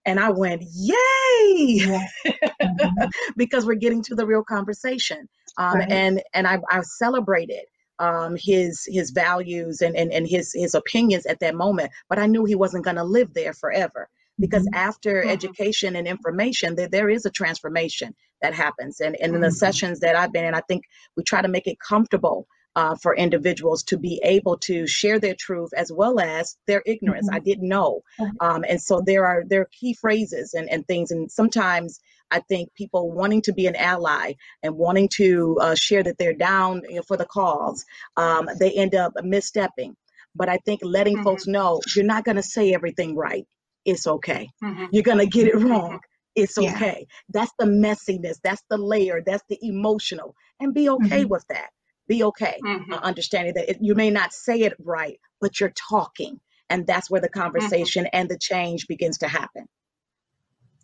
and 0.04 0.20
i 0.20 0.30
went 0.30 0.62
yay 0.74 1.78
mm-hmm. 1.78 3.04
because 3.36 3.66
we're 3.66 3.74
getting 3.74 4.02
to 4.02 4.14
the 4.14 4.26
real 4.26 4.42
conversation 4.42 5.28
um, 5.56 5.78
right. 5.78 5.90
and 5.90 6.22
and 6.34 6.46
I, 6.46 6.58
I 6.70 6.80
celebrated 6.82 7.64
um, 7.98 8.36
his 8.38 8.86
his 8.86 9.10
values 9.10 9.80
and, 9.80 9.96
and 9.96 10.12
and 10.12 10.26
his 10.28 10.52
his 10.54 10.74
opinions 10.74 11.26
at 11.26 11.40
that 11.40 11.54
moment 11.54 11.90
but 12.08 12.18
i 12.18 12.26
knew 12.26 12.44
he 12.44 12.54
wasn't 12.54 12.84
going 12.84 12.96
to 12.96 13.04
live 13.04 13.34
there 13.34 13.52
forever 13.52 14.08
because 14.38 14.62
mm-hmm. 14.64 14.74
after 14.74 15.20
mm-hmm. 15.20 15.30
education 15.30 15.96
and 15.96 16.06
information 16.06 16.76
there, 16.76 16.88
there 16.88 17.10
is 17.10 17.26
a 17.26 17.30
transformation 17.30 18.14
that 18.40 18.54
happens 18.54 19.00
and, 19.00 19.16
and 19.20 19.34
in 19.34 19.40
the 19.40 19.48
mm-hmm. 19.48 19.54
sessions 19.54 20.00
that 20.00 20.16
i've 20.16 20.32
been 20.32 20.44
in 20.44 20.54
i 20.54 20.62
think 20.68 20.84
we 21.16 21.22
try 21.24 21.42
to 21.42 21.48
make 21.48 21.66
it 21.66 21.78
comfortable 21.80 22.46
uh, 22.78 22.94
for 23.02 23.16
individuals 23.16 23.82
to 23.82 23.98
be 23.98 24.20
able 24.22 24.56
to 24.56 24.86
share 24.86 25.18
their 25.18 25.34
truth 25.34 25.70
as 25.76 25.90
well 25.90 26.20
as 26.20 26.56
their 26.68 26.82
ignorance. 26.86 27.26
Mm-hmm. 27.26 27.36
I 27.36 27.40
didn't 27.40 27.68
know, 27.68 28.02
um, 28.40 28.64
and 28.68 28.80
so 28.80 29.02
there 29.04 29.26
are 29.26 29.42
there 29.50 29.62
are 29.62 29.70
key 29.80 29.94
phrases 29.94 30.54
and, 30.54 30.70
and 30.70 30.86
things, 30.86 31.10
and 31.10 31.28
sometimes 31.30 31.98
I 32.30 32.38
think 32.40 32.72
people 32.74 33.10
wanting 33.10 33.42
to 33.42 33.52
be 33.52 33.66
an 33.66 33.74
ally 33.74 34.34
and 34.62 34.76
wanting 34.76 35.08
to 35.14 35.58
uh, 35.60 35.74
share 35.74 36.04
that 36.04 36.18
they're 36.18 36.34
down 36.52 36.82
you 36.88 36.96
know, 36.96 37.02
for 37.02 37.16
the 37.16 37.26
cause, 37.26 37.84
um, 38.16 38.48
they 38.60 38.70
end 38.72 38.94
up 38.94 39.12
misstepping. 39.16 39.94
But 40.36 40.48
I 40.48 40.58
think 40.58 40.80
letting 40.84 41.16
mm-hmm. 41.16 41.24
folks 41.24 41.48
know 41.48 41.80
you're 41.96 42.04
not 42.04 42.24
going 42.24 42.36
to 42.36 42.42
say 42.42 42.74
everything 42.74 43.16
right. 43.16 43.44
It's 43.84 44.06
okay. 44.06 44.50
Mm-hmm. 44.62 44.84
You're 44.92 45.02
going 45.02 45.18
to 45.18 45.26
get 45.26 45.48
it 45.48 45.56
wrong. 45.56 45.98
It's 46.36 46.56
okay. 46.58 47.06
Yeah. 47.08 47.16
That's 47.30 47.52
the 47.58 47.66
messiness. 47.66 48.36
That's 48.44 48.62
the 48.70 48.78
layer. 48.78 49.22
That's 49.26 49.42
the 49.48 49.58
emotional. 49.62 50.36
And 50.60 50.74
be 50.74 50.88
okay 50.90 51.22
mm-hmm. 51.22 51.28
with 51.28 51.44
that. 51.48 51.70
Be 52.08 52.24
okay. 52.24 52.58
Mm-hmm. 52.64 52.92
Uh, 52.92 52.96
understanding 52.96 53.54
that 53.54 53.70
it, 53.70 53.78
you 53.80 53.94
may 53.94 54.10
not 54.10 54.32
say 54.32 54.60
it 54.62 54.74
right, 54.82 55.20
but 55.40 55.60
you're 55.60 55.72
talking. 55.90 56.40
And 56.70 56.86
that's 56.86 57.10
where 57.10 57.20
the 57.20 57.28
mm-hmm. 57.28 57.40
conversation 57.40 58.06
and 58.12 58.28
the 58.28 58.38
change 58.38 58.88
begins 58.88 59.18
to 59.18 59.28
happen. 59.28 59.66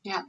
Yeah. 0.04 0.22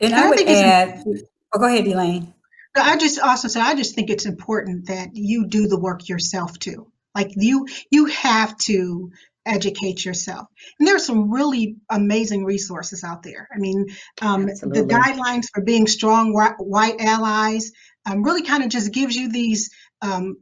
And 0.00 0.14
I, 0.14 0.26
I 0.26 0.28
would 0.28 0.48
add, 0.48 1.04
oh, 1.52 1.58
go 1.58 1.66
ahead, 1.66 1.86
Elaine. 1.86 2.32
I 2.76 2.96
just 2.96 3.18
also 3.18 3.48
say 3.48 3.60
I 3.60 3.74
just 3.74 3.94
think 3.94 4.08
it's 4.08 4.26
important 4.26 4.86
that 4.86 5.10
you 5.14 5.46
do 5.48 5.66
the 5.66 5.78
work 5.78 6.08
yourself 6.08 6.58
too. 6.58 6.90
Like 7.14 7.32
you, 7.34 7.66
you 7.90 8.06
have 8.06 8.56
to 8.58 9.10
educate 9.44 10.04
yourself. 10.04 10.46
And 10.78 10.86
there's 10.86 11.04
some 11.04 11.32
really 11.32 11.76
amazing 11.90 12.44
resources 12.44 13.02
out 13.02 13.22
there. 13.22 13.48
I 13.52 13.58
mean, 13.58 13.86
um, 14.20 14.46
the 14.46 14.86
guidelines 14.88 15.46
for 15.52 15.62
being 15.62 15.86
strong 15.86 16.32
white 16.32 17.00
allies 17.00 17.72
um, 18.06 18.22
really 18.22 18.42
kind 18.42 18.62
of 18.62 18.68
just 18.68 18.92
gives 18.92 19.16
you 19.16 19.30
these 19.32 19.70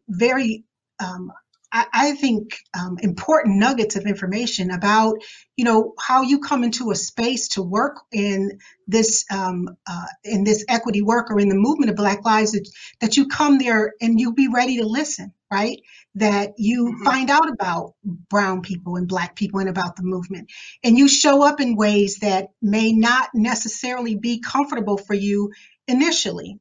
very 0.08 0.64
um, 0.98 1.32
I, 1.72 1.86
I 1.92 2.12
think 2.12 2.56
um, 2.78 2.98
important 3.00 3.58
nuggets 3.58 3.96
of 3.96 4.06
information 4.06 4.70
about 4.70 5.16
you 5.56 5.64
know 5.64 5.94
how 5.98 6.22
you 6.22 6.38
come 6.38 6.64
into 6.64 6.90
a 6.90 6.94
space 6.94 7.48
to 7.50 7.62
work 7.62 7.98
in 8.12 8.58
this 8.86 9.24
um, 9.30 9.76
uh, 9.86 10.06
in 10.24 10.44
this 10.44 10.64
equity 10.68 11.02
work 11.02 11.30
or 11.30 11.38
in 11.38 11.48
the 11.48 11.54
movement 11.54 11.90
of 11.90 11.96
Black 11.96 12.24
Lives 12.24 12.52
that, 12.52 12.68
that 13.00 13.16
you 13.16 13.28
come 13.28 13.58
there 13.58 13.92
and 14.00 14.18
you 14.18 14.32
be 14.32 14.48
ready 14.48 14.78
to 14.78 14.86
listen 14.86 15.32
right? 15.48 15.80
That 16.16 16.54
you 16.58 16.86
mm-hmm. 16.86 17.04
find 17.04 17.30
out 17.30 17.48
about 17.48 17.94
brown 18.04 18.62
people 18.62 18.96
and 18.96 19.06
black 19.06 19.36
people 19.36 19.60
and 19.60 19.68
about 19.68 19.94
the 19.94 20.02
movement. 20.02 20.50
And 20.82 20.98
you 20.98 21.08
show 21.08 21.42
up 21.42 21.60
in 21.60 21.76
ways 21.76 22.18
that 22.18 22.48
may 22.60 22.92
not 22.92 23.28
necessarily 23.32 24.16
be 24.16 24.40
comfortable 24.40 24.98
for 24.98 25.14
you 25.14 25.52
initially. 25.86 26.58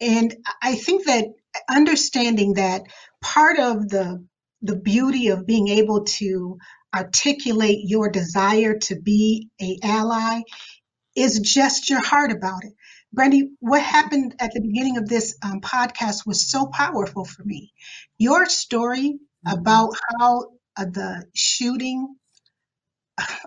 And 0.00 0.36
i 0.62 0.76
think 0.76 1.06
that 1.06 1.24
understanding 1.68 2.54
that 2.54 2.82
part 3.20 3.58
of 3.58 3.88
the 3.88 4.26
the 4.62 4.76
beauty 4.76 5.28
of 5.28 5.46
being 5.46 5.68
able 5.68 6.04
to 6.04 6.58
articulate 6.94 7.78
your 7.84 8.10
desire 8.10 8.76
to 8.78 9.00
be 9.00 9.48
a 9.60 9.78
ally 9.84 10.40
is 11.14 11.38
just 11.40 11.88
your 11.90 12.04
heart 12.04 12.32
about 12.32 12.64
it. 12.64 12.72
Brandi, 13.16 13.50
what 13.60 13.82
happened 13.82 14.34
at 14.38 14.52
the 14.52 14.60
beginning 14.60 14.98
of 14.98 15.08
this 15.08 15.36
um, 15.42 15.60
podcast 15.60 16.26
was 16.26 16.50
so 16.50 16.66
powerful 16.66 17.24
for 17.24 17.44
me. 17.44 17.72
Your 18.18 18.46
story 18.46 19.18
mm-hmm. 19.46 19.58
about 19.58 19.94
how 20.18 20.46
uh, 20.76 20.84
the 20.84 21.24
shooting 21.34 22.16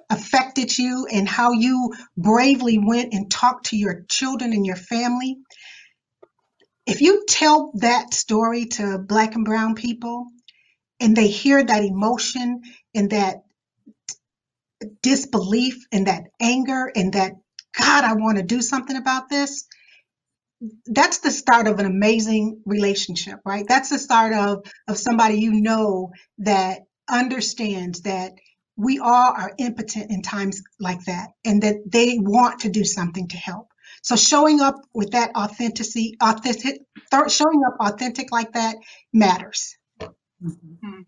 affected 0.09 0.77
you 0.77 1.07
and 1.11 1.27
how 1.27 1.51
you 1.51 1.93
bravely 2.17 2.77
went 2.77 3.13
and 3.13 3.31
talked 3.31 3.67
to 3.67 3.77
your 3.77 4.03
children 4.09 4.53
and 4.53 4.65
your 4.65 4.75
family. 4.75 5.37
If 6.91 7.01
you 7.01 7.25
tell 7.27 7.71
that 7.75 8.13
story 8.13 8.65
to 8.65 8.99
Black 8.99 9.35
and 9.35 9.45
Brown 9.45 9.75
people, 9.75 10.27
and 10.99 11.15
they 11.15 11.27
hear 11.27 11.63
that 11.63 11.83
emotion 11.83 12.61
and 12.95 13.11
that 13.11 13.37
disbelief 15.01 15.75
and 15.91 16.07
that 16.07 16.25
anger 16.39 16.91
and 16.95 17.13
that 17.13 17.33
God, 17.77 18.03
I 18.03 18.13
want 18.13 18.37
to 18.37 18.43
do 18.43 18.61
something 18.61 18.97
about 18.97 19.29
this. 19.29 19.65
That's 20.85 21.19
the 21.19 21.31
start 21.31 21.67
of 21.67 21.79
an 21.79 21.87
amazing 21.87 22.61
relationship, 22.65 23.39
right? 23.45 23.65
That's 23.67 23.89
the 23.89 23.99
start 23.99 24.33
of 24.33 24.65
of 24.87 24.97
somebody 24.97 25.35
you 25.39 25.53
know 25.61 26.11
that 26.39 26.81
understands 27.09 28.01
that 28.01 28.33
we 28.77 28.99
all 28.99 29.33
are 29.37 29.53
impotent 29.59 30.11
in 30.11 30.21
times 30.21 30.61
like 30.79 31.03
that 31.05 31.29
and 31.45 31.63
that 31.63 31.77
they 31.87 32.17
want 32.19 32.61
to 32.61 32.69
do 32.69 32.83
something 32.85 33.29
to 33.29 33.37
help. 33.37 33.70
So 34.01 34.15
showing 34.15 34.61
up 34.61 34.75
with 34.93 35.11
that 35.11 35.35
authenticity, 35.35 36.17
authentic, 36.21 36.81
showing 37.27 37.61
up 37.67 37.77
authentic 37.79 38.31
like 38.31 38.53
that 38.53 38.75
matters. 39.13 39.77
Mm-hmm. 40.01 40.73
Hmm. 40.83 41.01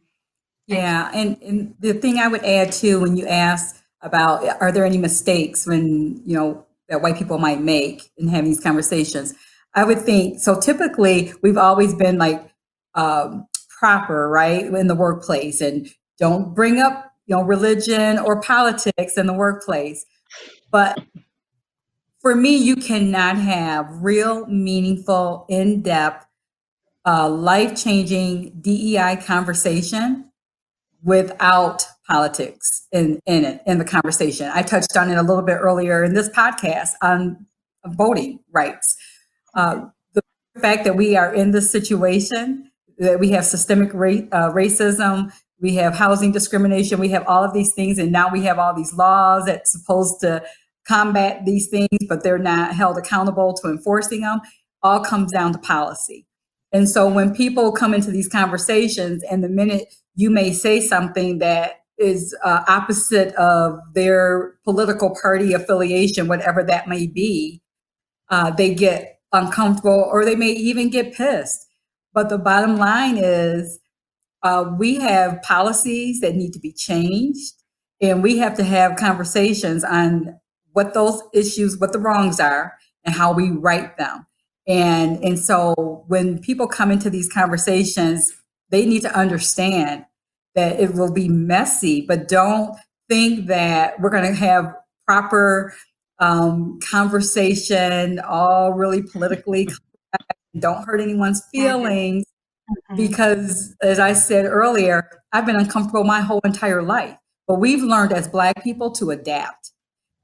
Yeah, 0.68 1.12
and, 1.14 1.42
and 1.42 1.76
the 1.80 1.94
thing 1.94 2.20
I 2.20 2.28
would 2.28 2.44
add 2.44 2.72
too, 2.72 3.02
when 3.02 3.18
you 3.18 3.28
ask 3.28 3.76
about 4.02 4.62
are 4.62 4.72
there 4.72 4.86
any 4.86 4.98
mistakes 4.98 5.66
when 5.66 6.22
you 6.26 6.38
know 6.38 6.66
that 6.90 7.02
white 7.02 7.18
people 7.18 7.38
might 7.38 7.62
make 7.62 8.12
in 8.18 8.28
having 8.28 8.50
these 8.52 8.62
conversations, 8.62 9.34
I 9.74 9.84
would 9.84 10.02
think 10.02 10.40
so. 10.40 10.60
Typically, 10.60 11.34
we've 11.42 11.58
always 11.58 11.94
been 11.94 12.18
like 12.18 12.50
um, 12.96 13.48
proper, 13.80 14.30
right, 14.30 14.66
in 14.66 14.88
the 14.88 14.96
workplace, 14.96 15.60
and 15.60 15.90
don't 16.18 16.54
bring 16.54 16.80
up 16.80 17.12
you 17.26 17.36
know 17.36 17.44
religion 17.44 18.20
or 18.20 18.42
politics 18.42 19.18
in 19.18 19.28
the 19.28 19.34
workplace. 19.34 20.06
But 20.72 20.98
for 22.24 22.36
me, 22.36 22.56
you 22.56 22.78
cannot 22.78 23.38
have 23.38 24.02
real, 24.02 24.48
meaningful, 24.48 25.46
in 25.50 25.82
depth 25.82 26.26
a 27.06 27.28
life 27.30 27.76
changing 27.76 28.50
DEI 28.62 29.18
conversation 29.18 30.32
without 31.04 31.86
politics 32.08 32.88
in, 32.94 33.20
in 33.26 33.44
it, 33.44 33.62
in 33.66 33.78
the 33.78 33.84
conversation. 33.84 34.50
I 34.54 34.62
touched 34.62 34.96
on 34.96 35.12
it 35.12 35.18
a 35.18 35.22
little 35.22 35.44
bit 35.44 35.58
earlier 35.60 36.02
in 36.02 36.14
this 36.14 36.30
podcast 36.30 36.92
on 37.02 37.46
voting 37.86 38.40
rights. 38.54 38.96
Uh, 39.54 39.88
the 40.14 40.22
fact 40.62 40.86
that 40.86 40.96
we 40.96 41.18
are 41.18 41.34
in 41.34 41.52
this 41.52 41.70
situation, 41.70 42.72
that 43.00 43.20
we 43.20 43.32
have 43.32 43.44
systemic 43.44 43.94
ra- 43.94 44.28
uh, 44.32 44.50
racism, 44.52 45.34
we 45.60 45.76
have 45.76 45.96
housing 45.96 46.32
discrimination, 46.32 47.02
we 47.02 47.10
have 47.10 47.28
all 47.28 47.44
of 47.44 47.54
these 47.54 47.74
things, 47.74 47.98
and 47.98 48.14
now 48.14 48.32
we 48.32 48.44
have 48.44 48.60
all 48.60 48.74
these 48.74 48.94
laws 48.94 49.46
that's 49.46 49.74
supposed 49.74 50.22
to 50.22 50.42
combat 50.88 51.46
these 51.46 51.68
things, 51.68 51.90
but 52.08 52.24
they're 52.24 52.38
not 52.38 52.76
held 52.76 52.98
accountable 52.98 53.54
to 53.54 53.70
enforcing 53.70 54.22
them, 54.22 54.42
all 54.82 55.00
comes 55.00 55.32
down 55.32 55.54
to 55.54 55.60
policy. 55.60 56.26
And 56.72 56.90
so 56.90 57.08
when 57.08 57.36
people 57.36 57.72
come 57.72 57.94
into 57.94 58.12
these 58.12 58.28
conversations, 58.28 59.24
and 59.30 59.44
the 59.44 59.50
minute 59.50 59.94
you 60.16 60.30
may 60.30 60.52
say 60.52 60.82
something 60.82 61.38
that 61.40 61.82
is 61.98 62.36
uh, 62.44 62.64
opposite 62.68 63.34
of 63.36 63.80
their 63.94 64.56
political 64.64 65.16
party 65.22 65.54
affiliation, 65.54 66.28
whatever 66.28 66.64
that 66.64 66.88
may 66.88 67.08
be, 67.08 67.62
uh, 68.30 68.50
they 68.52 68.74
get 68.74 69.20
uncomfortable 69.32 70.10
or 70.12 70.26
they 70.26 70.36
may 70.36 70.52
even 70.52 70.90
get 70.90 71.14
pissed. 71.14 71.68
But 72.14 72.30
the 72.30 72.38
bottom 72.38 72.78
line 72.78 73.18
is 73.18 73.80
uh, 74.42 74.72
we 74.78 74.96
have 74.96 75.42
policies 75.42 76.20
that 76.22 76.36
need 76.36 76.52
to 76.54 76.60
be 76.60 76.74
changed, 76.74 77.54
and 78.02 78.22
we 78.22 78.38
have 78.40 78.56
to 78.58 78.64
have 78.64 78.98
conversations 78.98 79.84
on 79.84 80.40
what 80.74 80.94
those 80.94 81.22
issues, 81.34 81.78
what 81.80 81.94
the 81.94 82.00
wrongs 82.00 82.40
are, 82.40 82.74
and 83.04 83.16
how 83.16 83.34
we 83.34 83.50
right 83.50 83.98
them. 83.98 84.26
And, 84.68 85.24
and 85.24 85.40
so 85.40 86.04
when 86.08 86.40
people 86.40 86.68
come 86.68 86.92
into 86.92 87.10
these 87.10 87.30
conversations, 87.32 88.32
they 88.70 88.86
need 88.86 89.02
to 89.02 89.18
understand 89.18 90.06
that 90.56 90.80
it 90.80 90.94
will 90.94 91.12
be 91.12 91.28
messy, 91.28 92.06
but 92.08 92.28
don't 92.28 92.76
think 93.10 93.48
that 93.48 94.00
we're 94.00 94.10
going 94.10 94.26
to 94.26 94.34
have 94.34 94.74
proper 95.06 95.74
um, 96.20 96.80
conversation, 96.80 98.20
all 98.20 98.74
really 98.74 99.02
politically, 99.02 99.68
don't 100.60 100.84
hurt 100.86 101.02
anyone's 101.02 101.44
feelings. 101.52 102.26
Mm-hmm. 102.70 102.96
Because, 102.96 103.76
as 103.82 104.00
I 104.00 104.14
said 104.14 104.46
earlier, 104.46 105.10
I've 105.34 105.46
been 105.46 105.58
uncomfortable 105.58 106.06
my 106.06 106.22
whole 106.22 106.40
entire 106.46 106.82
life. 106.82 107.18
But 107.46 107.56
we've 107.56 107.84
learned 107.84 108.14
as 108.14 108.30
Black 108.30 108.64
people 108.64 108.92
to 108.92 109.12
adapt. 109.12 109.73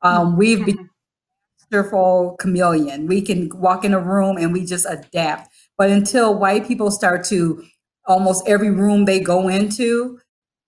Um, 0.02 0.38
we've 0.38 0.66
been 0.66 0.76
mm-hmm. 0.76 1.76
wonderful 1.76 2.36
chameleon. 2.40 3.08
We 3.08 3.22
can 3.22 3.50
walk 3.56 3.84
in 3.84 3.94
a 3.94 4.00
room 4.00 4.38
and 4.38 4.54
we 4.54 4.66
just 4.66 4.86
adapt. 4.90 5.50
But 5.78 5.90
until 5.90 6.38
white 6.38 6.68
people 6.68 6.92
start 6.92 7.24
to 7.26 7.64
almost 8.06 8.48
every 8.48 8.72
room 8.72 9.06
they 9.06 9.20
go 9.20 9.48
into, 9.48 10.20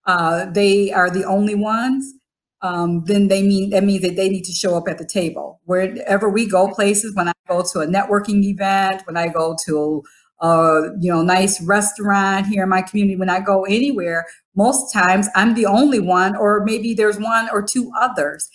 uh, 0.05 0.45
they 0.45 0.91
are 0.91 1.09
the 1.09 1.25
only 1.25 1.55
ones 1.55 2.13
um, 2.61 3.03
then 3.05 3.27
they 3.27 3.41
mean 3.41 3.71
that 3.71 3.83
means 3.83 4.03
that 4.03 4.15
they 4.15 4.29
need 4.29 4.43
to 4.43 4.51
show 4.51 4.75
up 4.75 4.87
at 4.87 4.97
the 4.97 5.05
table. 5.05 5.59
Wherever 5.65 6.29
we 6.29 6.45
go 6.45 6.67
places, 6.67 7.15
when 7.15 7.27
I 7.27 7.33
go 7.47 7.63
to 7.73 7.79
a 7.79 7.87
networking 7.87 8.43
event, 8.43 9.01
when 9.05 9.17
I 9.17 9.29
go 9.29 9.55
to 9.65 10.03
a 10.41 10.89
you 10.99 11.11
know 11.11 11.23
nice 11.23 11.61
restaurant 11.61 12.47
here 12.47 12.63
in 12.63 12.69
my 12.69 12.83
community, 12.83 13.15
when 13.15 13.29
I 13.29 13.39
go 13.39 13.63
anywhere, 13.65 14.25
most 14.55 14.93
times 14.93 15.27
I'm 15.35 15.55
the 15.55 15.65
only 15.65 15.99
one, 15.99 16.35
or 16.35 16.63
maybe 16.63 16.93
there's 16.93 17.19
one 17.19 17.49
or 17.51 17.63
two 17.63 17.91
others. 17.99 18.49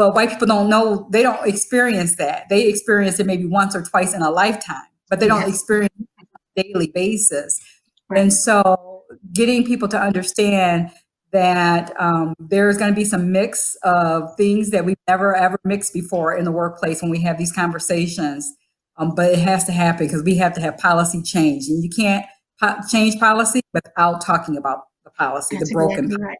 But 0.00 0.14
white 0.14 0.30
people 0.30 0.46
don't 0.46 0.70
know, 0.70 1.06
they 1.12 1.22
don't 1.22 1.46
experience 1.46 2.16
that. 2.16 2.48
They 2.48 2.68
experience 2.68 3.20
it 3.20 3.26
maybe 3.26 3.44
once 3.44 3.76
or 3.76 3.82
twice 3.82 4.14
in 4.14 4.22
a 4.22 4.30
lifetime, 4.30 4.88
but 5.10 5.20
they 5.20 5.28
don't 5.28 5.42
yes. 5.42 5.50
experience 5.50 5.92
it 6.00 6.08
on 6.18 6.36
a 6.56 6.62
daily 6.62 6.86
basis. 6.86 7.60
Right. 8.08 8.22
And 8.22 8.32
so 8.32 9.02
getting 9.34 9.62
people 9.62 9.88
to 9.88 10.00
understand 10.00 10.88
that 11.32 11.92
um, 12.00 12.32
there's 12.38 12.78
going 12.78 12.90
to 12.90 12.96
be 12.96 13.04
some 13.04 13.30
mix 13.30 13.76
of 13.82 14.34
things 14.38 14.70
that 14.70 14.86
we've 14.86 14.96
never 15.06 15.36
ever 15.36 15.60
mixed 15.64 15.92
before 15.92 16.34
in 16.34 16.46
the 16.46 16.50
workplace 16.50 17.02
when 17.02 17.10
we 17.10 17.20
have 17.20 17.36
these 17.36 17.52
conversations. 17.52 18.50
Um, 18.96 19.14
but 19.14 19.30
it 19.30 19.38
has 19.40 19.64
to 19.64 19.72
happen 19.72 20.06
because 20.06 20.22
we 20.22 20.34
have 20.36 20.54
to 20.54 20.62
have 20.62 20.78
policy 20.78 21.20
change, 21.22 21.68
and 21.68 21.84
you 21.84 21.90
can't 21.90 22.24
po- 22.58 22.78
change 22.90 23.20
policy 23.20 23.60
without 23.74 24.24
talking 24.24 24.56
about 24.56 24.84
the 25.04 25.10
policy, 25.10 25.58
that's 25.58 25.68
the 25.68 25.74
broken. 25.74 26.06
Exactly 26.06 26.24
right. 26.24 26.38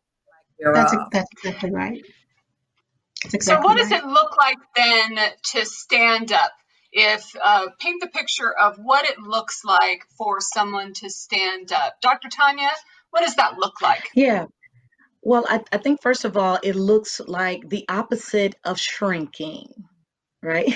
That's, 0.75 0.93
a, 0.95 1.09
that's 1.13 1.29
exactly 1.33 1.71
right. 1.73 2.03
Exactly 3.25 3.41
so, 3.41 3.61
what 3.61 3.77
does 3.77 3.93
it 3.93 4.05
look 4.05 4.37
like 4.37 4.57
then 4.75 5.19
to 5.53 5.65
stand 5.65 6.33
up? 6.33 6.53
If 6.93 7.25
uh, 7.43 7.69
paint 7.79 8.01
the 8.01 8.09
picture 8.09 8.53
of 8.53 8.77
what 8.79 9.09
it 9.09 9.19
looks 9.21 9.63
like 9.65 10.05
for 10.19 10.41
someone 10.41 10.93
to 10.95 11.11
stand 11.11 11.73
up, 11.73 12.01
Dr. 12.01 12.29
Tonya, 12.29 12.71
what 13.11 13.21
does 13.21 13.37
that 13.37 13.59
look 13.59 13.81
like? 13.81 14.09
Yeah, 14.15 14.47
well, 15.23 15.45
I, 15.49 15.63
I 15.73 15.79
think 15.79 16.01
first 16.01 16.25
of 16.25 16.37
all, 16.37 16.59
it 16.63 16.77
looks 16.77 17.21
like 17.27 17.69
the 17.69 17.85
opposite 17.89 18.55
of 18.65 18.79
shrinking, 18.79 19.69
right? 20.43 20.75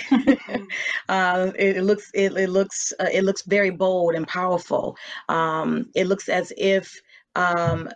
Uh, 1.08 1.50
it, 1.58 1.78
it, 1.78 1.82
looks 1.82 2.10
it, 2.14 2.36
it 2.36 2.50
looks 2.50 2.92
uh, 3.00 3.08
it 3.12 3.24
looks 3.24 3.42
very 3.42 3.70
bold 3.70 4.14
and 4.14 4.28
powerful. 4.28 4.96
Um, 5.28 5.90
it 5.94 6.06
looks 6.06 6.28
as 6.28 6.52
if 6.56 7.00
um, 7.34 7.88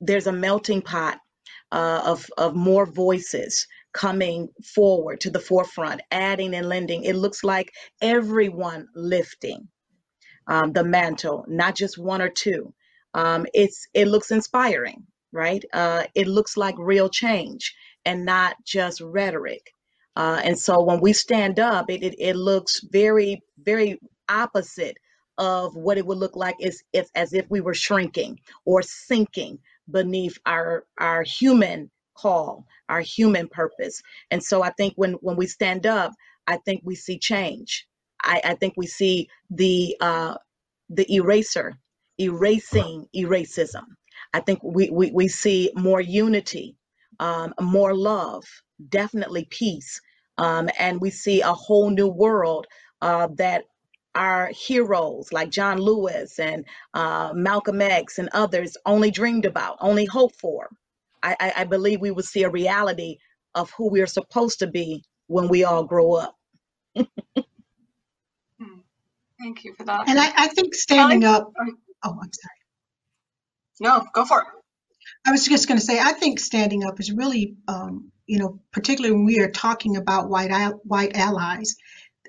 there's 0.00 0.28
a 0.28 0.32
melting 0.32 0.82
pot 0.82 1.18
uh, 1.72 2.02
of 2.04 2.26
of 2.38 2.54
more 2.54 2.86
voices 2.86 3.66
coming 3.92 4.48
forward 4.74 5.20
to 5.20 5.30
the 5.30 5.40
forefront, 5.40 6.00
adding 6.10 6.54
and 6.54 6.68
lending. 6.68 7.04
It 7.04 7.16
looks 7.16 7.42
like 7.44 7.72
everyone 8.00 8.88
lifting 8.94 9.68
um, 10.46 10.72
the 10.72 10.84
mantle, 10.84 11.44
not 11.48 11.76
just 11.76 11.98
one 11.98 12.22
or 12.22 12.30
two. 12.30 12.72
Um, 13.14 13.46
it's 13.54 13.86
it 13.94 14.08
looks 14.08 14.30
inspiring 14.30 15.06
right? 15.32 15.64
Uh, 15.72 16.04
it 16.14 16.26
looks 16.26 16.56
like 16.56 16.74
real 16.78 17.08
change 17.08 17.74
and 18.04 18.24
not 18.24 18.56
just 18.64 19.00
rhetoric. 19.00 19.72
Uh, 20.16 20.40
and 20.42 20.58
so 20.58 20.82
when 20.82 21.00
we 21.00 21.12
stand 21.12 21.60
up, 21.60 21.90
it, 21.90 22.02
it, 22.02 22.14
it, 22.18 22.36
looks 22.36 22.80
very, 22.90 23.40
very 23.58 23.98
opposite 24.28 24.96
of 25.38 25.74
what 25.74 25.98
it 25.98 26.04
would 26.04 26.18
look 26.18 26.36
like 26.36 26.56
is 26.60 26.82
if, 26.92 27.08
as 27.14 27.32
if 27.32 27.46
we 27.48 27.60
were 27.60 27.74
shrinking 27.74 28.38
or 28.64 28.82
sinking 28.82 29.58
beneath 29.90 30.38
our, 30.46 30.84
our 30.98 31.22
human 31.22 31.90
call, 32.14 32.66
our 32.88 33.00
human 33.00 33.48
purpose. 33.48 34.02
And 34.30 34.42
so 34.42 34.62
I 34.62 34.70
think 34.70 34.94
when, 34.96 35.14
when 35.14 35.36
we 35.36 35.46
stand 35.46 35.86
up, 35.86 36.12
I 36.46 36.58
think 36.58 36.82
we 36.84 36.94
see 36.94 37.18
change. 37.18 37.86
I, 38.22 38.40
I 38.44 38.54
think 38.54 38.74
we 38.76 38.86
see 38.86 39.28
the, 39.50 39.96
uh, 40.00 40.34
the 40.88 41.12
eraser, 41.14 41.78
erasing 42.18 43.06
eracism. 43.16 43.84
I 44.32 44.40
think 44.40 44.60
we, 44.62 44.90
we, 44.90 45.10
we 45.10 45.28
see 45.28 45.70
more 45.74 46.00
unity, 46.00 46.76
um, 47.18 47.54
more 47.60 47.94
love, 47.94 48.44
definitely 48.88 49.46
peace. 49.50 50.00
Um, 50.38 50.68
and 50.78 51.00
we 51.00 51.10
see 51.10 51.40
a 51.40 51.52
whole 51.52 51.90
new 51.90 52.08
world 52.08 52.66
uh, 53.02 53.28
that 53.36 53.64
our 54.14 54.48
heroes 54.48 55.32
like 55.32 55.50
John 55.50 55.78
Lewis 55.78 56.38
and 56.38 56.64
uh, 56.94 57.32
Malcolm 57.34 57.80
X 57.80 58.18
and 58.18 58.28
others 58.32 58.76
only 58.84 59.10
dreamed 59.10 59.44
about, 59.44 59.78
only 59.80 60.04
hoped 60.04 60.36
for. 60.36 60.68
I, 61.22 61.36
I, 61.38 61.52
I 61.58 61.64
believe 61.64 62.00
we 62.00 62.10
will 62.10 62.22
see 62.22 62.42
a 62.42 62.50
reality 62.50 63.18
of 63.54 63.70
who 63.76 63.90
we 63.90 64.00
are 64.00 64.06
supposed 64.06 64.60
to 64.60 64.66
be 64.66 65.04
when 65.26 65.48
we 65.48 65.64
all 65.64 65.84
grow 65.84 66.14
up. 66.14 66.36
Hmm. 66.96 68.80
Thank 69.40 69.64
you 69.64 69.74
for 69.74 69.84
that. 69.84 70.08
And 70.08 70.18
I, 70.18 70.32
I 70.36 70.48
think 70.48 70.74
standing 70.74 71.24
up. 71.24 71.50
Oh, 71.58 72.18
I'm 72.22 72.30
sorry. 72.32 72.60
No, 73.80 74.04
go 74.12 74.24
for 74.24 74.40
it. 74.40 74.46
I 75.26 75.32
was 75.32 75.44
just 75.44 75.68
going 75.68 75.78
to 75.78 75.84
say, 75.84 75.98
I 75.98 76.12
think 76.12 76.38
standing 76.38 76.84
up 76.84 77.00
is 77.00 77.12
really, 77.12 77.56
um, 77.68 78.12
you 78.26 78.38
know, 78.38 78.60
particularly 78.72 79.14
when 79.14 79.24
we 79.24 79.40
are 79.40 79.50
talking 79.50 79.96
about 79.96 80.28
white 80.28 80.50
white 80.84 81.16
allies, 81.16 81.76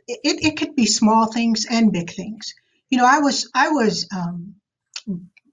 it, 0.08 0.43
it 0.43 0.58
could 0.58 0.76
be 0.76 0.86
small 0.86 1.32
things 1.32 1.66
and 1.70 1.91
big 1.91 2.12
things. 2.12 2.54
You 2.89 2.97
know, 2.97 3.06
I 3.06 3.20
was 3.20 3.49
I 3.54 3.70
was 3.70 4.08
um, 4.16 4.56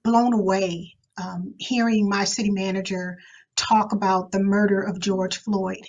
blown 0.03 0.33
away 0.33 0.95
um, 1.21 1.55
hearing 1.57 2.09
my 2.09 2.25
city 2.25 2.51
manager 2.51 3.17
talk 3.55 3.91
about 3.93 4.31
the 4.31 4.39
murder 4.39 4.81
of 4.81 4.99
George 4.99 5.37
Floyd, 5.37 5.85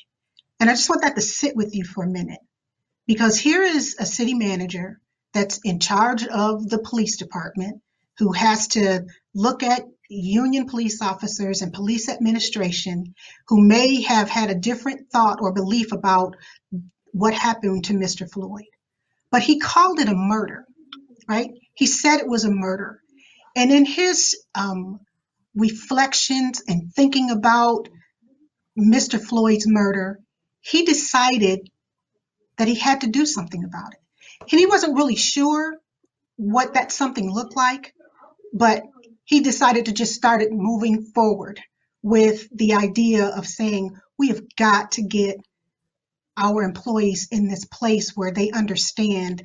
and 0.58 0.68
I 0.68 0.74
just 0.74 0.88
want 0.88 1.02
that 1.02 1.16
to 1.16 1.22
sit 1.22 1.56
with 1.56 1.74
you 1.74 1.84
for 1.84 2.04
a 2.04 2.08
minute, 2.08 2.40
because 3.06 3.38
here 3.38 3.62
is 3.62 3.96
a 3.98 4.06
city 4.06 4.34
manager 4.34 5.00
that's 5.32 5.60
in 5.64 5.78
charge 5.78 6.26
of 6.26 6.68
the 6.68 6.78
police 6.78 7.16
department 7.16 7.80
who 8.18 8.32
has 8.32 8.68
to 8.68 9.06
look 9.34 9.62
at 9.62 9.84
union 10.08 10.66
police 10.66 11.00
officers 11.00 11.62
and 11.62 11.72
police 11.72 12.08
administration 12.08 13.14
who 13.46 13.60
may 13.62 14.02
have 14.02 14.28
had 14.28 14.50
a 14.50 14.56
different 14.56 15.08
thought 15.10 15.38
or 15.40 15.52
belief 15.52 15.92
about 15.92 16.34
what 17.12 17.34
happened 17.34 17.84
to 17.84 17.94
Mr. 17.94 18.30
Floyd. 18.30 18.64
But 19.30 19.42
he 19.42 19.58
called 19.58 20.00
it 20.00 20.08
a 20.08 20.14
murder, 20.14 20.66
right? 21.28 21.50
He 21.74 21.86
said 21.86 22.18
it 22.18 22.28
was 22.28 22.44
a 22.44 22.50
murder. 22.50 23.00
And 23.56 23.70
in 23.70 23.84
his 23.84 24.36
um, 24.54 25.00
reflections 25.54 26.62
and 26.66 26.92
thinking 26.92 27.30
about 27.30 27.88
Mr. 28.78 29.20
Floyd's 29.20 29.66
murder, 29.68 30.20
he 30.60 30.84
decided 30.84 31.68
that 32.58 32.68
he 32.68 32.74
had 32.74 33.02
to 33.02 33.06
do 33.08 33.26
something 33.26 33.64
about 33.64 33.92
it. 33.92 34.00
And 34.52 34.58
he 34.58 34.66
wasn't 34.66 34.96
really 34.96 35.16
sure 35.16 35.76
what 36.36 36.74
that 36.74 36.92
something 36.92 37.32
looked 37.32 37.56
like, 37.56 37.94
but 38.52 38.82
he 39.24 39.40
decided 39.40 39.86
to 39.86 39.92
just 39.92 40.14
start 40.14 40.42
it 40.42 40.50
moving 40.52 41.02
forward 41.02 41.60
with 42.02 42.48
the 42.56 42.74
idea 42.74 43.26
of 43.26 43.46
saying 43.46 43.98
we 44.18 44.28
have 44.28 44.42
got 44.56 44.92
to 44.92 45.02
get 45.02 45.36
our 46.40 46.64
employees 46.64 47.28
in 47.32 47.48
this 47.48 47.66
place 47.66 48.12
where 48.16 48.32
they 48.32 48.50
understand 48.52 49.42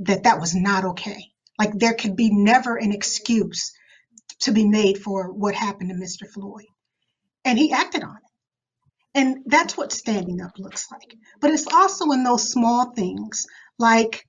that 0.00 0.24
that 0.24 0.40
was 0.40 0.54
not 0.54 0.84
okay. 0.84 1.24
Like 1.58 1.72
there 1.74 1.94
could 1.94 2.16
be 2.16 2.30
never 2.32 2.76
an 2.76 2.92
excuse 2.92 3.72
to 4.42 4.52
be 4.52 4.66
made 4.68 4.98
for 4.98 5.32
what 5.32 5.54
happened 5.54 5.90
to 5.90 5.96
Mr. 5.96 6.30
Floyd. 6.30 6.66
And 7.44 7.58
he 7.58 7.72
acted 7.72 8.04
on 8.04 8.10
it. 8.16 8.22
And 9.14 9.38
that's 9.46 9.76
what 9.76 9.92
standing 9.92 10.42
up 10.42 10.52
looks 10.58 10.86
like. 10.92 11.14
But 11.40 11.52
it's 11.52 11.68
also 11.72 12.12
in 12.12 12.24
those 12.24 12.50
small 12.50 12.92
things 12.96 13.46
like 13.78 14.24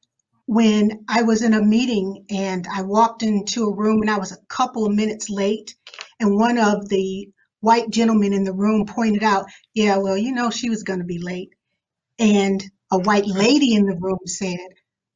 when 0.48 1.06
I 1.10 1.24
was 1.24 1.44
in 1.44 1.54
a 1.56 1.64
meeting 1.64 2.26
and 2.32 2.68
I 2.74 2.84
walked 2.84 3.24
into 3.24 3.66
a 3.66 3.76
room 3.76 4.02
and 4.02 4.12
I 4.12 4.20
was 4.20 4.34
a 4.34 4.46
couple 4.50 4.86
of 4.86 4.94
minutes 4.96 5.30
late, 5.30 5.76
and 6.20 6.36
one 6.38 6.58
of 6.60 6.90
the 6.90 7.30
white 7.62 7.90
gentlemen 7.92 8.34
in 8.34 8.44
the 8.46 8.54
room 8.54 8.88
pointed 8.88 9.24
out, 9.24 9.46
Yeah, 9.76 9.98
well, 10.00 10.18
you 10.18 10.34
know, 10.34 10.52
she 10.52 10.70
was 10.70 10.84
going 10.84 11.00
to 11.00 11.06
be 11.06 11.20
late. 11.20 11.52
And 12.20 12.64
a 12.92 13.00
white 13.00 13.28
lady 13.28 13.76
in 13.76 13.86
the 13.86 13.98
room 13.98 14.20
said, 14.26 14.60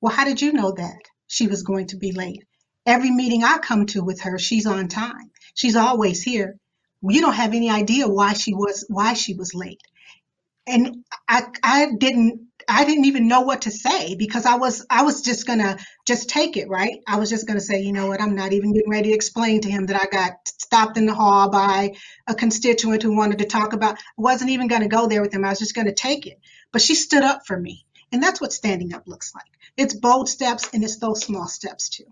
Well, 0.02 0.14
how 0.14 0.26
did 0.26 0.42
you 0.42 0.54
know 0.54 0.74
that 0.74 0.98
she 1.28 1.48
was 1.48 1.64
going 1.64 1.88
to 1.88 1.98
be 1.98 2.12
late? 2.12 2.44
Every 2.86 3.12
meeting 3.12 3.44
I 3.44 3.60
come 3.60 3.88
to 3.88 4.04
with 4.04 4.22
her, 4.24 4.40
she's 4.40 4.66
on 4.66 4.88
time. 4.90 5.32
She's 5.56 5.76
always 5.76 6.24
here. 6.24 6.58
You 7.02 7.22
don't 7.22 7.34
have 7.36 7.54
any 7.54 7.70
idea 7.70 8.08
why 8.10 8.34
she 8.34 8.54
was 8.54 8.86
why 8.90 9.14
she 9.14 9.36
was 9.36 9.54
late. 9.56 9.82
And 10.68 11.06
I 11.30 11.44
I 11.64 11.88
didn't 11.98 12.42
I 12.70 12.86
didn't 12.86 13.06
even 13.06 13.28
know 13.28 13.42
what 13.42 13.64
to 13.64 13.72
say 13.72 14.16
because 14.16 14.46
I 14.46 14.56
was 14.56 14.86
I 14.90 15.04
was 15.04 15.22
just 15.22 15.48
gonna 15.48 15.78
just 16.08 16.30
take 16.30 16.58
it, 16.58 16.70
right? 16.70 17.00
I 17.08 17.20
was 17.20 17.30
just 17.30 17.48
gonna 17.48 17.62
say, 17.62 17.82
you 17.82 17.94
know 17.94 18.08
what, 18.08 18.22
I'm 18.22 18.36
not 18.36 18.54
even 18.54 18.74
getting 18.74 18.92
ready 18.92 19.10
to 19.10 19.16
explain 19.16 19.62
to 19.62 19.72
him 19.72 19.88
that 19.88 20.02
I 20.02 20.06
got 20.08 20.34
stopped 20.48 20.98
in 20.98 21.06
the 21.08 21.16
hall 21.16 21.50
by 21.52 21.94
a 22.28 22.36
constituent 22.36 23.04
who 23.04 23.18
wanted 23.18 23.40
to 23.40 23.46
talk 23.46 23.74
about. 23.74 23.96
I 23.98 24.02
wasn't 24.18 24.52
even 24.52 24.68
gonna 24.68 24.88
go 24.90 25.08
there 25.08 25.22
with 25.22 25.34
him. 25.34 25.46
I 25.46 25.50
was 25.50 25.60
just 25.60 25.76
gonna 25.76 25.94
take 25.96 26.28
it. 26.28 26.40
But 26.74 26.82
she 26.82 26.96
stood 26.96 27.24
up 27.24 27.48
for 27.48 27.58
me. 27.58 27.86
And 28.12 28.22
that's 28.22 28.42
what 28.42 28.52
standing 28.52 28.94
up 28.94 29.08
looks 29.08 29.34
like. 29.34 29.46
It's 29.78 29.94
bold 29.96 30.28
steps 30.28 30.70
and 30.74 30.84
it's 30.84 30.98
those 30.98 31.22
small 31.22 31.48
steps 31.48 31.88
too. 31.90 32.04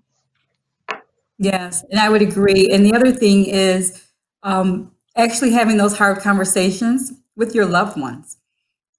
Yes, 1.37 1.83
and 1.91 1.99
I 1.99 2.09
would 2.09 2.21
agree. 2.21 2.69
And 2.71 2.85
the 2.85 2.93
other 2.93 3.11
thing 3.11 3.45
is 3.45 4.01
um, 4.41 4.91
actually 5.15 5.51
having 5.51 5.77
those 5.77 5.97
hard 5.97 6.19
conversations 6.19 7.11
with 7.35 7.53
your 7.53 7.65
loved 7.65 7.99
ones. 7.99 8.37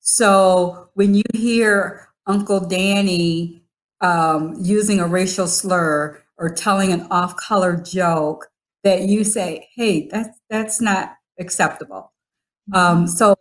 So 0.01 0.91
when 0.95 1.15
you 1.15 1.23
hear 1.35 2.09
Uncle 2.27 2.61
Danny 2.61 3.63
um, 4.01 4.57
using 4.61 5.01
a 5.01 5.07
racial 5.07 5.47
slur 5.47 6.21
or 6.37 6.49
telling 6.51 6.93
an 6.93 7.07
off-color 7.11 7.77
joke, 7.77 8.49
that 8.85 9.03
you 9.03 9.25
say, 9.25 9.69
"Hey, 9.75 10.09
that's 10.09 10.41
that's 10.51 10.81
not 10.81 11.17
acceptable." 11.39 12.13
Um, 12.73 13.07
so 13.07 13.37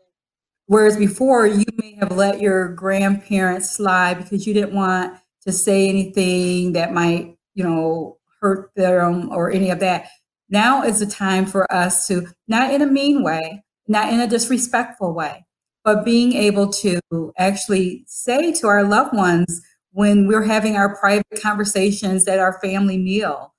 whereas 0.71 0.95
before 0.95 1.45
you 1.45 1.65
may 1.75 1.95
have 1.95 2.13
let 2.13 2.39
your 2.39 2.69
grandparents 2.69 3.69
slide 3.69 4.13
because 4.13 4.47
you 4.47 4.53
didn't 4.53 4.73
want 4.73 5.19
to 5.41 5.51
say 5.51 5.89
anything 5.89 6.71
that 6.71 6.93
might, 6.93 7.35
you 7.55 7.61
know, 7.61 8.17
hurt 8.39 8.71
them 8.77 9.29
or 9.33 9.51
any 9.51 9.69
of 9.69 9.81
that. 9.81 10.07
Now 10.47 10.81
is 10.83 10.99
the 10.99 11.05
time 11.05 11.45
for 11.45 11.69
us 11.73 12.07
to, 12.07 12.25
not 12.47 12.73
in 12.73 12.81
a 12.81 12.85
mean 12.87 13.21
way, 13.21 13.65
not 13.89 14.13
in 14.13 14.21
a 14.21 14.27
disrespectful 14.27 15.13
way, 15.13 15.45
but 15.83 16.05
being 16.05 16.31
able 16.31 16.71
to 16.71 17.01
actually 17.37 18.05
say 18.07 18.53
to 18.53 18.67
our 18.67 18.85
loved 18.85 19.13
ones 19.13 19.61
when 19.91 20.25
we're 20.25 20.45
having 20.45 20.77
our 20.77 20.95
private 20.95 21.41
conversations 21.43 22.29
at 22.29 22.39
our 22.39 22.61
family 22.61 22.97
meal 22.97 23.53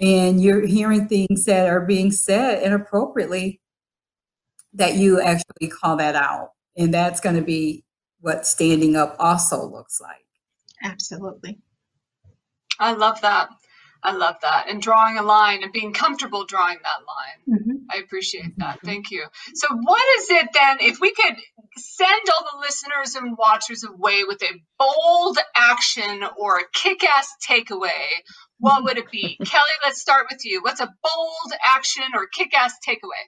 and 0.00 0.42
you're 0.42 0.66
hearing 0.66 1.06
things 1.06 1.44
that 1.44 1.68
are 1.68 1.86
being 1.86 2.10
said 2.10 2.60
inappropriately, 2.64 3.60
that 4.72 4.94
you 4.96 5.20
actually 5.20 5.68
call 5.68 5.94
that 5.96 6.16
out. 6.16 6.50
And 6.76 6.92
that's 6.92 7.20
going 7.20 7.36
to 7.36 7.42
be 7.42 7.84
what 8.20 8.46
standing 8.46 8.96
up 8.96 9.16
also 9.18 9.64
looks 9.64 10.00
like. 10.00 10.26
Absolutely. 10.82 11.58
I 12.78 12.92
love 12.92 13.20
that. 13.22 13.48
I 14.02 14.12
love 14.12 14.36
that. 14.42 14.66
And 14.68 14.80
drawing 14.80 15.18
a 15.18 15.22
line 15.22 15.62
and 15.62 15.72
being 15.72 15.92
comfortable 15.92 16.44
drawing 16.44 16.78
that 16.82 17.02
line. 17.06 17.58
Mm-hmm. 17.58 17.76
I 17.90 17.96
appreciate 17.96 18.56
that. 18.58 18.76
Mm-hmm. 18.76 18.86
Thank 18.86 19.10
you. 19.10 19.24
So, 19.54 19.66
what 19.70 20.02
is 20.18 20.30
it 20.30 20.48
then, 20.52 20.78
if 20.80 21.00
we 21.00 21.12
could 21.12 21.36
send 21.76 22.22
all 22.32 22.46
the 22.52 22.60
listeners 22.60 23.16
and 23.16 23.36
watchers 23.36 23.84
away 23.84 24.22
with 24.24 24.42
a 24.42 24.60
bold 24.78 25.38
action 25.56 26.22
or 26.38 26.58
a 26.58 26.64
kick 26.72 27.02
ass 27.04 27.28
takeaway, 27.48 27.90
what 28.58 28.84
would 28.84 28.98
it 28.98 29.10
be? 29.10 29.38
Kelli, 29.42 29.76
let's 29.82 30.00
start 30.00 30.26
with 30.30 30.44
you. 30.44 30.62
What's 30.62 30.80
a 30.80 30.86
bold 31.02 31.52
action 31.64 32.04
or 32.14 32.26
kick 32.26 32.56
ass 32.56 32.74
takeaway? 32.86 33.26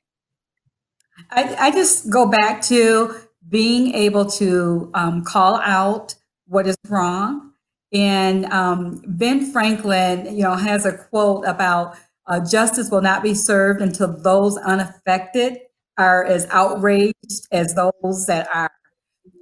I, 1.30 1.56
I, 1.58 1.70
just 1.72 2.10
go 2.10 2.26
back 2.26 2.62
to 2.62 3.16
being 3.48 3.94
able 3.94 4.26
to 4.26 4.90
um, 4.94 5.24
call 5.24 5.56
out 5.56 6.14
what 6.46 6.66
is 6.66 6.76
wrong 6.88 7.48
and 7.92 8.44
um, 8.46 9.02
Ben 9.06 9.50
Franklin, 9.50 10.36
you 10.36 10.42
know, 10.42 10.54
has 10.54 10.84
a 10.84 10.92
quote 10.92 11.44
about 11.46 11.96
uh, 12.26 12.40
justice 12.44 12.90
will 12.90 13.00
not 13.00 13.22
be 13.22 13.34
served 13.34 13.80
until 13.80 14.20
those 14.22 14.58
unaffected 14.58 15.58
are 15.96 16.24
as 16.24 16.46
outraged 16.50 17.46
as 17.50 17.74
those 17.74 18.26
that 18.26 18.48
are. 18.54 18.70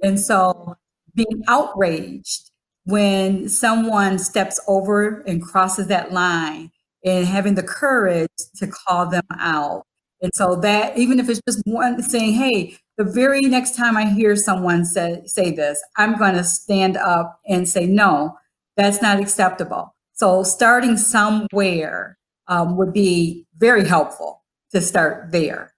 And 0.01 0.19
so 0.19 0.75
being 1.13 1.43
outraged 1.47 2.51
when 2.85 3.49
someone 3.49 4.17
steps 4.17 4.59
over 4.67 5.21
and 5.27 5.41
crosses 5.41 5.87
that 5.87 6.13
line 6.13 6.71
and 7.03 7.27
having 7.27 7.55
the 7.55 7.63
courage 7.63 8.29
to 8.55 8.67
call 8.67 9.09
them 9.09 9.25
out. 9.37 9.83
And 10.21 10.31
so 10.33 10.55
that 10.61 10.97
even 10.97 11.19
if 11.19 11.29
it's 11.29 11.41
just 11.47 11.61
one 11.65 12.01
saying, 12.01 12.33
hey, 12.33 12.77
the 12.97 13.03
very 13.03 13.41
next 13.41 13.75
time 13.75 13.95
I 13.95 14.05
hear 14.05 14.35
someone 14.35 14.83
say, 14.83 15.21
say 15.25 15.51
this, 15.51 15.83
I'm 15.97 16.17
going 16.17 16.33
to 16.33 16.43
stand 16.43 16.97
up 16.97 17.39
and 17.47 17.69
say, 17.69 17.85
no, 17.85 18.37
that's 18.75 19.01
not 19.01 19.19
acceptable. 19.19 19.95
So 20.13 20.41
starting 20.43 20.97
somewhere 20.97 22.17
um, 22.47 22.75
would 22.77 22.93
be 22.93 23.45
very 23.57 23.87
helpful 23.87 24.43
to 24.71 24.81
start 24.81 25.31
there. 25.31 25.73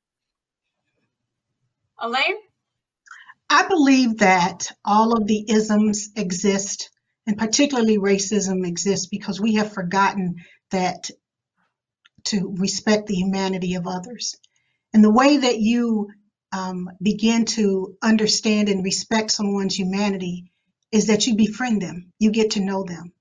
Elaine? 1.99 2.37
I 3.49 3.67
believe 3.67 4.19
that 4.19 4.71
all 4.85 5.17
of 5.17 5.27
the 5.27 5.45
isms 5.49 6.11
exist, 6.15 6.89
and 7.27 7.37
particularly 7.37 7.97
racism 7.97 8.65
exists 8.65 9.07
because 9.07 9.41
we 9.41 9.55
have 9.55 9.73
forgotten 9.73 10.35
that 10.71 11.09
to 12.25 12.55
respect 12.57 13.07
the 13.07 13.15
humanity 13.15 13.75
of 13.75 13.87
others. 13.87 14.37
And 14.93 15.03
the 15.03 15.11
way 15.11 15.37
that 15.37 15.59
you 15.59 16.09
um, 16.51 16.89
begin 17.01 17.45
to 17.45 17.95
understand 18.01 18.69
and 18.69 18.83
respect 18.83 19.31
someone's 19.31 19.77
humanity 19.77 20.51
is 20.91 21.07
that 21.07 21.27
you 21.27 21.35
befriend 21.35 21.81
them, 21.81 22.11
you 22.19 22.31
get 22.31 22.51
to 22.51 22.59
know 22.59 22.83
them. 22.83 23.13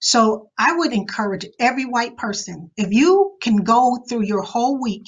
So 0.00 0.50
I 0.58 0.76
would 0.76 0.92
encourage 0.92 1.46
every 1.58 1.86
white 1.86 2.16
person, 2.16 2.70
if 2.76 2.92
you 2.92 3.36
can 3.40 3.56
go 3.56 4.04
through 4.08 4.24
your 4.24 4.42
whole 4.42 4.80
week 4.80 5.06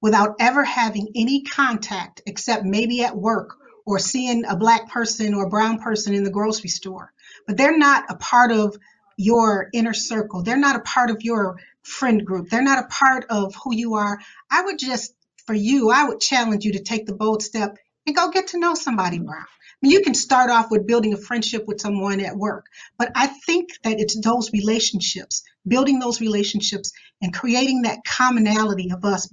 without 0.00 0.36
ever 0.38 0.64
having 0.64 1.08
any 1.14 1.42
contact 1.42 2.22
except 2.26 2.64
maybe 2.64 3.02
at 3.02 3.16
work 3.16 3.56
or 3.86 3.98
seeing 3.98 4.44
a 4.46 4.56
black 4.56 4.90
person 4.90 5.34
or 5.34 5.44
a 5.44 5.50
brown 5.50 5.78
person 5.78 6.14
in 6.14 6.24
the 6.24 6.30
grocery 6.30 6.70
store, 6.70 7.12
but 7.46 7.56
they're 7.56 7.76
not 7.76 8.04
a 8.08 8.16
part 8.16 8.50
of 8.52 8.76
your 9.16 9.68
inner 9.72 9.92
circle. 9.92 10.42
They're 10.42 10.56
not 10.56 10.76
a 10.76 10.80
part 10.80 11.10
of 11.10 11.22
your 11.22 11.58
friend 11.82 12.24
group. 12.24 12.48
They're 12.48 12.62
not 12.62 12.84
a 12.84 12.88
part 12.88 13.26
of 13.30 13.54
who 13.62 13.74
you 13.74 13.94
are. 13.94 14.18
I 14.50 14.62
would 14.64 14.78
just 14.78 15.14
for 15.46 15.54
you, 15.54 15.90
I 15.90 16.04
would 16.08 16.20
challenge 16.20 16.64
you 16.64 16.72
to 16.72 16.82
take 16.82 17.06
the 17.06 17.14
bold 17.14 17.42
step 17.42 17.76
and 18.06 18.16
go 18.16 18.30
get 18.30 18.48
to 18.48 18.58
know 18.58 18.74
somebody 18.74 19.18
brown. 19.18 19.42
I 19.42 19.76
mean, 19.82 19.92
you 19.92 20.02
can 20.02 20.14
start 20.14 20.50
off 20.50 20.70
with 20.70 20.86
building 20.86 21.12
a 21.12 21.18
friendship 21.18 21.66
with 21.66 21.80
someone 21.80 22.20
at 22.20 22.36
work, 22.36 22.66
but 22.98 23.10
I 23.14 23.26
think 23.26 23.70
that 23.82 24.00
it's 24.00 24.18
those 24.20 24.52
relationships, 24.52 25.42
building 25.66 25.98
those 25.98 26.20
relationships 26.20 26.92
and 27.20 27.34
creating 27.34 27.82
that 27.82 28.04
commonality 28.06 28.90
of 28.92 29.04
us 29.04 29.32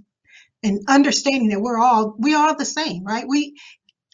and 0.63 0.81
understanding 0.87 1.49
that 1.49 1.61
we're 1.61 1.79
all 1.79 2.15
we 2.17 2.33
are 2.35 2.55
the 2.55 2.65
same, 2.65 3.03
right? 3.03 3.25
We 3.27 3.55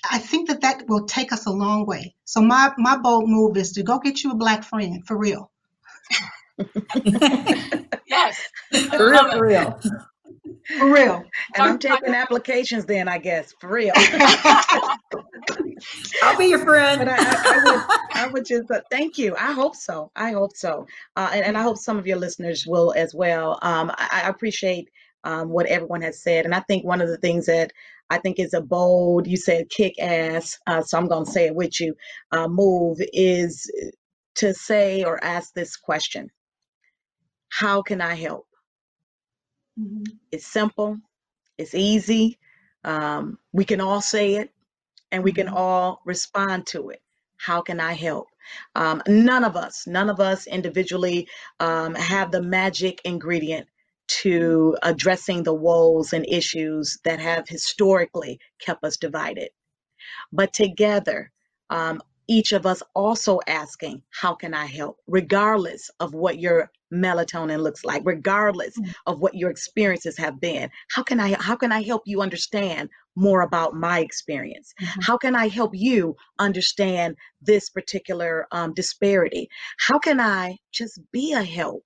I 0.10 0.20
think 0.20 0.50
that 0.50 0.62
that 0.62 0.88
will 0.88 1.06
take 1.06 1.34
us 1.34 1.46
a 1.46 1.52
long 1.52 1.86
way. 1.86 2.16
So 2.26 2.42
my 2.42 2.72
my 2.78 2.98
bold 2.98 3.28
move 3.28 3.58
is 3.58 3.74
to 3.74 3.84
go 3.84 4.00
get 4.00 4.24
you 4.24 4.32
a 4.32 4.36
black 4.36 4.64
friend 4.64 5.06
for 5.06 5.18
real. 5.18 5.52
yes. 8.08 8.42
For 8.72 9.12
real, 9.12 9.32
for 9.32 9.46
real. 9.46 9.80
For 10.78 10.92
real. 10.92 11.24
And 11.56 11.64
I'm 11.64 11.80
taking 11.80 12.14
applications 12.14 12.86
then, 12.86 13.08
I 13.08 13.18
guess, 13.18 13.54
for 13.60 13.70
real. 13.72 13.94
I'll 16.24 16.38
be 16.38 16.48
your 16.48 16.60
friend. 16.60 17.00
But 17.00 17.10
I, 17.10 17.16
I, 17.18 17.44
I 17.46 17.64
would, 17.64 17.84
I 18.16 18.28
would 18.28 18.46
just 18.46 18.70
uh, 18.70 18.82
thank 18.92 19.18
you. 19.18 19.36
I 19.38 19.54
hope 19.54 19.76
so. 19.76 20.12
I 20.16 20.32
hope 20.32 20.56
so. 20.56 20.86
Uh, 21.16 21.30
and, 21.34 21.46
and 21.46 21.58
I 21.58 21.62
hope 21.62 21.78
some 21.78 21.98
of 21.98 22.06
your 22.06 22.18
listeners 22.18 22.66
will 22.68 22.94
as 22.98 23.16
well. 23.16 23.60
Um, 23.62 23.92
I, 23.98 24.24
I 24.26 24.30
appreciate 24.30 24.90
um, 25.24 25.50
what 25.50 25.68
everyone 25.68 26.02
has 26.02 26.22
said. 26.22 26.46
And 26.46 26.54
I 26.54 26.60
think 26.62 26.84
one 26.86 27.02
of 27.02 27.08
the 27.08 27.18
things 27.18 27.46
that 27.46 27.72
I 28.10 28.18
think 28.18 28.40
is 28.40 28.54
a 28.54 28.62
bold, 28.62 29.28
you 29.28 29.38
said 29.38 29.70
kick 29.70 29.96
ass, 30.00 30.58
uh, 30.68 30.82
so 30.82 30.98
I'm 30.98 31.08
going 31.08 31.26
to 31.26 31.32
say 31.32 31.48
it 31.48 31.56
with 31.56 31.80
you, 31.80 31.94
uh, 32.32 32.48
move 32.48 32.98
is 33.14 33.70
to 34.36 34.54
say 34.54 35.04
or 35.04 35.22
ask 35.24 35.54
this 35.54 35.76
question 35.76 36.30
How 37.50 37.82
can 37.82 38.02
I 38.02 38.16
help? 38.16 38.47
Mm-hmm. 39.80 40.04
It's 40.32 40.48
simple, 40.48 40.98
it's 41.58 41.76
easy. 41.76 42.38
Um, 42.84 43.38
we 43.52 43.66
can 43.66 43.82
all 43.82 44.02
say 44.02 44.36
it 44.36 44.52
and 45.12 45.24
we 45.24 45.32
can 45.32 45.48
mm-hmm. 45.48 45.58
all 45.58 46.02
respond 46.06 46.68
to 46.68 46.90
it. 46.90 47.02
How 47.38 47.62
can 47.62 47.80
I 47.80 47.94
help? 47.94 48.28
Um, 48.76 49.02
none 49.08 49.44
of 49.44 49.56
us, 49.56 49.86
none 49.88 50.10
of 50.10 50.20
us 50.20 50.48
individually 50.48 51.28
um, 51.60 51.96
have 51.96 52.32
the 52.32 52.42
magic 52.42 53.02
ingredient 53.04 53.68
to 54.08 54.78
addressing 54.84 55.44
the 55.44 55.54
woes 55.54 56.14
and 56.14 56.26
issues 56.28 56.98
that 57.04 57.20
have 57.20 57.48
historically 57.48 58.40
kept 58.60 58.84
us 58.84 58.98
divided. 58.98 59.50
But 60.32 60.54
together, 60.54 61.32
um, 61.70 62.02
each 62.28 62.54
of 62.54 62.66
us 62.66 62.82
also 62.96 63.40
asking, 63.48 64.04
How 64.10 64.34
can 64.34 64.54
I 64.54 64.66
help? 64.66 64.98
regardless 65.08 65.90
of 66.00 66.14
what 66.14 66.40
your 66.40 66.72
melatonin 66.94 67.62
looks 67.62 67.84
like 67.84 68.02
regardless 68.06 68.78
mm. 68.78 68.94
of 69.06 69.20
what 69.20 69.36
your 69.36 69.50
experiences 69.50 70.18
have 70.18 70.40
been 70.40 70.70
how 70.92 71.04
can 71.04 71.20
i 71.20 71.36
how 71.42 71.56
can 71.56 71.72
i 71.72 71.82
help 71.82 72.02
you 72.06 72.22
understand 72.22 72.90
more 73.16 73.42
about 73.42 73.76
my 73.76 74.00
experience 74.00 74.74
mm-hmm. 74.82 75.02
how 75.02 75.18
can 75.18 75.36
i 75.36 75.48
help 75.48 75.72
you 75.74 76.16
understand 76.40 77.16
this 77.42 77.70
particular 77.70 78.48
um, 78.52 78.74
disparity 78.74 79.48
how 79.80 80.00
can 80.00 80.20
i 80.20 80.56
just 80.72 81.00
be 81.12 81.34
a 81.34 81.44
help 81.44 81.84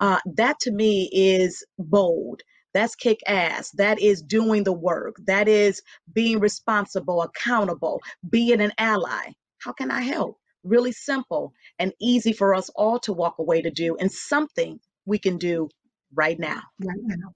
uh, 0.00 0.18
that 0.26 0.58
to 0.60 0.72
me 0.72 1.08
is 1.12 1.64
bold 1.78 2.42
that's 2.74 2.96
kick 2.96 3.20
ass. 3.28 3.70
That 3.70 4.00
is 4.00 4.20
doing 4.20 4.64
the 4.64 4.72
work. 4.72 5.14
That 5.26 5.46
is 5.46 5.80
being 6.12 6.40
responsible, 6.40 7.22
accountable, 7.22 8.02
being 8.28 8.60
an 8.60 8.72
ally. 8.78 9.32
How 9.60 9.72
can 9.72 9.90
I 9.92 10.00
help? 10.00 10.36
Really 10.64 10.92
simple 10.92 11.54
and 11.78 11.92
easy 12.00 12.32
for 12.32 12.54
us 12.54 12.70
all 12.70 12.98
to 13.00 13.12
walk 13.12 13.36
away 13.38 13.62
to 13.62 13.70
do, 13.70 13.96
and 13.98 14.10
something 14.12 14.80
we 15.06 15.18
can 15.18 15.38
do 15.38 15.68
right 16.14 16.38
now. 16.38 16.62
Right 16.80 16.98
now. 17.02 17.34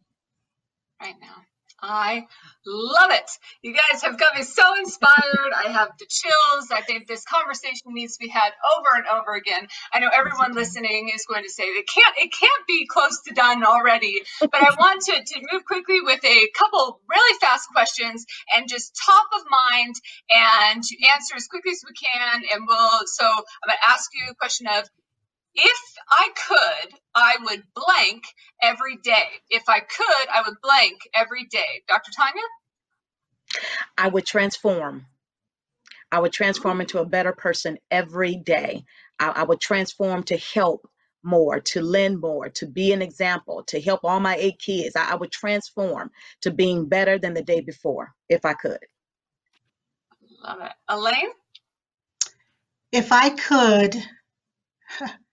Right 1.01 1.17
now. 1.21 1.48
I 1.81 2.27
love 2.67 3.11
it. 3.13 3.31
You 3.63 3.75
guys 3.75 4.03
have 4.03 4.19
got 4.19 4.35
me 4.37 4.43
so 4.43 4.63
inspired. 4.79 5.53
I 5.55 5.71
have 5.71 5.91
the 5.99 6.07
chills. 6.09 6.71
I 6.73 6.81
think 6.83 7.07
this 7.07 7.25
conversation 7.25 7.95
needs 7.95 8.17
to 8.17 8.25
be 8.25 8.29
had 8.29 8.51
over 8.77 8.89
and 8.97 9.07
over 9.07 9.35
again. 9.35 9.69
I 9.93 10.01
know 10.01 10.11
everyone 10.13 10.55
listening 10.55 11.11
is 11.15 11.25
going 11.27 11.45
to 11.45 11.51
say 11.51 11.65
it 11.65 11.87
can't 11.87 12.15
it 12.19 12.33
can't 12.33 12.67
be 12.67 12.87
close 12.87 13.23
to 13.29 13.35
done 13.35 13.65
already. 13.65 14.23
But 14.41 14.55
I 14.57 14.75
want 14.79 15.03
to, 15.03 15.23
to 15.23 15.41
move 15.53 15.65
quickly 15.65 16.01
with 16.03 16.25
a 16.25 16.49
couple 16.57 17.01
really 17.09 17.39
fast 17.41 17.69
questions 17.73 18.27
and 18.57 18.69
just 18.69 18.99
top 19.07 19.27
of 19.37 19.43
mind 19.49 19.95
and 20.31 20.83
answer 21.15 21.37
as 21.37 21.47
quickly 21.47 21.73
as 21.73 21.83
we 21.87 21.95
can. 21.95 22.43
And 22.55 22.65
we'll 22.67 23.07
so 23.07 23.25
I'm 23.25 23.69
gonna 23.69 23.79
ask 23.87 24.11
you 24.15 24.31
a 24.31 24.35
question 24.35 24.67
of 24.67 24.89
if 25.59 25.95
I 26.11 26.29
could, 26.47 26.99
I 27.15 27.37
would 27.43 27.63
blank 27.75 28.25
every 28.63 28.97
day. 28.97 29.29
If 29.51 29.65
I 29.69 29.81
could, 29.81 30.29
I 30.33 30.43
would 30.47 30.57
blank 30.63 30.97
every 31.15 31.45
day. 31.45 31.83
Dr. 31.89 32.11
Tonya? 32.19 33.61
I 33.97 34.09
would 34.09 34.25
transform. 34.25 35.07
I 36.11 36.21
would 36.21 36.33
transform 36.33 36.81
into 36.81 37.01
a 37.01 37.07
better 37.07 37.33
person 37.33 37.79
every 37.91 38.37
day. 38.37 38.85
I, 39.19 39.29
I, 39.29 39.43
would 39.43 39.61
transform 39.61 40.23
to 40.25 40.39
help 40.39 40.89
more, 41.23 41.61
to 41.61 41.83
lend 41.83 42.21
more, 42.21 42.49
to 42.51 42.67
be 42.67 42.93
an 42.93 43.03
example, 43.03 43.65
to 43.65 43.81
help 43.81 44.05
all 44.05 44.21
my 44.21 44.37
eight 44.37 44.59
kids. 44.59 44.97
I, 44.97 45.13
I 45.13 45.15
would 45.17 45.33
transform 45.33 46.11
to 46.43 46.51
being 46.51 46.89
better 46.89 47.19
than 47.19 47.35
the 47.35 47.43
day 47.43 47.61
before 47.61 48.15
if 48.29 48.45
I 48.45 48.55
could. 48.55 48.79
Love 50.43 50.61
it. 50.63 50.73
Elaine? 50.89 51.31
If 52.93 53.13
I 53.13 53.31
could, 53.31 53.97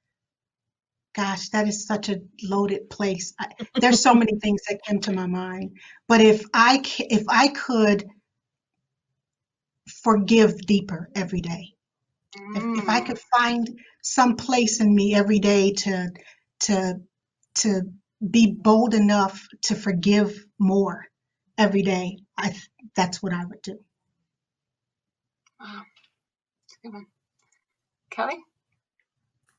Gosh, 1.16 1.48
that 1.50 1.68
is 1.68 1.88
such 1.88 2.10
a 2.10 2.20
loaded 2.44 2.90
place. 2.90 3.34
I, 3.40 3.48
there's 3.80 4.02
so 4.02 4.14
many 4.14 4.38
things 4.40 4.62
that 4.68 4.84
came 4.84 5.00
to 5.02 5.14
my 5.14 5.28
mind. 5.28 5.78
But 6.10 6.20
if 6.20 6.44
I 6.54 6.82
if 7.00 7.24
I 7.30 7.48
could 7.48 8.10
forgive 10.04 10.60
deeper 10.62 11.10
every 11.16 11.40
day, 11.40 11.74
mm. 12.38 12.78
if, 12.78 12.84
if 12.84 12.90
I 12.90 13.00
could 13.00 13.20
find 13.38 13.80
some 14.04 14.36
place 14.36 14.82
in 14.82 14.94
me 14.94 15.16
every 15.16 15.40
day 15.40 15.72
to 15.72 16.10
to 16.62 16.96
to 17.56 17.82
be 18.30 18.52
bold 18.52 18.94
enough 18.94 19.48
to 19.64 19.76
forgive 19.76 20.46
more 20.60 21.06
every 21.58 21.82
day, 21.82 22.18
I 22.38 22.54
that's 22.94 23.24
what 23.24 23.34
I 23.34 23.46
would 23.46 23.62
do. 23.62 23.80
Wow. 25.62 25.84
Kelli? 28.12 28.38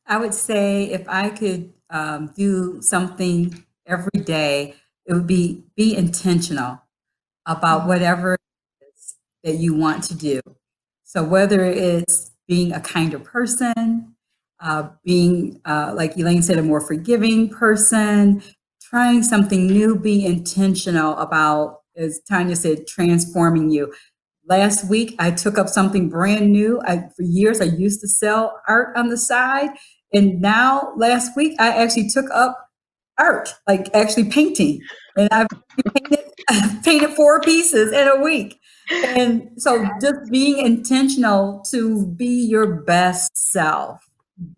I 0.06 0.18
would 0.18 0.34
say 0.34 0.84
if 0.84 1.08
I 1.08 1.30
could 1.30 1.72
um, 1.90 2.32
do 2.36 2.80
something 2.80 3.64
every 3.86 4.20
day, 4.22 4.74
it 5.06 5.14
would 5.14 5.26
be 5.26 5.64
be 5.76 5.96
intentional 5.96 6.82
about 7.46 7.80
mm-hmm. 7.80 7.88
whatever 7.88 8.34
it 8.34 8.86
is 8.94 9.14
that 9.44 9.56
you 9.56 9.74
want 9.74 10.02
to 10.04 10.14
do. 10.14 10.40
So 11.04 11.22
whether 11.22 11.64
it's 11.64 12.32
being 12.48 12.72
a 12.72 12.80
kinder 12.80 13.18
person, 13.18 14.14
uh, 14.60 14.88
being 15.04 15.60
uh, 15.64 15.92
like 15.94 16.16
Elaine 16.16 16.42
said, 16.42 16.58
a 16.58 16.62
more 16.62 16.80
forgiving 16.80 17.48
person, 17.48 18.42
trying 18.82 19.22
something 19.22 19.66
new, 19.66 19.96
be 19.98 20.24
intentional 20.24 21.16
about, 21.18 21.80
as 21.96 22.20
Tonya 22.30 22.56
said, 22.56 22.86
transforming 22.86 23.70
you. 23.70 23.92
Last 24.48 24.88
week, 24.88 25.16
I 25.18 25.32
took 25.32 25.58
up 25.58 25.68
something 25.68 26.08
brand 26.08 26.52
new. 26.52 26.80
I, 26.84 27.08
for 27.16 27.22
years, 27.22 27.60
I 27.60 27.64
used 27.64 28.00
to 28.02 28.08
sell 28.08 28.60
art 28.68 28.96
on 28.96 29.08
the 29.08 29.16
side, 29.16 29.70
and 30.12 30.40
now, 30.40 30.92
last 30.96 31.36
week, 31.36 31.56
I 31.58 31.82
actually 31.82 32.08
took 32.08 32.26
up 32.32 32.56
art, 33.18 33.54
like 33.66 33.94
actually 33.94 34.30
painting, 34.30 34.80
and 35.16 35.28
I've 35.32 35.48
painted, 35.94 36.24
painted 36.84 37.10
four 37.10 37.40
pieces 37.40 37.92
in 37.92 38.08
a 38.08 38.22
week. 38.22 38.58
And 38.90 39.50
so, 39.56 39.84
just 40.00 40.30
being 40.30 40.64
intentional 40.64 41.64
to 41.70 42.06
be 42.06 42.46
your 42.46 42.82
best 42.82 43.36
self, 43.36 44.00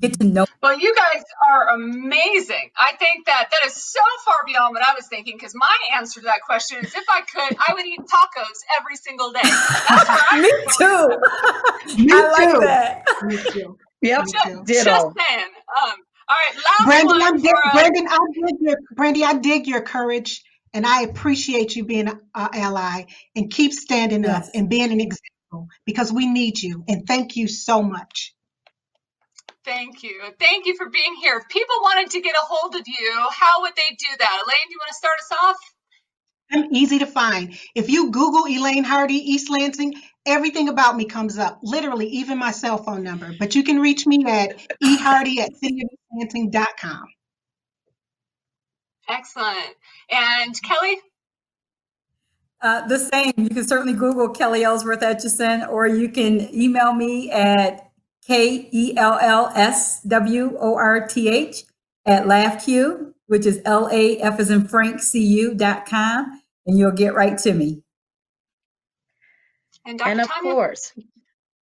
get 0.00 0.18
to 0.20 0.26
know. 0.26 0.44
Well, 0.62 0.78
you 0.78 0.94
guys 0.94 1.24
are 1.50 1.68
amazing. 1.70 2.70
I 2.76 2.94
think 2.98 3.26
that 3.26 3.48
that 3.50 3.66
is 3.66 3.74
so 3.74 4.00
far 4.24 4.34
beyond 4.46 4.74
what 4.74 4.86
I 4.86 4.92
was 4.94 5.06
thinking. 5.08 5.36
Because 5.36 5.54
my 5.54 5.76
answer 5.96 6.20
to 6.20 6.26
that 6.26 6.42
question 6.44 6.84
is, 6.84 6.94
if 6.94 7.04
I 7.08 7.22
could, 7.22 7.56
I 7.66 7.72
would 7.72 7.86
eat 7.86 8.00
tacos 8.00 8.58
every 8.78 8.96
single 8.96 9.32
day. 9.32 9.40
Me 10.42 10.50
too. 10.76 12.04
Me 12.04 12.12
I 12.12 12.20
too. 12.20 12.58
like 12.58 12.60
that. 12.60 13.04
Me 13.22 13.36
too. 13.50 13.78
Yep. 14.02 14.20
Just, 14.20 14.84
just 14.84 14.86
saying. 14.86 15.50
Um, 15.82 15.94
all 16.28 16.36
right, 16.36 16.54
last 16.56 16.86
Brandon, 16.86 17.18
one. 17.18 17.40
dig, 17.40 17.50
for, 17.50 17.70
Brandon, 17.72 18.06
I 18.08 18.18
dig 18.34 18.54
your 18.60 18.76
Brandi, 18.94 19.22
I 19.22 19.38
dig 19.38 19.66
your 19.66 19.80
courage, 19.80 20.42
and 20.74 20.86
I 20.86 21.02
appreciate 21.02 21.74
you 21.74 21.84
being 21.84 22.08
an 22.08 22.20
ally 22.34 23.04
and 23.34 23.50
keep 23.50 23.72
standing 23.72 24.24
yes. 24.24 24.48
up 24.48 24.54
and 24.54 24.68
being 24.68 24.92
an 24.92 25.00
example 25.00 25.68
because 25.86 26.12
we 26.12 26.26
need 26.26 26.62
you. 26.62 26.84
And 26.86 27.06
thank 27.06 27.36
you 27.36 27.48
so 27.48 27.82
much. 27.82 28.34
Thank 29.64 30.02
you. 30.02 30.22
Thank 30.38 30.66
you 30.66 30.76
for 30.76 30.88
being 30.88 31.14
here. 31.20 31.38
If 31.38 31.48
people 31.48 31.74
wanted 31.82 32.10
to 32.12 32.20
get 32.20 32.34
a 32.34 32.44
hold 32.46 32.74
of 32.74 32.82
you, 32.86 33.26
how 33.30 33.62
would 33.62 33.72
they 33.76 33.96
do 33.98 34.16
that? 34.18 34.42
Elaine, 34.44 34.66
do 34.68 34.72
you 34.72 34.78
want 34.80 34.88
to 34.88 34.94
start 34.94 35.14
us 35.18 35.38
off? 35.42 35.56
I'm 36.50 36.74
easy 36.74 36.98
to 37.00 37.06
find. 37.06 37.58
If 37.74 37.90
you 37.90 38.10
Google 38.10 38.46
Elaine 38.46 38.84
Hardy 38.84 39.14
East 39.14 39.50
Lansing, 39.50 39.94
everything 40.28 40.68
about 40.68 40.96
me 40.96 41.04
comes 41.04 41.38
up, 41.38 41.58
literally, 41.62 42.06
even 42.08 42.38
my 42.38 42.52
cell 42.52 42.78
phone 42.78 43.02
number. 43.02 43.32
But 43.38 43.54
you 43.54 43.62
can 43.62 43.80
reach 43.80 44.06
me 44.06 44.24
at 44.26 44.58
ehardy 44.82 45.38
at 45.38 45.50
cityoflansing.com. 45.62 47.04
Excellent. 49.08 49.74
And 50.10 50.54
Kelli? 50.62 50.96
Uh, 52.60 52.86
the 52.88 52.98
same. 52.98 53.32
You 53.36 53.48
can 53.48 53.66
certainly 53.66 53.92
Google 53.92 54.32
Kelli 54.32 54.62
Ellsworth 54.62 55.00
Etchison, 55.00 55.68
or 55.68 55.86
you 55.86 56.08
can 56.08 56.52
email 56.54 56.92
me 56.92 57.30
at 57.30 57.90
K 58.26 58.68
E 58.72 58.96
L 58.96 59.18
L 59.20 59.52
S 59.54 60.02
W 60.02 60.56
O 60.60 60.76
R 60.76 61.06
T 61.06 61.28
H 61.28 61.62
at 62.04 62.24
LAFCU, 62.24 63.12
which 63.26 63.46
is 63.46 63.60
L 63.64 63.88
A 63.92 64.18
F 64.18 64.40
as 64.40 64.50
in 64.50 64.66
Frank 64.66 65.00
C 65.00 65.24
U 65.24 65.54
dot 65.54 65.86
com, 65.86 66.42
and 66.66 66.76
you'll 66.76 66.90
get 66.90 67.14
right 67.14 67.38
to 67.38 67.54
me. 67.54 67.82
And, 69.88 70.00
and 70.02 70.20
of 70.20 70.28
Tonya? 70.28 70.42
course, 70.42 70.92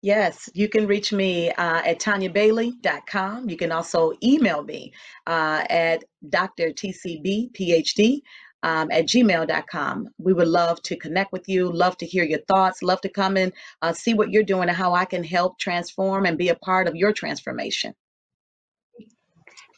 yes, 0.02 0.50
you 0.54 0.68
can 0.68 0.88
reach 0.88 1.14
me 1.14 1.52
uh, 1.52 1.82
at 1.86 2.00
tonyabailey.com. 2.00 3.50
You 3.50 3.58
can 3.58 3.72
also 3.72 4.14
email 4.24 4.64
me 4.64 4.94
uh, 5.28 5.64
at 5.70 6.04
drtcbphd 6.28 8.22
um, 8.66 8.90
at 8.92 9.06
gmail.com. 9.06 10.10
We 10.18 10.34
would 10.34 10.48
love 10.48 10.82
to 10.84 10.98
connect 10.98 11.32
with 11.32 11.48
you, 11.48 11.72
love 11.72 11.98
to 12.00 12.06
hear 12.08 12.24
your 12.24 12.40
thoughts, 12.48 12.82
love 12.82 13.00
to 13.02 13.10
come 13.10 13.38
and 13.38 13.54
uh, 13.84 13.94
see 13.94 14.16
what 14.16 14.32
you're 14.32 14.44
doing 14.44 14.70
and 14.70 14.78
how 14.78 14.96
I 14.96 15.06
can 15.06 15.24
help 15.24 15.60
transform 15.60 16.26
and 16.26 16.38
be 16.38 16.50
a 16.50 16.56
part 16.56 16.88
of 16.88 16.96
your 16.96 17.14
transformation. 17.14 17.94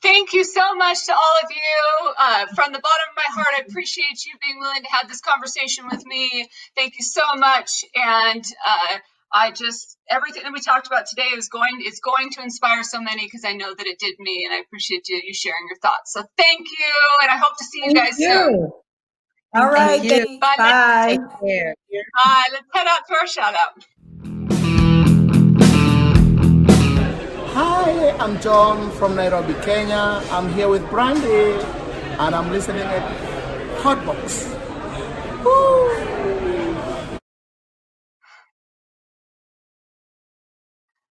Thank 0.04 0.34
you 0.34 0.44
so 0.46 0.76
much 0.76 1.06
to 1.08 1.14
all 1.14 1.38
of 1.44 1.52
you. 1.52 2.14
Uh, 2.20 2.46
from 2.56 2.74
the 2.74 2.80
bottom 2.80 3.08
of 3.12 3.16
my 3.18 3.30
heart, 3.34 3.48
I 3.58 3.64
appreciate 3.68 4.26
you 4.26 4.34
being 4.46 4.60
willing 4.60 4.84
to 4.84 4.90
have 4.92 5.10
this 5.10 5.22
conversation 5.22 5.86
with 5.92 6.06
me. 6.06 6.48
Thank 6.76 6.96
you 7.00 7.04
so 7.04 7.24
much. 7.38 7.86
And 7.96 8.44
uh, 8.68 8.98
I 9.34 9.52
just 9.52 9.98
everything 10.10 10.44
that 10.44 10.54
we 10.54 10.62
talked 10.62 10.88
about 10.88 11.08
today 11.08 11.30
is 11.36 11.50
going 11.50 11.82
is 11.86 12.00
going 12.00 12.32
to 12.32 12.44
inspire 12.44 12.84
so 12.84 13.02
many 13.02 13.26
because 13.26 13.46
I 13.46 13.54
know 13.54 13.74
that 13.76 13.88
it 13.88 14.00
did 14.00 14.16
me, 14.20 14.46
and 14.46 14.56
I 14.56 14.60
appreciate 14.60 15.10
you, 15.10 15.22
you 15.26 15.34
sharing 15.34 15.68
your 15.70 15.80
thoughts. 15.80 16.14
So 16.14 16.24
thank 16.38 16.62
you, 16.62 16.94
and 17.24 17.32
I 17.32 17.38
hope 17.38 17.58
to 17.58 17.66
see 17.66 17.80
you 17.80 17.94
thank 17.94 17.98
guys 18.08 18.20
you. 18.20 18.30
soon. 18.30 18.72
All 19.56 19.70
right, 19.72 20.02
Bye. 20.42 20.58
Bye. 20.58 21.18
Bye. 22.16 22.46
Let's 22.54 22.68
head 22.74 22.88
out 22.88 23.02
to 23.10 23.16
our 23.20 23.28
shout 23.28 23.56
out. 23.56 23.86
Hi, 27.88 28.12
I'm 28.18 28.38
John 28.42 28.92
from 29.00 29.16
Nairobi, 29.16 29.54
Kenya. 29.64 30.22
I'm 30.30 30.52
here 30.52 30.68
with 30.68 30.84
Brandi 30.92 31.64
and 32.20 32.36
I'm 32.36 32.52
listening 32.52 32.82
at 32.82 33.02
Hotbox. 33.80 34.44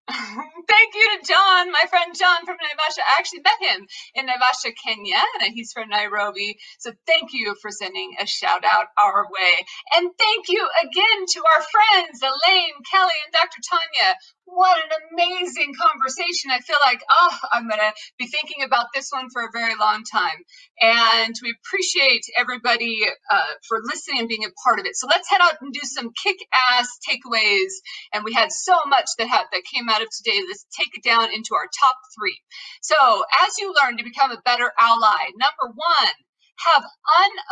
Thank 0.69 0.95
you 0.95 1.17
to 1.17 1.27
John, 1.27 1.73
my 1.73 1.85
friend 1.89 2.15
John 2.15 2.45
from 2.45 2.57
Naivasha. 2.57 3.01
I 3.09 3.17
actually 3.21 3.41
met 3.41 3.59
him 3.59 3.87
in 4.15 4.27
Naivasha, 4.27 4.73
Kenya, 4.85 5.23
and 5.43 5.55
he's 5.55 5.73
from 5.73 5.89
Nairobi. 5.89 6.59
So 6.79 6.93
thank 7.07 7.33
you 7.33 7.57
for 7.63 7.71
sending 7.71 8.17
a 8.21 8.27
shout 8.27 8.65
out 8.65 8.89
our 9.03 9.25
way. 9.31 9.65
And 9.97 10.11
thank 10.19 10.49
you 10.51 10.69
again 10.83 11.25
to 11.27 11.41
our 11.41 11.63
friends, 11.63 12.21
Elaine, 12.21 12.77
Kelli, 12.93 13.17
and 13.25 13.33
Dr. 13.33 13.63
Tonya. 13.65 14.13
What 14.47 14.79
an 14.79 14.91
amazing 15.13 15.75
conversation. 15.75 16.51
I 16.51 16.61
feel 16.61 16.79
like, 16.85 17.01
oh, 17.11 17.39
I'm 17.53 17.69
going 17.69 17.81
to 17.81 17.93
be 18.19 18.27
thinking 18.27 18.65
about 18.65 18.87
this 18.95 19.11
one 19.11 19.29
for 19.31 19.43
a 19.43 19.53
very 19.53 19.75
long 19.79 20.03
time. 20.05 20.39
And 20.81 21.35
we 21.43 21.55
appreciate 21.61 22.23
everybody 22.39 23.03
uh, 23.31 23.53
for 23.69 23.79
listening 23.85 24.21
and 24.21 24.29
being 24.29 24.45
a 24.45 24.55
part 24.65 24.79
of 24.79 24.87
it. 24.87 24.97
So 24.97 25.09
let's 25.09 25.29
head 25.29 25.41
out 25.43 25.55
and 25.61 25.73
do 25.73 25.81
some 25.83 26.11
kick 26.23 26.37
ass 26.73 26.89
takeaways. 27.09 27.75
And 28.15 28.25
we 28.25 28.33
had 28.33 28.53
so 28.53 28.77
much 28.87 29.07
that, 29.19 29.47
that 29.53 29.63
came 29.75 29.89
out 29.89 30.03
of 30.03 30.09
today. 30.11 30.41
Let's 30.47 30.67
take 30.79 30.95
it 30.95 31.03
down 31.03 31.35
into 31.35 31.55
our 31.55 31.67
top 31.67 31.97
three. 32.19 32.39
So, 32.83 33.25
as 33.45 33.59
you 33.59 33.75
learn 33.83 33.99
to 33.99 34.05
become 34.05 34.31
a 34.31 34.41
better 34.45 34.71
ally, 34.79 35.35
number 35.37 35.75
one, 35.75 36.15
have 36.59 36.85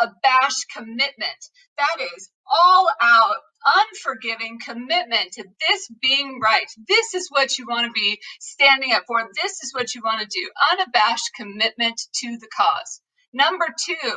unabashed 0.02 0.66
commitment. 0.74 1.40
That 1.78 2.04
is 2.16 2.30
all 2.50 2.90
out 3.02 3.36
unforgiving 3.64 4.58
commitment 4.64 5.32
to 5.32 5.44
this 5.68 5.90
being 6.02 6.40
right. 6.42 6.66
This 6.88 7.14
is 7.14 7.28
what 7.30 7.58
you 7.58 7.66
want 7.68 7.86
to 7.86 7.92
be 7.92 8.18
standing 8.40 8.92
up 8.92 9.04
for. 9.06 9.22
This 9.42 9.62
is 9.64 9.72
what 9.74 9.94
you 9.94 10.02
want 10.04 10.20
to 10.20 10.26
do. 10.26 10.50
Unabashed 10.72 11.30
commitment 11.36 12.00
to 12.22 12.38
the 12.40 12.48
cause. 12.56 13.00
Number 13.34 13.66
two, 13.86 14.12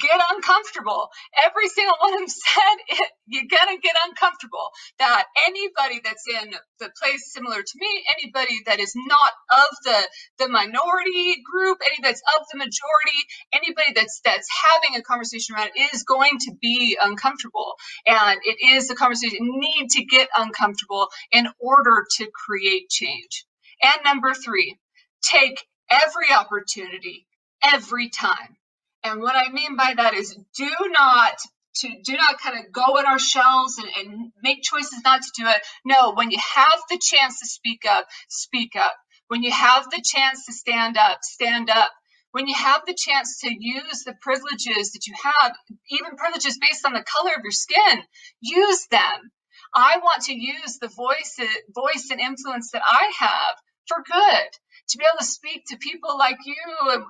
get 0.00 0.20
uncomfortable. 0.32 1.10
Every 1.44 1.68
single 1.68 1.96
one 2.00 2.14
of 2.14 2.20
them 2.20 2.28
said 2.30 2.78
it, 2.88 3.10
you're 3.26 3.50
gonna 3.50 3.78
get 3.80 3.96
uncomfortable. 4.08 4.70
That 5.00 5.24
anybody 5.48 6.02
that's 6.04 6.24
in 6.42 6.54
the 6.80 6.90
place 7.02 7.32
similar 7.32 7.62
to 7.62 7.74
me, 7.76 8.04
anybody 8.18 8.60
that 8.66 8.80
is 8.80 8.94
not 8.96 9.32
of 9.52 9.68
the 9.84 9.98
the 10.40 10.48
minority 10.50 11.42
group, 11.44 11.78
any 11.86 11.98
that's 12.02 12.22
of 12.38 12.46
the 12.52 12.58
majority, 12.58 13.20
anybody 13.54 13.92
that's 13.94 14.20
that's 14.24 14.48
having 14.74 15.00
a 15.00 15.04
conversation 15.04 15.56
around 15.56 15.70
it 15.76 15.94
is 15.94 16.04
going 16.04 16.38
to 16.40 16.52
be 16.62 16.98
uncomfortable. 17.02 17.74
And 18.06 18.40
it 18.44 18.58
is 18.76 18.88
the 18.88 18.96
conversation 18.96 19.38
you 19.46 19.60
need 19.60 19.90
to 19.92 20.04
get 20.04 20.28
uncomfortable 20.36 21.08
in 21.32 21.48
order 21.60 22.06
to 22.18 22.28
create 22.34 22.90
change. 22.90 23.46
And 23.82 24.02
number 24.04 24.34
three, 24.34 24.78
take 25.22 25.64
every 25.90 26.34
opportunity 26.34 27.26
every 27.64 28.10
time 28.10 28.56
and 29.04 29.20
what 29.20 29.34
I 29.36 29.50
mean 29.50 29.76
by 29.76 29.94
that 29.96 30.14
is 30.14 30.36
do 30.56 30.70
not 30.90 31.34
to 31.76 31.88
do 32.04 32.16
not 32.16 32.38
kind 32.38 32.58
of 32.58 32.72
go 32.72 32.98
in 32.98 33.06
our 33.06 33.18
shells 33.18 33.78
and, 33.78 33.88
and 33.96 34.32
make 34.42 34.62
choices 34.62 35.00
not 35.04 35.22
to 35.22 35.42
do 35.42 35.48
it. 35.48 35.62
No, 35.84 36.12
when 36.12 36.30
you 36.30 36.38
have 36.54 36.80
the 36.90 37.00
chance 37.02 37.40
to 37.40 37.46
speak 37.46 37.84
up, 37.88 38.06
speak 38.28 38.76
up. 38.76 38.94
When 39.28 39.42
you 39.42 39.50
have 39.50 39.84
the 39.90 40.02
chance 40.04 40.46
to 40.46 40.52
stand 40.52 40.98
up, 40.98 41.18
stand 41.22 41.70
up. 41.70 41.90
When 42.32 42.46
you 42.46 42.54
have 42.54 42.82
the 42.86 42.96
chance 42.96 43.40
to 43.40 43.50
use 43.52 44.04
the 44.04 44.14
privileges 44.20 44.92
that 44.92 45.06
you 45.06 45.14
have, 45.22 45.52
even 45.90 46.16
privileges 46.16 46.58
based 46.60 46.84
on 46.86 46.92
the 46.92 47.04
color 47.04 47.32
of 47.36 47.42
your 47.42 47.52
skin, 47.52 48.02
use 48.40 48.86
them. 48.90 49.32
I 49.74 49.98
want 50.02 50.24
to 50.24 50.34
use 50.34 50.78
the 50.78 50.88
voice, 50.88 51.38
voice 51.74 52.08
and 52.10 52.20
influence 52.20 52.70
that 52.72 52.82
I 52.86 53.12
have 53.18 53.56
for 53.88 54.04
good 54.06 54.48
to 54.92 54.98
be 54.98 55.04
able 55.04 55.18
to 55.20 55.26
speak 55.26 55.64
to 55.68 55.78
people 55.78 56.18
like 56.18 56.38
you 56.46 56.56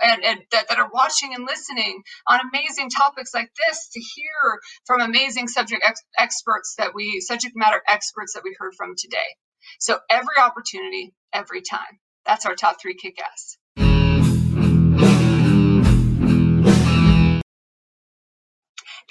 and, 0.03 0.24
and, 0.24 0.41
that, 0.53 0.68
that, 0.70 0.78
are 0.80 0.91
watching 0.93 1.35
and 1.35 1.47
listening 1.47 2.03
on 2.28 2.41
amazing 2.53 2.91
topics 2.91 3.35
like 3.35 3.51
this, 3.68 3.91
to 3.95 4.01
hear 4.01 4.61
from 4.87 5.03
amazing 5.03 5.49
subject 5.49 5.83
ex- 5.87 6.05
experts 6.18 6.76
that 6.78 6.95
we, 6.95 7.20
subject 7.20 7.55
matter 7.57 7.83
experts 7.89 8.35
that 8.35 8.43
we 8.45 8.57
heard 8.59 8.74
from 8.76 8.95
today. 8.97 9.18
So 9.80 9.99
every 10.11 10.39
opportunity, 10.41 11.14
every 11.33 11.62
time. 11.62 12.01
That's 12.26 12.47
our 12.47 12.57
top 12.57 12.76
three 12.83 12.95
kick 12.95 13.18
ass. 13.22 13.59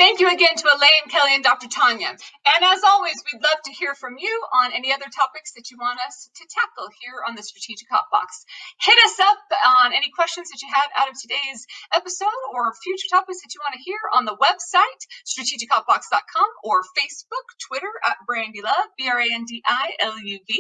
Thank 0.02 0.18
you 0.18 0.34
again 0.34 0.58
to 0.58 0.66
Elaine, 0.66 1.14
Kelli, 1.14 1.38
and 1.38 1.46
Dr. 1.46 1.70
Tonya. 1.70 2.10
And 2.10 2.62
as 2.66 2.82
always, 2.82 3.22
we'd 3.22 3.38
love 3.38 3.62
to 3.70 3.72
hear 3.72 3.94
from 3.94 4.18
you 4.18 4.34
on 4.50 4.74
any 4.74 4.90
other 4.90 5.06
topics 5.14 5.54
that 5.54 5.70
you 5.70 5.78
want 5.78 6.02
us 6.02 6.26
to 6.42 6.44
tackle 6.50 6.90
here 7.06 7.22
on 7.22 7.38
the 7.38 7.46
Strategic 7.46 7.86
Hot 7.94 8.10
Box. 8.10 8.42
Hit 8.82 8.98
us 9.06 9.22
up 9.22 9.38
on 9.86 9.94
any 9.94 10.10
questions 10.10 10.50
that 10.50 10.58
you 10.66 10.74
have 10.74 10.90
out 10.98 11.14
of 11.14 11.22
today's 11.22 11.70
episode 11.94 12.42
or 12.50 12.74
future 12.82 13.14
topics 13.14 13.46
that 13.46 13.54
you 13.54 13.62
want 13.62 13.78
to 13.78 13.86
hear 13.86 14.02
on 14.18 14.26
the 14.26 14.34
website, 14.42 15.02
strategichotbox.com, 15.22 16.50
or 16.66 16.82
Facebook, 16.98 17.46
Twitter 17.70 17.94
at 18.02 18.18
Brandi 18.26 18.66
Luv, 18.66 18.90
B 18.98 19.06
R 19.06 19.22
A 19.22 19.30
N 19.30 19.46
D 19.46 19.62
I 19.70 19.94
L 20.02 20.18
U 20.18 20.38
V, 20.50 20.52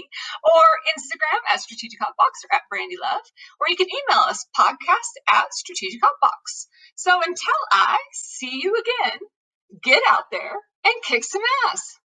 or 0.54 0.66
Instagram 0.86 1.42
at 1.50 1.66
Strategic 1.66 1.98
Hot 1.98 2.14
Box 2.14 2.46
or 2.46 2.54
at 2.54 2.70
Brandi 2.70 3.02
Luv, 3.02 3.26
or 3.58 3.74
you 3.74 3.76
can 3.76 3.90
email 3.90 4.22
us 4.22 4.46
podcast 4.54 5.18
at 5.26 5.50
Strategic 5.50 5.98
Hot 6.06 6.22
Box. 6.22 6.70
So 6.94 7.18
until 7.18 7.62
I 7.74 7.98
see 8.14 8.62
you 8.62 8.78
again, 8.78 9.18
get 9.84 10.02
out 10.10 10.26
there 10.32 10.54
and 10.86 10.96
kick 11.04 11.24
some 11.24 11.42
ass. 11.70 12.00